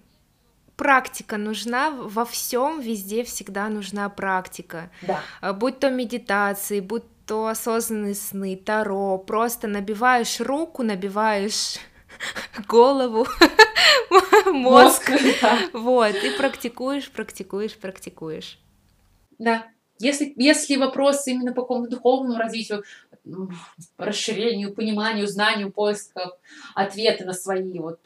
[0.77, 4.91] практика нужна во всем, везде всегда нужна практика.
[5.03, 5.21] Да.
[5.41, 11.77] А, будь то медитации, будь то осознанные сны, таро, просто набиваешь руку, набиваешь
[12.67, 13.27] голову,
[14.47, 15.11] мозг.
[15.73, 18.59] Вот, и практикуешь, практикуешь, практикуешь.
[19.39, 19.67] Да.
[20.01, 22.85] Если, если вопрос именно по какому-то духовному развитию,
[23.97, 26.33] расширению, пониманию, знанию, поисков
[26.75, 27.99] ответа на свои вот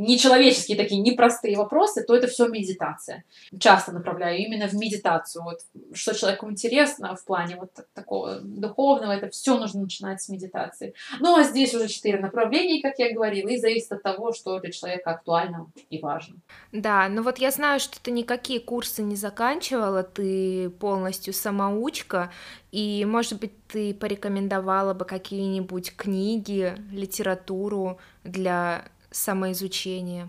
[0.00, 3.24] нечеловеческие такие непростые вопросы, то это все медитация.
[3.58, 5.44] Часто направляю именно в медитацию.
[5.44, 5.60] Вот,
[5.92, 10.94] что человеку интересно в плане вот такого духовного, это все нужно начинать с медитации.
[11.20, 14.72] Ну, а здесь уже четыре направления, как я говорила, и зависит от того, что для
[14.72, 16.36] человека актуально и важно.
[16.72, 22.30] Да, ну вот я знаю, что ты никакие курсы не заканчивала, ты полностью самоучка,
[22.72, 30.28] и, может быть, ты порекомендовала бы какие-нибудь книги, литературу для самоизучение?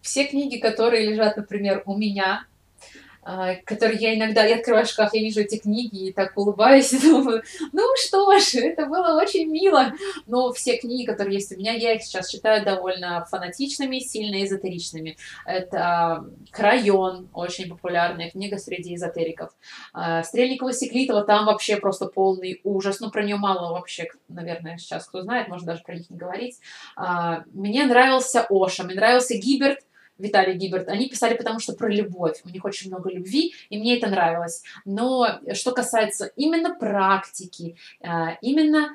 [0.00, 2.46] Все книги, которые лежат, например, у меня,
[3.64, 7.42] которые я иногда, я открываю шкаф, я вижу эти книги и так улыбаюсь и думаю,
[7.72, 9.92] ну что ж, это было очень мило.
[10.26, 15.16] Но все книги, которые есть у меня, я их сейчас считаю довольно фанатичными, сильно эзотеричными.
[15.44, 19.50] Это Крайон, очень популярная книга среди эзотериков.
[19.92, 23.00] А, Стрельникова Секлитова, там вообще просто полный ужас.
[23.00, 26.58] Ну, про нее мало вообще, наверное, сейчас кто знает, можно даже про них не говорить.
[26.96, 29.80] А, мне нравился Оша, мне нравился Гиберт,
[30.18, 32.40] Виталий Гиберт, они писали потому что про любовь.
[32.44, 34.62] У них очень много любви, и мне это нравилось.
[34.84, 38.90] Но что касается именно практики, э, именно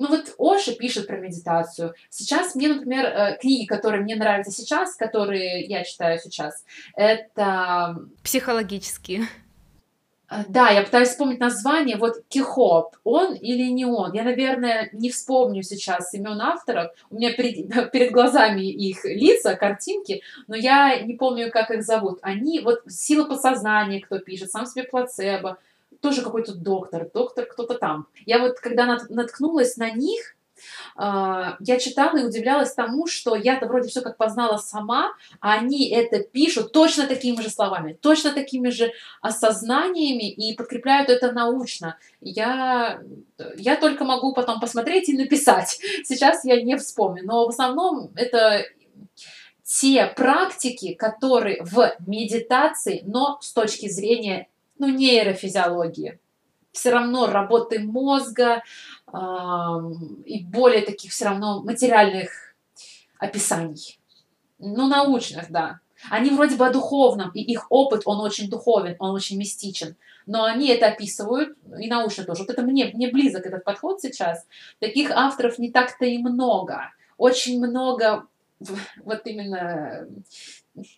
[0.00, 1.94] ну вот Оша пишет про медитацию.
[2.08, 6.64] Сейчас мне, например, э, книги, которые мне нравятся сейчас, которые я читаю сейчас,
[6.96, 7.96] это...
[8.24, 9.28] Психологические.
[10.30, 11.96] А, да, я пытаюсь вспомнить название.
[11.96, 14.12] Вот Кихоп, он или не он?
[14.12, 16.92] Я, наверное, не вспомню сейчас имен авторов.
[17.10, 22.20] У меня перед, перед глазами их лица, картинки, но я не помню, как их зовут.
[22.22, 25.58] Они, вот «Сила подсознания», кто пишет, «Сам себе плацебо»,
[26.00, 28.06] тоже какой-то доктор, доктор кто-то там.
[28.24, 30.36] Я вот, когда наткнулась на них,
[30.96, 36.20] я читала и удивлялась тому, что я-то вроде все как познала сама, а они это
[36.20, 41.98] пишут точно такими же словами, точно такими же осознаниями и подкрепляют это научно.
[42.20, 43.00] Я,
[43.56, 45.78] я только могу потом посмотреть и написать.
[46.04, 48.64] Сейчас я не вспомню, но в основном это
[49.62, 56.18] те практики, которые в медитации, но с точки зрения ну, нейрофизиологии
[56.72, 58.62] все равно работы мозга
[59.12, 59.18] э,
[60.24, 62.54] и более таких все равно материальных
[63.18, 63.98] описаний.
[64.58, 65.80] Ну, научных, да.
[66.08, 69.96] Они вроде бы о духовном, и их опыт, он очень духовен, он очень мистичен.
[70.26, 72.42] Но они это описывают, и научно тоже.
[72.42, 74.46] Вот это мне, мне близок этот подход сейчас.
[74.78, 76.92] Таких авторов не так-то и много.
[77.18, 78.26] Очень много
[79.04, 80.06] вот именно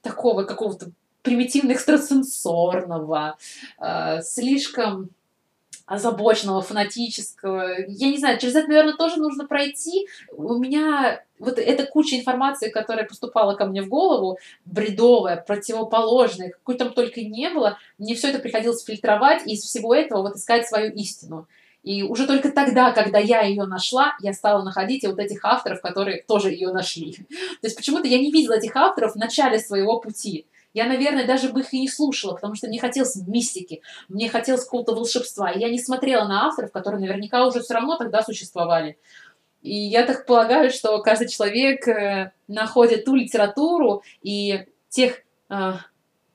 [0.03, 0.91] такого какого-то
[1.23, 3.37] примитивно экстрасенсорного,
[3.79, 5.11] э, слишком
[5.87, 7.81] озабоченного, фанатического.
[7.89, 10.07] Я не знаю, через это, наверное, тоже нужно пройти.
[10.33, 16.77] У меня вот эта куча информации, которая поступала ко мне в голову, бредовая, противоположная, какой
[16.77, 20.67] там только не было, мне все это приходилось фильтровать и из всего этого вот искать
[20.67, 21.47] свою истину.
[21.83, 25.81] И уже только тогда, когда я ее нашла, я стала находить и вот этих авторов,
[25.81, 27.13] которые тоже ее нашли.
[27.13, 30.47] То есть почему-то я не видела этих авторов в начале своего пути.
[30.75, 34.65] Я, наверное, даже бы их и не слушала, потому что мне хотелось мистики, мне хотелось
[34.65, 35.51] какого-то волшебства.
[35.51, 38.99] И я не смотрела на авторов, которые наверняка уже все равно тогда существовали.
[39.61, 45.73] И я так полагаю, что каждый человек э, находит ту литературу и тех э,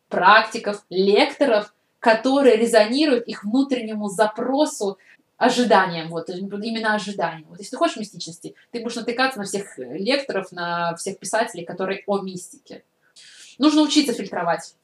[0.08, 4.98] практиков, лекторов, которые резонируют их внутреннему запросу,
[5.38, 7.48] ожиданиям, вот, именно ожиданиям.
[7.50, 12.04] Вот если ты хочешь мистичности, ты будешь натыкаться на всех лекторов, на всех писателей, которые
[12.08, 12.84] о мистике.
[13.58, 14.76] Нужно учиться фильтровать.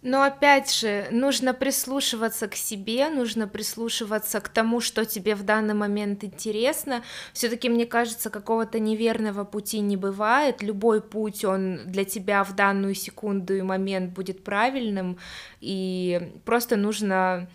[0.00, 5.74] Но опять же, нужно прислушиваться к себе, нужно прислушиваться к тому, что тебе в данный
[5.74, 7.02] момент интересно.
[7.32, 10.62] Все-таки, мне кажется, какого-то неверного пути не бывает.
[10.62, 15.18] Любой путь, он для тебя в данную секунду и момент будет правильным.
[15.60, 17.48] И просто нужно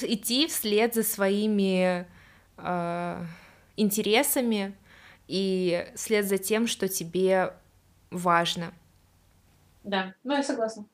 [0.00, 2.06] идти вслед за своими
[2.56, 3.24] э,
[3.76, 4.74] интересами
[5.28, 7.52] и вслед за тем, что тебе
[8.10, 8.72] важно.
[9.86, 10.84] Да, ну я согласна.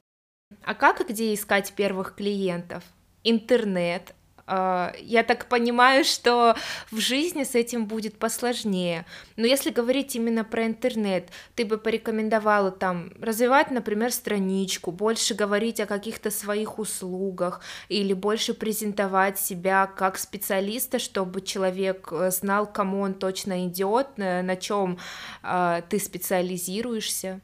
[0.63, 2.85] А как и где искать первых клиентов?
[3.25, 4.15] Интернет,
[4.47, 6.55] а, я так понимаю, что
[6.91, 9.07] в жизни с этим будет посложнее.
[9.37, 15.81] Но если говорить именно про интернет, ты бы порекомендовала там развивать, например, страничку, больше говорить
[15.81, 23.01] о каких-то своих услугах или больше презентовать себя как специалиста, чтобы человек э, знал, кому
[23.01, 24.99] он точно идет, на чем
[25.43, 27.41] а, ты специализируешься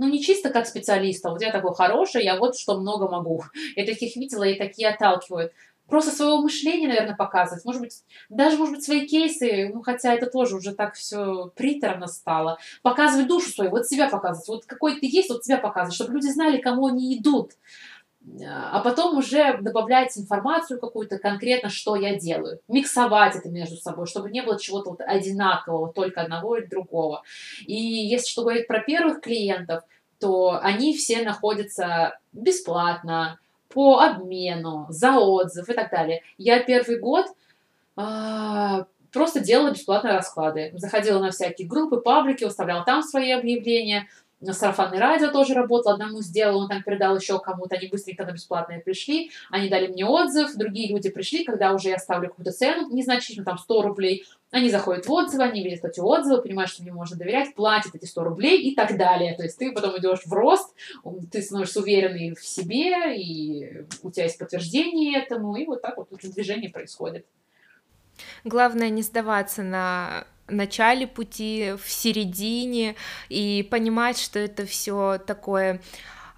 [0.00, 3.44] ну, не чисто как специалиста, вот я такой хороший, я вот что много могу.
[3.76, 5.52] Я таких видела, и такие отталкивают.
[5.88, 7.64] Просто своего мышления, наверное, показывать.
[7.66, 12.06] Может быть, даже, может быть, свои кейсы, ну, хотя это тоже уже так все приторно
[12.06, 12.58] стало.
[12.80, 14.48] Показывать душу свою, вот себя показывать.
[14.48, 17.52] Вот какой ты есть, вот себя показывать, чтобы люди знали, кому они идут
[18.46, 22.60] а потом уже добавлять информацию какую-то конкретно, что я делаю.
[22.68, 27.22] Миксовать это между собой, чтобы не было чего-то вот одинакового, только одного или другого.
[27.66, 29.82] И если что говорить про первых клиентов,
[30.18, 33.38] то они все находятся бесплатно,
[33.68, 36.22] по обмену, за отзыв и так далее.
[36.38, 37.26] Я первый год
[37.96, 40.72] а, просто делала бесплатные расклады.
[40.74, 44.08] Заходила на всякие группы, паблики, выставляла там свои объявления–
[44.42, 48.80] сарафанное радио тоже работал, одному сделал, он там передал еще кому-то, они быстренько на бесплатное
[48.80, 53.44] пришли, они дали мне отзыв, другие люди пришли, когда уже я ставлю какую-то цену незначительную,
[53.44, 57.16] там 100 рублей, они заходят в отзывы, они видят эти отзывы, понимают, что мне можно
[57.16, 59.36] доверять, платят эти 100 рублей и так далее.
[59.36, 60.74] То есть ты потом идешь в рост,
[61.30, 66.08] ты становишься уверенный в себе, и у тебя есть подтверждение этому, и вот так вот
[66.10, 67.26] движение происходит.
[68.44, 72.96] Главное не сдаваться на начале пути, в середине,
[73.28, 75.80] и понимать, что это все такое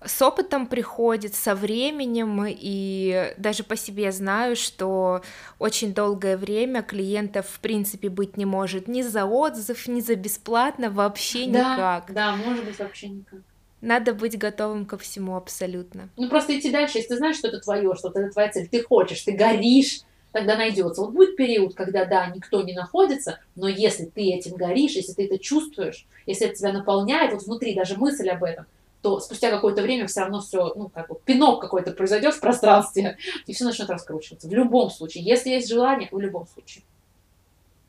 [0.05, 5.23] с опытом приходит, со временем, и даже по себе знаю, что
[5.59, 10.91] очень долгое время клиентов в принципе быть не может ни за отзыв, ни за бесплатно,
[10.91, 12.13] вообще да, никак.
[12.13, 13.41] Да, может быть вообще никак.
[13.81, 16.09] Надо быть готовым ко всему абсолютно.
[16.17, 18.83] Ну просто идти дальше, если ты знаешь, что это твое, что это твоя цель, ты
[18.83, 20.03] хочешь, ты горишь,
[20.33, 21.03] тогда найдется.
[21.03, 25.27] Вот будет период, когда, да, никто не находится, но если ты этим горишь, если ты
[25.27, 28.67] это чувствуешь, если это тебя наполняет, вот внутри даже мысль об этом,
[29.03, 33.19] то спустя какое-то время все равно все, ну, как бы пинок какой-то произойдет в пространстве,
[33.47, 34.49] и все начнет раскручиваться.
[34.49, 36.85] В любом случае, если есть желание, в любом случае.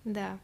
[0.03, 0.37] Да.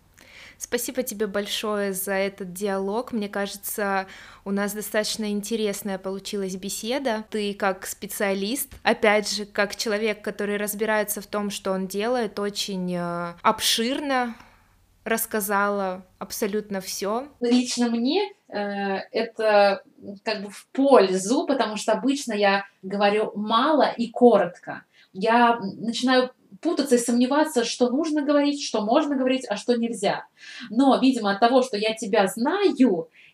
[0.59, 3.13] Спасибо тебе большое за этот диалог.
[3.13, 4.07] Мне кажется,
[4.43, 7.23] у нас достаточно интересная получилась беседа.
[7.29, 12.93] Ты как специалист, опять же, как человек, который разбирается в том, что он делает, очень
[12.93, 14.35] э, обширно
[15.05, 17.29] рассказала абсолютно все.
[17.39, 18.57] Лично мне э,
[19.13, 19.81] это
[20.25, 24.83] как бы в пользу, потому что обычно я говорю мало и коротко.
[25.13, 26.31] Я начинаю
[26.61, 30.25] путаться и сомневаться, что нужно говорить, что можно говорить, а что нельзя.
[30.69, 32.75] Но, видимо, от того, что я тебя знаю,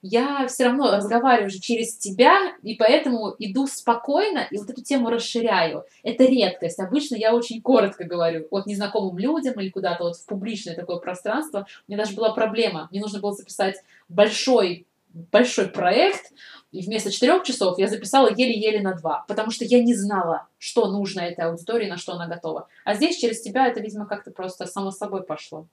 [0.01, 5.09] я все равно разговариваю же через тебя, и поэтому иду спокойно и вот эту тему
[5.09, 5.83] расширяю.
[6.03, 6.79] Это редкость.
[6.79, 11.65] Обычно я очень коротко говорю вот незнакомым людям или куда-то вот в публичное такое пространство.
[11.87, 12.87] У меня даже была проблема.
[12.91, 13.77] Мне нужно было записать
[14.07, 14.85] большой
[15.31, 16.33] большой проект,
[16.75, 20.91] и вместо четырех часов я записала еле-еле на два, потому что я не знала, что
[20.91, 22.67] нужно этой аудитории, на что она готова.
[22.83, 25.67] А здесь через тебя это, видимо, как-то просто само собой пошло.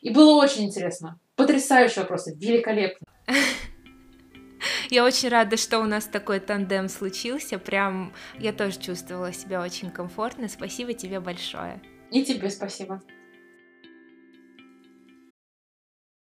[0.00, 1.18] И было очень интересно.
[1.36, 3.06] Потрясающие вопросы, великолепно.
[4.90, 7.58] Я очень рада, что у нас такой тандем случился.
[7.58, 10.48] Прям я тоже чувствовала себя очень комфортно.
[10.48, 11.82] Спасибо тебе большое.
[12.10, 13.02] И тебе спасибо.